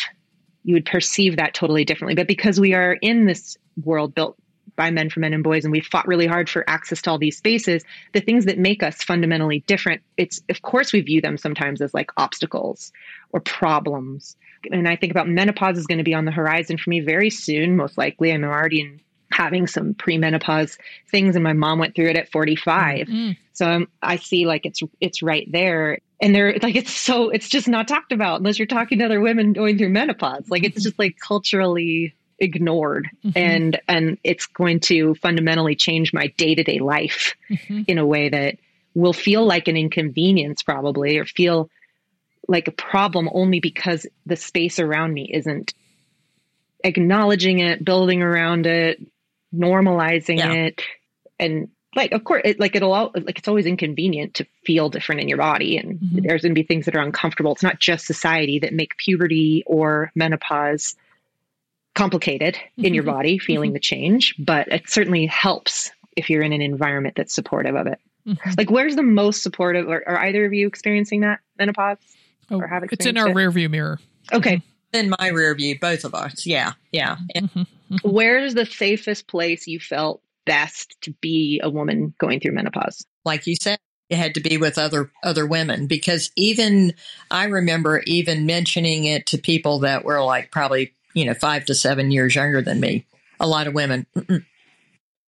you 0.62 0.74
would 0.74 0.86
perceive 0.86 1.36
that 1.36 1.54
totally 1.54 1.84
differently. 1.84 2.14
But 2.14 2.28
because 2.28 2.60
we 2.60 2.74
are 2.74 2.92
in 3.00 3.24
this 3.24 3.56
world 3.82 4.14
built 4.14 4.36
by 4.76 4.90
men 4.90 5.10
for 5.10 5.20
men 5.20 5.32
and 5.32 5.42
boys 5.42 5.64
and 5.64 5.72
we've 5.72 5.86
fought 5.86 6.06
really 6.06 6.26
hard 6.26 6.48
for 6.48 6.68
access 6.68 7.02
to 7.02 7.10
all 7.10 7.18
these 7.18 7.36
spaces 7.36 7.82
the 8.12 8.20
things 8.20 8.44
that 8.46 8.58
make 8.58 8.82
us 8.82 9.02
fundamentally 9.02 9.60
different 9.66 10.00
it's 10.16 10.40
of 10.48 10.62
course 10.62 10.92
we 10.92 11.00
view 11.00 11.20
them 11.20 11.36
sometimes 11.36 11.82
as 11.82 11.92
like 11.92 12.10
obstacles 12.16 12.92
or 13.32 13.40
problems. 13.40 14.36
And 14.70 14.86
i 14.86 14.96
think 14.96 15.10
about 15.10 15.28
menopause 15.28 15.78
is 15.78 15.86
going 15.86 15.98
to 15.98 16.04
be 16.04 16.14
on 16.14 16.24
the 16.24 16.30
horizon 16.30 16.78
for 16.78 16.90
me 16.90 17.00
very 17.00 17.30
soon 17.30 17.76
most 17.76 17.98
likely. 17.98 18.32
I'm 18.32 18.44
already 18.44 18.82
in 18.82 19.00
having 19.32 19.66
some 19.66 19.94
premenopause 19.94 20.76
things 21.10 21.36
and 21.36 21.44
my 21.44 21.52
mom 21.52 21.78
went 21.78 21.94
through 21.94 22.08
it 22.08 22.16
at 22.16 22.30
45 22.30 23.06
mm-hmm. 23.06 23.32
so 23.52 23.66
I'm, 23.66 23.88
i 24.02 24.16
see 24.16 24.44
like 24.44 24.66
it's 24.66 24.80
it's 25.00 25.22
right 25.22 25.50
there 25.50 25.98
and 26.20 26.34
they're 26.34 26.56
like 26.62 26.76
it's 26.76 26.92
so 26.92 27.30
it's 27.30 27.48
just 27.48 27.68
not 27.68 27.88
talked 27.88 28.12
about 28.12 28.40
unless 28.40 28.58
you're 28.58 28.66
talking 28.66 28.98
to 28.98 29.04
other 29.04 29.20
women 29.20 29.52
going 29.52 29.78
through 29.78 29.88
menopause 29.88 30.48
like 30.48 30.64
it's 30.64 30.82
just 30.82 30.98
like 30.98 31.16
culturally 31.18 32.14
ignored 32.38 33.08
mm-hmm. 33.24 33.36
and 33.36 33.80
and 33.88 34.18
it's 34.24 34.46
going 34.46 34.80
to 34.80 35.14
fundamentally 35.16 35.74
change 35.74 36.12
my 36.12 36.28
day-to-day 36.38 36.78
life 36.78 37.34
mm-hmm. 37.50 37.82
in 37.86 37.98
a 37.98 38.06
way 38.06 38.28
that 38.28 38.56
will 38.94 39.12
feel 39.12 39.44
like 39.44 39.68
an 39.68 39.76
inconvenience 39.76 40.62
probably 40.62 41.18
or 41.18 41.24
feel 41.24 41.70
like 42.48 42.66
a 42.66 42.72
problem 42.72 43.28
only 43.32 43.60
because 43.60 44.06
the 44.26 44.36
space 44.36 44.78
around 44.78 45.12
me 45.12 45.30
isn't 45.32 45.72
acknowledging 46.82 47.60
it, 47.60 47.84
building 47.84 48.22
around 48.22 48.66
it, 48.66 49.00
normalizing 49.54 50.38
Yeah. 50.38 50.52
it. 50.52 50.82
And 51.38 51.68
like, 51.96 52.12
of 52.12 52.24
course, 52.24 52.42
it, 52.44 52.60
like 52.60 52.76
it'll, 52.76 52.94
al- 52.94 53.12
like, 53.14 53.38
it's 53.38 53.48
always 53.48 53.66
inconvenient 53.66 54.34
to 54.34 54.46
feel 54.64 54.88
different 54.88 55.20
in 55.20 55.28
your 55.28 55.38
body. 55.38 55.76
And 55.76 55.98
Mhm. 55.98 56.22
there's 56.26 56.42
going 56.42 56.54
to 56.54 56.60
be 56.60 56.66
things 56.66 56.84
that 56.86 56.94
are 56.96 57.02
uncomfortable. 57.02 57.52
It's 57.52 57.62
not 57.62 57.80
just 57.80 58.06
society 58.06 58.58
that 58.60 58.72
make 58.72 58.96
puberty 58.96 59.64
or 59.66 60.12
menopause 60.14 60.94
complicated 61.94 62.56
in 62.76 62.94
your 62.94 63.02
Mhm. 63.02 63.06
body, 63.06 63.38
feeling 63.38 63.72
the 63.72 63.80
change, 63.80 64.34
but 64.38 64.68
it 64.68 64.88
certainly 64.88 65.26
helps 65.26 65.90
if 66.16 66.30
you're 66.30 66.42
in 66.42 66.52
an 66.52 66.62
environment 66.62 67.16
that's 67.16 67.34
supportive 67.34 67.74
of 67.74 67.86
it. 67.86 67.98
Mhm. 68.26 68.56
Like, 68.56 68.70
where's 68.70 68.96
the 68.96 69.02
most 69.02 69.42
supportive? 69.42 69.88
Or 69.88 70.06
are 70.08 70.18
either 70.26 70.44
of 70.44 70.52
you 70.52 70.66
experiencing 70.66 71.20
that 71.20 71.40
menopause? 71.58 71.98
Oh, 72.50 72.60
or 72.60 72.66
have 72.66 72.84
it's 72.84 73.06
in 73.06 73.16
our 73.16 73.26
experienced 73.28 73.36
rear 73.36 73.50
view 73.50 73.68
mirror. 73.68 73.98
Okay. 74.32 74.60
In 74.92 75.10
my 75.18 75.28
rear 75.28 75.54
view, 75.54 75.78
both 75.80 76.04
of 76.04 76.14
us. 76.14 76.46
Yeah, 76.46 76.72
yeah. 76.92 77.16
And 77.34 77.50
Mhm. 77.50 77.66
Where's 78.02 78.54
the 78.54 78.66
safest 78.66 79.26
place 79.26 79.66
you 79.66 79.80
felt 79.80 80.20
best 80.50 80.96
to 81.02 81.12
be 81.20 81.60
a 81.62 81.70
woman 81.70 82.12
going 82.18 82.40
through 82.40 82.52
menopause? 82.52 83.06
like 83.24 83.46
you 83.46 83.56
said, 83.56 83.78
it 84.08 84.16
had 84.16 84.34
to 84.34 84.40
be 84.40 84.56
with 84.56 84.78
other 84.78 85.10
other 85.22 85.46
women 85.46 85.86
because 85.86 86.30
even 86.36 86.94
I 87.30 87.44
remember 87.44 88.02
even 88.06 88.46
mentioning 88.46 89.04
it 89.04 89.26
to 89.26 89.38
people 89.38 89.80
that 89.80 90.04
were 90.04 90.22
like 90.22 90.50
probably 90.50 90.94
you 91.14 91.24
know 91.24 91.34
five 91.34 91.64
to 91.66 91.74
seven 91.74 92.10
years 92.10 92.34
younger 92.34 92.62
than 92.62 92.80
me. 92.80 93.06
A 93.38 93.46
lot 93.46 93.66
of 93.66 93.74
women 93.74 94.06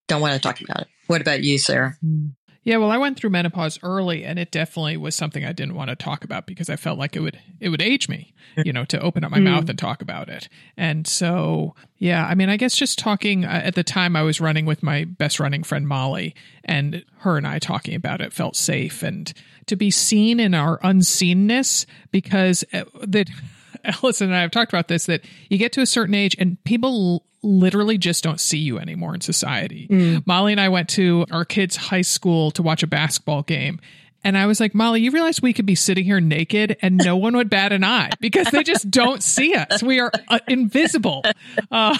don't 0.08 0.20
want 0.20 0.34
to 0.34 0.40
talk 0.40 0.60
about 0.60 0.82
it. 0.82 0.88
What 1.06 1.20
about 1.20 1.42
you, 1.42 1.58
Sarah? 1.58 1.96
Hmm. 2.00 2.21
Yeah, 2.64 2.76
well, 2.76 2.92
I 2.92 2.96
went 2.98 3.18
through 3.18 3.30
menopause 3.30 3.78
early, 3.82 4.24
and 4.24 4.38
it 4.38 4.52
definitely 4.52 4.96
was 4.96 5.16
something 5.16 5.44
I 5.44 5.52
didn't 5.52 5.74
want 5.74 5.90
to 5.90 5.96
talk 5.96 6.22
about 6.22 6.46
because 6.46 6.70
I 6.70 6.76
felt 6.76 6.96
like 6.96 7.16
it 7.16 7.20
would 7.20 7.38
it 7.58 7.70
would 7.70 7.82
age 7.82 8.08
me, 8.08 8.32
you 8.64 8.72
know, 8.72 8.84
to 8.84 9.00
open 9.00 9.24
up 9.24 9.32
my 9.32 9.38
Mm. 9.40 9.44
mouth 9.44 9.68
and 9.68 9.76
talk 9.78 10.00
about 10.00 10.28
it. 10.28 10.48
And 10.76 11.04
so, 11.06 11.74
yeah, 11.98 12.24
I 12.24 12.36
mean, 12.36 12.48
I 12.48 12.56
guess 12.56 12.76
just 12.76 13.00
talking 13.00 13.44
uh, 13.44 13.48
at 13.64 13.74
the 13.74 13.82
time, 13.82 14.14
I 14.14 14.22
was 14.22 14.40
running 14.40 14.64
with 14.64 14.80
my 14.82 15.04
best 15.04 15.40
running 15.40 15.64
friend 15.64 15.88
Molly, 15.88 16.36
and 16.64 17.04
her 17.18 17.36
and 17.36 17.46
I 17.48 17.58
talking 17.58 17.96
about 17.96 18.20
it 18.20 18.32
felt 18.32 18.54
safe, 18.54 19.02
and 19.02 19.32
to 19.66 19.74
be 19.74 19.90
seen 19.90 20.38
in 20.38 20.54
our 20.54 20.78
unseenness 20.84 21.84
because 22.12 22.64
uh, 22.72 22.84
that. 23.02 23.28
Allison 23.84 24.28
and 24.28 24.36
I 24.36 24.42
have 24.42 24.52
talked 24.52 24.72
about 24.72 24.86
this 24.86 25.06
that 25.06 25.24
you 25.48 25.58
get 25.58 25.72
to 25.72 25.80
a 25.80 25.86
certain 25.86 26.14
age 26.14 26.36
and 26.38 26.62
people 26.62 27.24
literally 27.42 27.98
just 27.98 28.22
don't 28.22 28.40
see 28.40 28.58
you 28.58 28.78
anymore 28.78 29.14
in 29.14 29.20
society. 29.20 30.22
Molly 30.26 30.52
and 30.52 30.60
I 30.60 30.68
went 30.68 30.88
to 30.90 31.26
our 31.30 31.44
kids' 31.44 31.76
high 31.76 32.02
school 32.02 32.50
to 32.52 32.62
watch 32.62 32.82
a 32.82 32.86
basketball 32.86 33.42
game. 33.42 33.80
And 34.24 34.38
I 34.38 34.46
was 34.46 34.60
like, 34.60 34.72
Molly, 34.72 35.00
you 35.00 35.10
realize 35.10 35.42
we 35.42 35.52
could 35.52 35.66
be 35.66 35.74
sitting 35.74 36.04
here 36.04 36.20
naked 36.20 36.76
and 36.80 36.96
no 36.96 37.16
one 37.16 37.34
would 37.36 37.50
bat 37.50 37.72
an 37.72 37.82
eye 37.82 38.10
because 38.20 38.46
they 38.52 38.62
just 38.62 38.88
don't 38.88 39.20
see 39.20 39.52
us. 39.54 39.82
We 39.82 39.98
are 39.98 40.12
uh, 40.28 40.38
invisible. 40.46 41.24
Uh, 41.72 41.98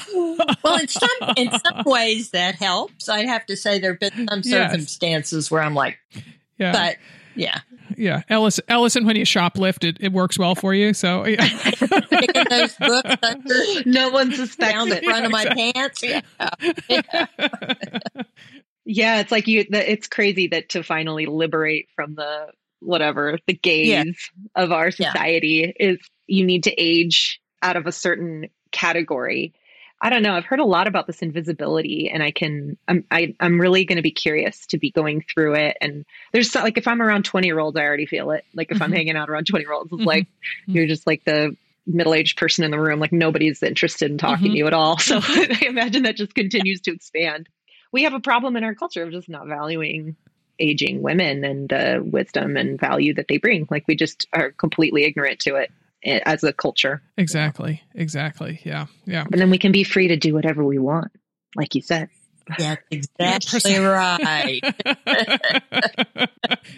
Well, 0.63 0.79
in 0.79 0.87
some 0.87 1.11
in 1.37 1.51
some 1.51 1.83
ways 1.85 2.31
that 2.31 2.55
helps. 2.55 3.09
I 3.09 3.25
have 3.27 3.45
to 3.47 3.57
say 3.57 3.81
there 3.81 3.91
have 3.93 3.99
been 4.01 4.29
some 4.29 4.43
Yes. 4.45 4.71
circumstances 4.71 5.51
where 5.51 5.63
I'm 5.63 5.75
like, 5.75 5.99
yeah, 6.59 6.71
but 6.71 6.97
yeah, 7.35 7.59
yeah. 8.03 8.23
Ellis, 8.29 8.61
Allison, 8.69 9.07
when 9.07 9.17
you 9.17 9.25
shoplift, 9.25 9.85
it, 9.89 9.97
it 10.01 10.13
works 10.13 10.39
well 10.39 10.55
for 10.55 10.75
you. 10.75 10.93
So, 10.93 11.25
yeah. 11.27 11.47
picking 12.11 12.45
those 12.51 12.75
books 12.77 13.17
under 13.23 13.55
No 13.87 14.11
one 14.11 14.31
down 14.31 14.37
suspects 14.37 14.85
the 14.89 14.97
it. 14.99 15.05
front 15.05 15.25
of 15.27 15.33
my 15.33 15.45
pants. 15.47 16.03
Yeah. 16.03 16.21
Yeah, 18.85 19.21
it's 19.21 19.31
like 19.31 19.47
you. 19.47 19.65
The, 19.71 19.91
it's 19.93 20.09
crazy 20.09 20.49
that 20.49 20.71
to 20.71 20.83
finally 20.83 21.27
liberate 21.27 21.89
from 21.95 22.17
the 22.17 22.47
whatever 22.81 23.39
the 23.47 23.55
gaze 23.55 23.89
Yeah. 23.89 24.05
of 24.57 24.73
our 24.73 24.87
Yeah. 24.99 25.13
society 25.13 25.73
is 25.79 25.99
you 26.27 26.45
need 26.45 26.65
to 26.65 26.73
age 26.73 27.41
out 27.63 27.77
of 27.77 27.87
a 27.87 27.93
certain 27.93 28.49
category. 28.73 29.55
I 30.05 30.11
don't 30.11 30.23
know. 30.23 30.35
I've 30.35 30.45
heard 30.45 30.59
a 30.59 30.65
lot 30.65 30.89
about 30.89 31.07
this 31.07 31.23
invisibility, 31.23 32.11
and 32.13 32.23
I 32.25 32.33
can. 32.33 32.77
I'm. 32.89 33.05
I, 33.13 33.35
I'm 33.39 33.61
really 33.61 33.85
going 33.85 33.97
to 33.97 34.03
be 34.03 34.11
curious 34.11 34.67
to 34.67 34.79
be 34.79 34.91
going 34.91 35.25
through 35.33 35.55
it. 35.55 35.77
And 35.81 36.05
there's 36.33 36.55
like, 36.57 36.77
if 36.77 36.89
I'm 36.89 37.01
around 37.01 37.25
20 37.25 37.47
year 37.47 37.61
olds, 37.61 37.77
I 37.79 37.83
already 37.85 38.07
feel 38.07 38.33
it. 38.33 38.45
Like 38.53 38.73
if 38.73 38.83
I'm 38.83 38.91
Mhm. 38.91 38.97
hanging 38.97 39.17
out 39.17 39.31
around 39.31 39.47
20 39.47 39.65
year 39.65 39.73
olds, 39.73 39.93
it's 39.93 40.03
Mhm. 40.03 40.07
like 40.07 40.27
Mhm. 40.69 40.75
you're 40.75 40.87
just 40.89 41.07
like 41.07 41.25
the 41.25 41.57
middle 41.87 42.15
aged 42.15 42.37
person 42.37 42.65
in 42.65 42.73
the 42.73 42.81
room. 42.81 42.99
Like 42.99 43.13
nobody's 43.13 43.63
interested 43.63 44.11
in 44.11 44.19
talking 44.19 44.49
Mhm. 44.49 44.53
to 44.53 44.59
you 44.59 44.67
at 44.67 44.75
all. 44.75 44.97
So 45.01 45.21
I 45.23 45.63
imagine 45.67 46.03
that 46.03 46.17
just 46.17 46.35
continues 46.35 46.81
to 46.83 46.93
expand 46.93 47.49
we 47.93 48.05
have 48.05 48.15
a 48.15 48.21
problem 48.21 48.57
in 48.57 48.65
our 48.65 48.75
culture 48.75 49.03
of 49.03 49.13
just 49.13 49.29
not 49.29 49.47
valuing 49.47 50.17
aging 50.59 51.03
women 51.03 51.45
and 51.45 51.69
the 51.69 52.03
wisdom 52.03 52.57
and 52.57 52.81
value 52.81 53.13
that 53.15 53.27
they 53.29 53.37
bring. 53.37 53.67
Like 53.71 53.85
we 53.87 53.95
just 53.97 54.27
are 54.33 54.51
completely 54.53 55.05
ignorant 55.05 55.41
to 55.41 55.57
it 55.57 55.71
as 56.05 56.43
a 56.45 56.53
culture. 56.53 57.03
exactly. 57.17 57.83
Exactly. 57.95 58.61
Yeah. 58.65 58.87
Yeah. 59.07 59.25
And 59.31 59.41
then 59.41 59.51
we 59.51 59.59
can 59.59 59.73
be 59.73 59.85
free 59.85 60.09
to 60.09 60.17
do 60.17 60.35
whatever 60.35 60.65
we 60.65 60.79
want, 60.79 61.13
like 61.57 61.75
you 61.75 61.83
said. 61.83 62.09
That's 62.59 62.83
exactly 62.91 63.79
right. 63.79 64.61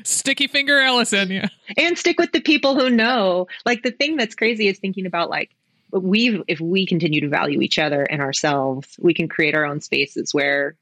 Sticky 0.05 0.47
finger 0.47 0.79
Allison. 0.79 1.31
Yeah. 1.31 1.49
And 1.77 1.99
stick 1.99 2.19
with 2.19 2.33
the 2.33 2.41
people 2.41 2.79
who 2.79 2.91
know. 2.91 3.47
Like 3.65 3.83
the 3.83 3.91
thing 3.91 4.17
that's 4.17 4.35
crazy 4.35 4.69
is 4.69 4.79
thinking 4.79 5.07
about 5.07 5.31
like 5.31 5.51
we 5.91 6.43
if 6.49 6.61
we 6.61 6.87
continue 6.87 7.21
to 7.23 7.29
value 7.29 7.61
each 7.61 7.79
other 7.79 8.03
and 8.03 8.21
ourselves, 8.21 8.97
we 9.01 9.15
can 9.15 9.29
create 9.29 9.55
our 9.55 9.65
own 9.65 9.81
spaces 9.81 10.35
where 10.35 10.77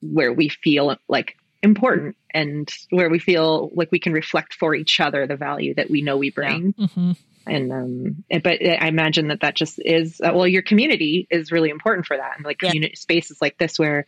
where 0.00 0.32
we 0.32 0.48
feel 0.48 0.96
like 1.08 1.36
important 1.62 2.16
and 2.34 2.68
where 2.90 3.08
we 3.08 3.20
feel 3.20 3.70
like 3.74 3.92
we 3.92 4.00
can 4.00 4.12
reflect 4.12 4.54
for 4.54 4.74
each 4.74 4.98
other 4.98 5.28
the 5.28 5.36
value 5.36 5.74
that 5.74 5.88
we 5.90 6.02
know 6.02 6.16
we 6.16 6.30
bring. 6.30 6.72
hmm 6.72 7.12
and 7.46 7.72
um 7.72 8.24
but 8.42 8.60
i 8.62 8.88
imagine 8.88 9.28
that 9.28 9.40
that 9.40 9.54
just 9.56 9.80
is 9.84 10.20
uh, 10.20 10.32
well 10.34 10.46
your 10.46 10.62
community 10.62 11.26
is 11.30 11.52
really 11.52 11.70
important 11.70 12.06
for 12.06 12.16
that. 12.16 12.36
And 12.36 12.44
like 12.44 12.58
Yeah. 12.62 12.70
community 12.70 12.96
spaces 12.96 13.38
like 13.40 13.58
this 13.58 13.78
where 13.78 14.06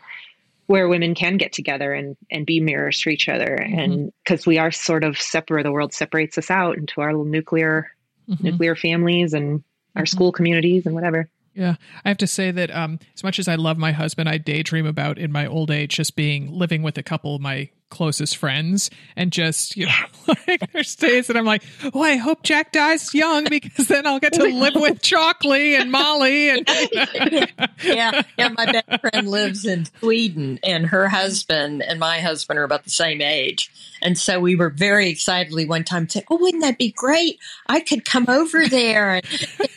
where 0.67 0.89
women 0.89 1.15
can 1.15 1.37
get 1.37 1.53
together 1.53 1.93
and 1.93 2.17
and 2.31 2.47
be 2.47 2.61
mirrors 2.61 3.01
for 3.01 3.11
each 3.11 3.29
other. 3.29 3.55
And 3.55 4.13
because 4.25 4.47
we 4.47 4.59
are 4.59 4.71
sort 4.71 5.05
of 5.05 5.21
separate 5.21 5.65
the 5.65 5.73
world 5.73 5.93
separates 5.93 6.39
us 6.39 6.51
out 6.51 6.79
into 6.79 7.01
our 7.01 7.11
little 7.13 7.25
nuclear 7.25 7.91
hmm 8.27 8.35
nuclear 8.41 8.75
families 8.75 9.35
and 9.35 9.63
our 9.97 10.05
Mhm. 10.05 10.09
school 10.09 10.33
communities 10.33 10.87
and 10.87 10.95
whatever. 10.95 11.29
Yeah, 11.55 11.77
I 12.05 12.09
have 12.09 12.19
to 12.19 12.27
say 12.27 12.51
that 12.51 12.75
um, 12.75 12.99
as 13.15 13.23
much 13.23 13.39
as 13.39 13.47
I 13.47 13.55
love 13.55 13.79
my 13.79 13.93
husband, 13.93 14.29
I 14.29 14.39
daydream 14.39 14.87
about 14.87 15.19
in 15.19 15.31
my 15.31 15.47
old 15.47 15.71
age 15.71 15.95
just 15.95 16.17
being 16.17 16.51
living 16.51 16.83
with 16.83 16.99
a 16.99 17.03
couple 17.03 17.35
of 17.37 17.41
my 17.41 17.71
closest 17.95 18.37
friends 18.37 18.91
and 19.17 19.31
just 19.31 19.77
you 19.77 19.87
know 19.87 19.93
like 20.49 20.73
there's 20.73 20.97
days 20.97 21.29
that 21.29 21.37
I'm 21.37 21.45
like, 21.45 21.63
oh, 21.95 22.03
I 22.03 22.17
hope 22.17 22.43
Jack 22.43 22.73
dies 22.73 23.15
young 23.15 23.45
because 23.45 23.87
then 23.87 24.05
I'll 24.05 24.19
get 24.19 24.33
to 24.35 24.43
live 24.45 24.75
with 24.75 25.01
Chalkley 25.01 25.81
and 25.81 25.93
Molly 25.93 26.51
and 26.51 26.69
yeah, 27.85 28.23
yeah. 28.37 28.49
My 28.49 28.67
best 28.67 29.01
friend 29.01 29.29
lives 29.29 29.65
in 29.65 29.87
Sweden, 30.01 30.59
and 30.65 30.87
her 30.87 31.09
husband 31.09 31.83
and 31.83 32.01
my 32.01 32.21
husband 32.21 32.59
are 32.59 32.65
about 32.65 32.83
the 32.85 32.91
same 32.91 33.21
age. 33.21 33.71
And 34.03 34.19
so 34.19 34.41
we 34.41 34.57
were 34.57 34.71
very 34.71 35.09
excitedly 35.09 35.65
one 35.65 35.85
time 35.85 36.09
saying, 36.09 36.27
"Oh, 36.29 36.37
wouldn't 36.37 36.63
that 36.63 36.79
be 36.79 36.91
great? 36.91 37.39
I 37.69 37.81
could 37.81 38.05
come 38.05 38.27
over 38.29 38.67
there, 38.67 39.15
and 39.15 39.27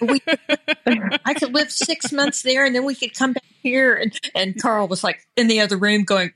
we, 0.01 0.21
I 1.23 1.33
could 1.35 1.53
live 1.53 1.71
six 1.71 2.11
months 2.11 2.41
there, 2.41 2.65
and 2.65 2.75
then 2.75 2.83
we 2.83 2.95
could 2.95 3.13
come 3.13 3.33
back 3.33 3.45
here." 3.61 3.93
And, 3.93 4.19
and 4.33 4.61
Carl 4.61 4.87
was 4.87 5.03
like 5.03 5.27
in 5.35 5.47
the 5.47 5.61
other 5.61 5.77
room, 5.77 6.03
going, 6.03 6.31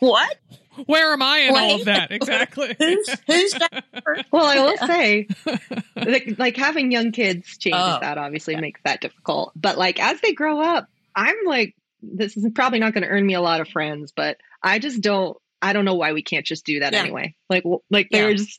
"What? 0.00 0.38
Where 0.86 1.12
am 1.12 1.22
I 1.22 1.38
in 1.40 1.56
all 1.56 1.74
of 1.76 1.84
that 1.86 2.10
exactly? 2.10 2.74
Who's 2.78 3.08
who's 3.26 3.52
that?" 3.54 3.84
well 4.32 4.46
i 4.46 4.58
will 4.58 4.76
say 4.86 5.28
like, 5.96 6.34
like 6.38 6.56
having 6.56 6.90
young 6.90 7.12
kids 7.12 7.56
changes 7.58 7.94
Oh, 7.96 7.98
that 8.00 8.18
obviously 8.18 8.56
makes 8.56 8.80
that 8.84 9.00
difficult 9.00 9.52
but 9.56 9.76
like 9.78 10.00
as 10.00 10.20
they 10.20 10.32
grow 10.32 10.60
up 10.60 10.86
i'm 11.14 11.34
like 11.44 11.74
this 12.02 12.36
is 12.36 12.46
probably 12.54 12.78
not 12.78 12.94
going 12.94 13.02
to 13.02 13.08
earn 13.08 13.26
me 13.26 13.34
a 13.34 13.40
lot 13.40 13.60
of 13.60 13.68
friends 13.68 14.12
but 14.16 14.38
i 14.62 14.78
just 14.78 15.00
don't 15.02 15.36
i 15.60 15.72
don't 15.72 15.84
know 15.84 15.94
why 15.94 16.12
we 16.12 16.22
can't 16.22 16.46
just 16.46 16.64
do 16.64 16.80
that 16.80 16.92
Yeah. 16.92 17.00
anyway 17.00 17.34
like 17.50 17.62
w- 17.64 17.80
like 17.90 18.08
Yeah. 18.10 18.22
there's 18.22 18.58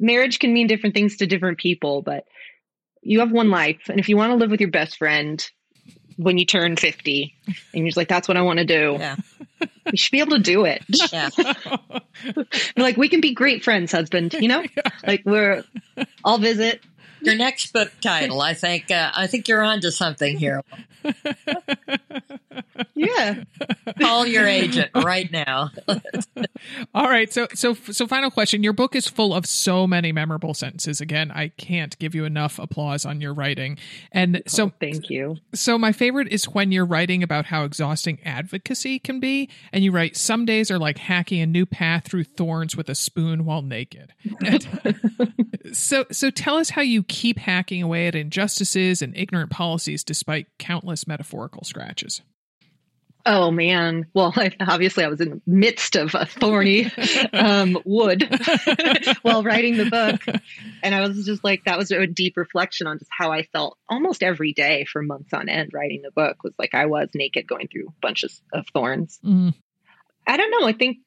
marriage 0.00 0.38
can 0.38 0.52
mean 0.52 0.66
different 0.66 0.94
things 0.94 1.16
to 1.18 1.26
different 1.26 1.58
people 1.58 2.02
but 2.02 2.24
you 3.02 3.20
have 3.20 3.30
one 3.32 3.50
life 3.50 3.82
and 3.88 4.00
if 4.00 4.08
you 4.08 4.16
want 4.16 4.30
to 4.30 4.36
live 4.36 4.50
with 4.50 4.60
your 4.60 4.70
best 4.70 4.96
friend 4.98 5.46
when 6.16 6.38
you 6.38 6.44
turn 6.46 6.76
50 6.76 7.34
and 7.46 7.56
you're 7.74 7.86
just 7.88 7.96
like 7.96 8.08
that's 8.08 8.28
what 8.28 8.36
i 8.36 8.42
want 8.42 8.58
to 8.58 8.64
do 8.64 8.96
Yeah, 8.98 9.16
you 9.60 9.96
should 9.96 10.12
be 10.12 10.20
able 10.20 10.36
to 10.36 10.42
do 10.42 10.64
it 10.64 10.82
yeah. 11.12 11.28
like 12.76 12.96
we 12.96 13.08
can 13.08 13.20
be 13.20 13.32
great 13.34 13.64
friends 13.64 13.92
husband 13.92 14.34
you 14.34 14.48
know 14.48 14.62
like 15.06 15.22
we're 15.24 15.64
i'll 16.24 16.38
visit 16.38 16.82
Your 17.20 17.34
next 17.34 17.72
book 17.72 17.90
title, 18.00 18.40
I 18.40 18.54
think. 18.54 18.92
Uh, 18.92 19.10
I 19.12 19.26
think 19.26 19.48
you're 19.48 19.64
onto 19.64 19.90
something 19.90 20.38
here. 20.38 20.62
Yeah. 22.94 23.44
Call 24.00 24.26
your 24.26 24.46
agent 24.46 24.90
right 24.94 25.30
now. 25.30 25.70
All 26.94 27.08
right. 27.08 27.32
So, 27.32 27.46
so, 27.54 27.74
so, 27.74 28.06
final 28.06 28.30
question. 28.30 28.62
Your 28.62 28.72
book 28.72 28.94
is 28.94 29.06
full 29.06 29.34
of 29.34 29.46
so 29.46 29.86
many 29.86 30.12
memorable 30.12 30.54
sentences. 30.54 31.00
Again, 31.00 31.30
I 31.30 31.48
can't 31.48 31.98
give 31.98 32.14
you 32.14 32.24
enough 32.24 32.58
applause 32.58 33.04
on 33.04 33.20
your 33.20 33.34
writing. 33.34 33.78
And 34.12 34.36
oh, 34.36 34.42
so, 34.46 34.66
oh, 34.66 34.72
thank 34.80 35.10
you. 35.10 35.36
So, 35.54 35.78
my 35.78 35.92
favorite 35.92 36.28
is 36.28 36.46
when 36.46 36.72
you're 36.72 36.86
writing 36.86 37.22
about 37.22 37.46
how 37.46 37.64
exhausting 37.64 38.18
advocacy 38.24 38.98
can 38.98 39.20
be, 39.20 39.48
and 39.72 39.84
you 39.84 39.92
write, 39.92 40.16
"Some 40.16 40.44
days 40.44 40.70
are 40.70 40.78
like 40.78 40.98
hacking 40.98 41.40
a 41.40 41.46
new 41.46 41.66
path 41.66 42.04
through 42.04 42.24
thorns 42.24 42.76
with 42.76 42.88
a 42.88 42.94
spoon 42.94 43.44
while 43.44 43.62
naked." 43.62 44.12
so, 45.72 46.04
so 46.10 46.30
tell 46.30 46.56
us 46.56 46.70
how 46.70 46.82
you 46.82 47.02
keep 47.02 47.38
hacking 47.38 47.82
away 47.82 48.06
at 48.08 48.14
injustices 48.14 49.02
and 49.02 49.16
ignorant 49.16 49.50
policies 49.50 50.04
despite 50.04 50.46
countless 50.58 51.06
metaphorical 51.06 51.64
scratches. 51.64 52.22
Oh 53.30 53.50
man. 53.50 54.06
Well, 54.14 54.32
I, 54.34 54.52
obviously 54.60 55.04
I 55.04 55.08
was 55.08 55.20
in 55.20 55.28
the 55.28 55.40
midst 55.46 55.96
of 55.96 56.14
a 56.14 56.24
thorny 56.24 56.90
um, 57.34 57.78
wood 57.84 58.22
while 59.22 59.42
writing 59.42 59.76
the 59.76 59.84
book. 59.84 60.40
And 60.82 60.94
I 60.94 61.06
was 61.06 61.26
just 61.26 61.44
like, 61.44 61.64
that 61.64 61.76
was 61.76 61.90
a 61.90 62.06
deep 62.06 62.38
reflection 62.38 62.86
on 62.86 62.98
just 62.98 63.10
how 63.16 63.30
I 63.30 63.42
felt 63.42 63.76
almost 63.86 64.22
every 64.22 64.54
day 64.54 64.86
for 64.90 65.02
months 65.02 65.34
on 65.34 65.50
end 65.50 65.72
writing 65.74 66.00
the 66.00 66.10
book 66.10 66.42
was 66.42 66.54
like 66.58 66.74
I 66.74 66.86
was 66.86 67.10
naked 67.14 67.46
going 67.46 67.68
through 67.68 67.92
bunches 68.00 68.40
of 68.54 68.66
thorns. 68.72 69.20
Mm. 69.22 69.52
I 70.26 70.36
don't 70.38 70.50
know. 70.50 70.66
I 70.66 70.72
think 70.72 70.98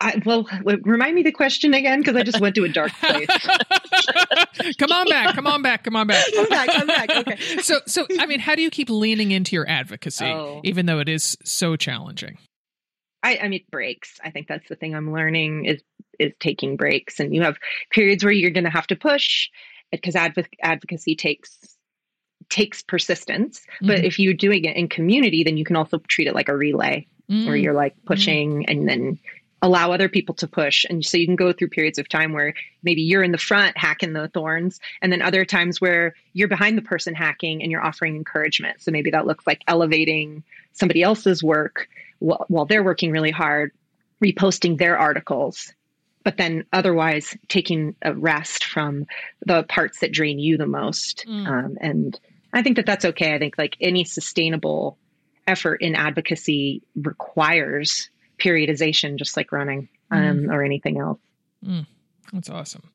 I, 0.00 0.22
well, 0.24 0.46
remind 0.62 1.16
me 1.16 1.24
the 1.24 1.32
question 1.32 1.74
again 1.74 1.98
because 1.98 2.14
I 2.14 2.22
just 2.22 2.40
went 2.40 2.54
to 2.54 2.64
a 2.64 2.68
dark 2.68 2.92
place. 2.92 3.26
come 4.78 4.92
on 4.92 5.08
back, 5.08 5.34
come 5.34 5.46
on 5.48 5.60
back, 5.60 5.82
come 5.82 5.96
on 5.96 6.06
back, 6.06 6.24
come 6.34 6.48
back, 6.48 6.68
come 6.68 6.86
back. 6.86 7.10
Okay. 7.10 7.36
So, 7.62 7.80
so 7.86 8.06
I 8.20 8.26
mean, 8.26 8.38
how 8.38 8.54
do 8.54 8.62
you 8.62 8.70
keep 8.70 8.88
leaning 8.90 9.32
into 9.32 9.56
your 9.56 9.68
advocacy, 9.68 10.26
oh. 10.26 10.60
even 10.62 10.86
though 10.86 11.00
it 11.00 11.08
is 11.08 11.36
so 11.44 11.74
challenging? 11.74 12.38
I, 13.22 13.38
I 13.42 13.48
mean, 13.48 13.64
breaks. 13.70 14.18
I 14.22 14.30
think 14.30 14.46
that's 14.46 14.68
the 14.68 14.76
thing 14.76 14.94
I'm 14.94 15.12
learning 15.12 15.64
is 15.64 15.82
is 16.20 16.32
taking 16.38 16.76
breaks, 16.76 17.18
and 17.18 17.34
you 17.34 17.42
have 17.42 17.56
periods 17.90 18.22
where 18.22 18.32
you're 18.32 18.50
going 18.50 18.64
to 18.64 18.70
have 18.70 18.86
to 18.88 18.96
push 18.96 19.48
because 19.90 20.14
adv- 20.14 20.48
advocacy 20.62 21.16
takes 21.16 21.58
takes 22.48 22.82
persistence. 22.82 23.58
Mm-hmm. 23.58 23.86
But 23.88 24.04
if 24.04 24.18
you're 24.18 24.34
doing 24.34 24.64
it 24.64 24.76
in 24.76 24.88
community, 24.88 25.42
then 25.42 25.56
you 25.56 25.64
can 25.64 25.76
also 25.76 25.98
treat 26.08 26.28
it 26.28 26.34
like 26.34 26.48
a 26.48 26.56
relay, 26.56 27.06
mm-hmm. 27.30 27.46
where 27.46 27.56
you're 27.56 27.74
like 27.74 27.96
pushing, 28.06 28.62
mm-hmm. 28.62 28.70
and 28.70 28.88
then 28.88 29.18
allow 29.60 29.92
other 29.92 30.08
people 30.08 30.34
to 30.36 30.46
push. 30.46 30.84
And 30.88 31.04
so 31.04 31.16
you 31.16 31.26
can 31.26 31.36
go 31.36 31.52
through 31.52 31.68
periods 31.68 31.98
of 31.98 32.08
time 32.08 32.32
where 32.32 32.54
maybe 32.82 33.02
you're 33.02 33.24
in 33.24 33.32
the 33.32 33.38
front 33.38 33.76
hacking 33.76 34.12
the 34.12 34.28
thorns, 34.28 34.78
and 35.02 35.12
then 35.12 35.22
other 35.22 35.44
times 35.44 35.80
where 35.80 36.14
you're 36.32 36.48
behind 36.48 36.78
the 36.78 36.82
person 36.82 37.14
hacking 37.14 37.62
and 37.62 37.70
you're 37.70 37.84
offering 37.84 38.16
encouragement. 38.16 38.80
So 38.80 38.90
maybe 38.90 39.10
that 39.10 39.26
looks 39.26 39.46
like 39.46 39.62
elevating 39.66 40.44
somebody 40.72 41.02
else's 41.02 41.42
work 41.42 41.88
while, 42.20 42.44
while 42.48 42.66
they're 42.66 42.84
working 42.84 43.10
really 43.10 43.32
hard, 43.32 43.72
reposting 44.22 44.78
their 44.78 44.96
articles. 44.96 45.72
But 46.24 46.36
then 46.36 46.64
otherwise 46.72 47.36
taking 47.48 47.96
a 48.02 48.12
rest 48.12 48.64
from 48.64 49.06
the 49.44 49.62
parts 49.64 50.00
that 50.00 50.12
drain 50.12 50.38
you 50.38 50.56
the 50.56 50.66
most. 50.66 51.24
Mm. 51.26 51.48
Um, 51.48 51.78
and 51.80 52.20
I 52.52 52.62
think 52.62 52.76
that 52.76 52.86
that's 52.86 53.04
okay. 53.06 53.34
I 53.34 53.38
think 53.38 53.56
like 53.56 53.76
any 53.80 54.04
sustainable 54.04 54.98
effort 55.46 55.80
in 55.80 55.94
advocacy 55.94 56.82
requires 56.94 58.10
periodization, 58.38 59.16
just 59.16 59.36
like 59.36 59.52
running 59.52 59.88
um, 60.10 60.20
mm. 60.20 60.52
or 60.52 60.62
anything 60.62 60.98
else. 60.98 61.18
Mm. 61.64 61.86
That's 62.32 62.50
awesome. 62.50 62.90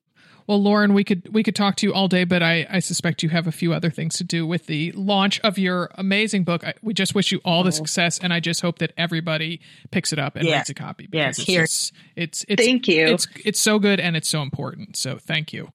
Well, 0.47 0.61
Lauren, 0.61 0.93
we 0.93 1.03
could 1.03 1.33
we 1.33 1.41
could 1.41 1.55
talk 1.55 1.77
to 1.77 1.87
you 1.87 1.93
all 1.93 2.07
day, 2.07 2.25
but 2.25 2.43
I, 2.43 2.67
I 2.69 2.79
suspect 2.79 3.23
you 3.23 3.29
have 3.29 3.47
a 3.47 3.51
few 3.51 3.73
other 3.73 3.89
things 3.89 4.17
to 4.17 4.25
do 4.25 4.45
with 4.45 4.65
the 4.65 4.91
launch 4.91 5.39
of 5.39 5.57
your 5.57 5.89
amazing 5.95 6.43
book. 6.43 6.65
I, 6.65 6.73
we 6.81 6.93
just 6.93 7.15
wish 7.15 7.31
you 7.31 7.39
all 7.45 7.63
the 7.63 7.69
oh. 7.69 7.71
success, 7.71 8.19
and 8.19 8.33
I 8.33 8.41
just 8.41 8.61
hope 8.61 8.79
that 8.79 8.91
everybody 8.97 9.61
picks 9.91 10.11
it 10.11 10.19
up 10.19 10.35
and 10.35 10.45
yeah. 10.45 10.57
reads 10.57 10.69
a 10.69 10.73
copy. 10.73 11.07
Yes, 11.13 11.37
it's 11.37 11.47
here. 11.47 11.61
Just, 11.61 11.93
it's 12.15 12.45
it's 12.49 12.63
thank 12.63 12.87
you. 12.89 13.07
It's 13.07 13.27
it's 13.45 13.59
so 13.59 13.79
good 13.79 14.01
and 14.01 14.17
it's 14.17 14.27
so 14.27 14.41
important. 14.41 14.97
So 14.97 15.17
thank 15.17 15.53
you. 15.53 15.69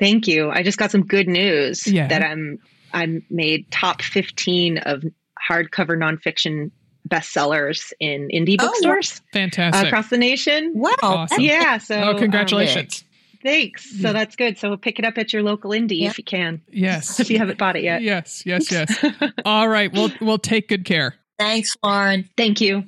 Thank 0.00 0.26
you. 0.26 0.50
I 0.50 0.64
just 0.64 0.78
got 0.78 0.90
some 0.90 1.06
good 1.06 1.28
news 1.28 1.86
yeah. 1.86 2.08
that 2.08 2.24
I'm 2.24 2.58
I'm 2.92 3.24
made 3.30 3.70
top 3.70 4.02
fifteen 4.02 4.78
of 4.78 5.04
hardcover 5.48 5.96
nonfiction 5.96 6.72
bestsellers 7.08 7.92
in 8.00 8.28
indie 8.28 8.56
oh, 8.58 8.66
bookstores. 8.66 9.20
Fantastic. 9.32 9.86
across 9.86 10.08
the 10.08 10.18
nation. 10.18 10.72
Wow. 10.74 10.94
Awesome. 11.02 11.40
Yeah. 11.40 11.78
So 11.78 12.00
oh, 12.00 12.18
congratulations. 12.18 13.02
Um, 13.02 13.38
thanks. 13.42 13.90
So 13.90 14.08
yeah. 14.08 14.12
that's 14.12 14.36
good. 14.36 14.58
So 14.58 14.76
pick 14.76 14.98
it 14.98 15.04
up 15.04 15.18
at 15.18 15.32
your 15.32 15.42
local 15.42 15.70
indie 15.70 16.00
yeah. 16.00 16.08
if 16.08 16.18
you 16.18 16.24
can. 16.24 16.62
Yes. 16.70 17.20
if 17.20 17.30
you 17.30 17.38
haven't 17.38 17.58
bought 17.58 17.76
it 17.76 17.82
yet. 17.82 18.02
Yes, 18.02 18.44
yes, 18.46 18.70
yes. 18.70 19.04
All 19.44 19.68
right. 19.68 19.92
We'll 19.92 20.10
we'll 20.20 20.38
take 20.38 20.68
good 20.68 20.84
care. 20.84 21.16
Thanks, 21.38 21.76
Lauren. 21.82 22.28
Thank 22.36 22.60
you. 22.60 22.84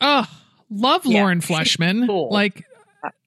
Oh, 0.00 0.26
love 0.70 1.06
yeah. 1.06 1.20
Lauren 1.20 1.40
Fleshman. 1.40 2.06
Cool. 2.06 2.30
Like 2.30 2.64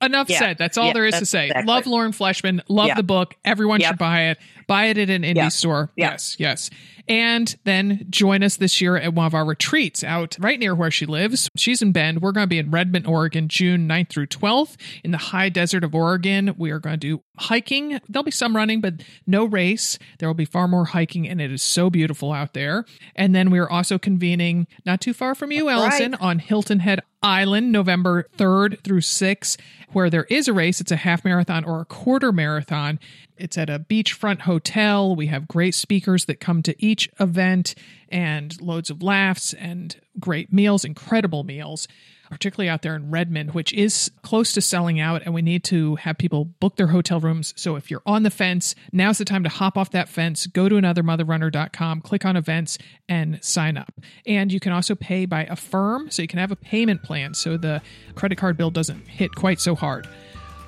enough 0.02 0.28
said. 0.28 0.58
That's 0.58 0.78
all 0.78 0.92
there 0.92 1.06
is 1.06 1.18
to 1.18 1.26
say. 1.26 1.46
Exactly. 1.46 1.72
Love 1.72 1.86
Lauren 1.86 2.12
Fleshman. 2.12 2.60
Love 2.68 2.90
the 2.96 3.02
book. 3.02 3.34
Everyone 3.44 3.80
yep. 3.80 3.90
should 3.90 3.98
buy 3.98 4.30
it. 4.30 4.38
Buy 4.66 4.86
it 4.86 4.98
at 4.98 5.10
an 5.10 5.22
indie 5.22 5.52
store. 5.52 5.90
Yes, 5.96 6.36
yes 6.38 6.70
and 7.08 7.56
then 7.64 8.06
join 8.10 8.42
us 8.42 8.56
this 8.56 8.80
year 8.80 8.96
at 8.96 9.14
one 9.14 9.26
of 9.26 9.34
our 9.34 9.44
retreats 9.44 10.02
out 10.02 10.36
right 10.40 10.58
near 10.58 10.74
where 10.74 10.90
she 10.90 11.06
lives. 11.06 11.48
She's 11.56 11.82
in 11.82 11.92
Bend. 11.92 12.20
We're 12.20 12.32
going 12.32 12.44
to 12.44 12.48
be 12.48 12.58
in 12.58 12.70
Redmond, 12.70 13.06
Oregon, 13.06 13.48
June 13.48 13.88
9th 13.88 14.08
through 14.10 14.26
12th 14.26 14.76
in 15.04 15.10
the 15.10 15.18
high 15.18 15.48
desert 15.48 15.84
of 15.84 15.94
Oregon. 15.94 16.54
We 16.56 16.70
are 16.70 16.78
going 16.78 16.94
to 16.94 16.98
do 16.98 17.22
hiking. 17.38 18.00
There'll 18.08 18.24
be 18.24 18.30
some 18.30 18.56
running, 18.56 18.80
but 18.80 19.02
no 19.26 19.44
race. 19.44 19.98
There 20.18 20.28
will 20.28 20.34
be 20.34 20.44
far 20.44 20.68
more 20.68 20.86
hiking, 20.86 21.28
and 21.28 21.40
it 21.40 21.52
is 21.52 21.62
so 21.62 21.90
beautiful 21.90 22.32
out 22.32 22.54
there. 22.54 22.84
And 23.14 23.34
then 23.34 23.50
we 23.50 23.58
are 23.58 23.70
also 23.70 23.98
convening 23.98 24.66
not 24.84 25.00
too 25.00 25.12
far 25.12 25.34
from 25.34 25.52
you, 25.52 25.68
Allison, 25.68 26.12
right. 26.12 26.20
on 26.20 26.38
Hilton 26.38 26.80
Head 26.80 27.00
Island, 27.22 27.72
November 27.72 28.28
3rd 28.38 28.80
through 28.82 29.00
6th, 29.00 29.58
where 29.92 30.08
there 30.08 30.24
is 30.24 30.46
a 30.46 30.52
race. 30.52 30.80
It's 30.80 30.92
a 30.92 30.96
half 30.96 31.24
marathon 31.24 31.64
or 31.64 31.80
a 31.80 31.84
quarter 31.84 32.30
marathon. 32.30 33.00
It's 33.36 33.58
at 33.58 33.68
a 33.68 33.78
beachfront 33.78 34.42
hotel. 34.42 35.14
We 35.14 35.26
have 35.26 35.48
great 35.48 35.74
speakers 35.74 36.26
that 36.26 36.40
come 36.40 36.62
to 36.62 36.74
each 36.84 36.95
event 37.18 37.74
and 38.08 38.60
loads 38.60 38.90
of 38.90 39.02
laughs 39.02 39.52
and 39.54 39.96
great 40.18 40.52
meals, 40.52 40.84
incredible 40.84 41.44
meals, 41.44 41.88
particularly 42.30 42.68
out 42.68 42.82
there 42.82 42.96
in 42.96 43.10
Redmond, 43.10 43.54
which 43.54 43.72
is 43.72 44.10
close 44.22 44.52
to 44.52 44.60
selling 44.60 45.00
out. 45.00 45.22
And 45.24 45.34
we 45.34 45.42
need 45.42 45.64
to 45.64 45.96
have 45.96 46.18
people 46.18 46.44
book 46.44 46.76
their 46.76 46.88
hotel 46.88 47.20
rooms. 47.20 47.54
So 47.56 47.76
if 47.76 47.90
you're 47.90 48.02
on 48.06 48.22
the 48.22 48.30
fence, 48.30 48.74
now's 48.92 49.18
the 49.18 49.24
time 49.24 49.42
to 49.44 49.48
hop 49.48 49.76
off 49.76 49.90
that 49.92 50.08
fence, 50.08 50.46
go 50.46 50.68
to 50.68 50.76
anothermotherrunner.com, 50.76 52.00
click 52.00 52.24
on 52.24 52.36
events, 52.36 52.78
and 53.08 53.42
sign 53.44 53.76
up. 53.76 53.92
And 54.26 54.52
you 54.52 54.60
can 54.60 54.72
also 54.72 54.94
pay 54.94 55.26
by 55.26 55.44
Affirm. 55.44 56.10
So 56.10 56.22
you 56.22 56.28
can 56.28 56.38
have 56.38 56.52
a 56.52 56.56
payment 56.56 57.02
plan 57.02 57.34
so 57.34 57.56
the 57.56 57.82
credit 58.14 58.38
card 58.38 58.56
bill 58.56 58.70
doesn't 58.70 59.06
hit 59.06 59.34
quite 59.34 59.60
so 59.60 59.74
hard. 59.74 60.08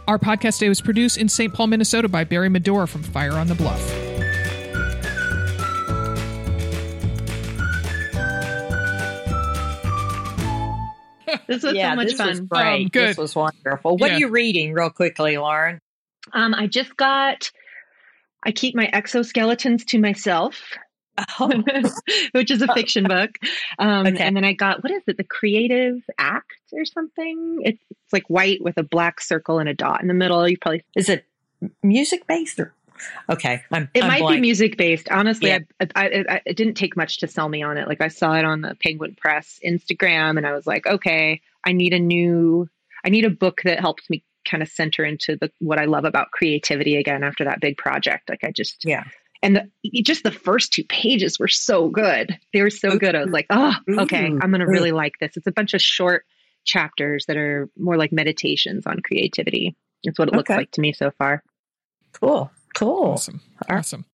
Our 0.06 0.18
podcast 0.18 0.58
day 0.58 0.70
was 0.70 0.80
produced 0.80 1.18
in 1.18 1.28
St. 1.28 1.52
Paul, 1.52 1.66
Minnesota 1.66 2.08
by 2.08 2.24
Barry 2.24 2.48
Medora 2.48 2.88
from 2.88 3.02
Fire 3.02 3.34
on 3.34 3.46
the 3.46 3.54
Bluff. 3.54 4.37
This 11.46 11.62
was 11.62 11.74
yeah, 11.74 11.92
so 11.92 11.96
much 11.96 12.08
this 12.08 12.16
fun. 12.16 12.28
Was 12.28 12.40
great. 12.40 12.84
Um, 12.84 12.88
good. 12.88 13.08
This 13.10 13.16
was 13.18 13.34
wonderful. 13.34 13.96
What 13.96 14.10
yeah. 14.10 14.16
are 14.16 14.20
you 14.20 14.28
reading, 14.28 14.72
real 14.72 14.90
quickly, 14.90 15.38
Lauren? 15.38 15.80
Um, 16.32 16.54
I 16.54 16.66
just 16.66 16.96
got. 16.96 17.50
I 18.44 18.52
keep 18.52 18.74
my 18.74 18.86
exoskeletons 18.86 19.84
to 19.86 19.98
myself 19.98 20.60
oh. 21.40 21.62
which 22.32 22.50
is 22.50 22.62
a 22.62 22.72
fiction 22.74 23.04
book. 23.08 23.30
Um, 23.78 24.06
okay. 24.06 24.24
And 24.24 24.36
then 24.36 24.44
I 24.44 24.52
got, 24.52 24.82
what 24.82 24.92
is 24.92 25.02
it? 25.06 25.16
The 25.16 25.24
Creative 25.24 25.96
Act 26.18 26.52
or 26.72 26.84
something? 26.84 27.60
It's, 27.62 27.82
it's 27.90 28.12
like 28.12 28.28
white 28.28 28.62
with 28.62 28.78
a 28.78 28.82
black 28.82 29.20
circle 29.20 29.58
and 29.58 29.68
a 29.68 29.74
dot 29.74 30.02
in 30.02 30.08
the 30.08 30.14
middle. 30.14 30.48
You 30.48 30.58
probably. 30.58 30.84
Is 30.96 31.08
it 31.08 31.24
music 31.82 32.26
based 32.26 32.58
or? 32.60 32.74
Okay. 33.28 33.62
I'm, 33.70 33.88
it 33.94 34.02
I'm 34.02 34.08
might 34.08 34.20
blank. 34.20 34.36
be 34.36 34.40
music 34.40 34.76
based. 34.76 35.10
Honestly, 35.10 35.50
yeah. 35.50 35.58
I, 35.80 35.86
I, 35.94 36.24
I, 36.28 36.42
it 36.46 36.56
didn't 36.56 36.74
take 36.74 36.96
much 36.96 37.18
to 37.18 37.28
sell 37.28 37.48
me 37.48 37.62
on 37.62 37.78
it. 37.78 37.88
Like 37.88 38.00
I 38.00 38.08
saw 38.08 38.34
it 38.34 38.44
on 38.44 38.60
the 38.60 38.76
Penguin 38.80 39.16
Press 39.20 39.58
Instagram 39.64 40.36
and 40.36 40.46
I 40.46 40.52
was 40.52 40.66
like, 40.66 40.86
okay, 40.86 41.40
I 41.64 41.72
need 41.72 41.94
a 41.94 41.98
new, 41.98 42.68
I 43.04 43.10
need 43.10 43.24
a 43.24 43.30
book 43.30 43.60
that 43.64 43.80
helps 43.80 44.08
me 44.10 44.24
kind 44.48 44.62
of 44.62 44.68
center 44.68 45.04
into 45.04 45.36
the 45.36 45.50
what 45.58 45.78
I 45.78 45.84
love 45.84 46.04
about 46.04 46.30
creativity 46.30 46.96
again 46.96 47.22
after 47.22 47.44
that 47.44 47.60
big 47.60 47.76
project. 47.76 48.30
Like 48.30 48.44
I 48.44 48.50
just 48.50 48.82
yeah 48.84 49.04
and 49.42 49.70
the, 49.84 50.02
just 50.02 50.24
the 50.24 50.32
first 50.32 50.72
two 50.72 50.84
pages 50.84 51.38
were 51.38 51.48
so 51.48 51.88
good. 51.88 52.36
They 52.52 52.62
were 52.62 52.70
so 52.70 52.98
good. 52.98 53.14
I 53.14 53.22
was 53.22 53.30
like, 53.30 53.46
oh, 53.50 53.74
mm. 53.88 54.02
okay, 54.02 54.26
I'm 54.26 54.50
going 54.50 54.60
to 54.60 54.66
really 54.66 54.92
like 54.92 55.14
this. 55.20 55.36
It's 55.36 55.46
a 55.46 55.52
bunch 55.52 55.74
of 55.74 55.80
short 55.80 56.24
chapters 56.64 57.26
that 57.26 57.36
are 57.36 57.68
more 57.78 57.96
like 57.96 58.12
meditations 58.12 58.86
on 58.86 59.00
creativity. 59.00 59.76
It's 60.02 60.18
what 60.18 60.28
it 60.28 60.34
looks 60.34 60.50
okay. 60.50 60.58
like 60.58 60.70
to 60.72 60.80
me 60.80 60.92
so 60.92 61.12
far. 61.18 61.42
Cool. 62.12 62.50
Cool. 62.78 63.12
Awesome. 63.12 63.40
Awesome. 63.68 64.04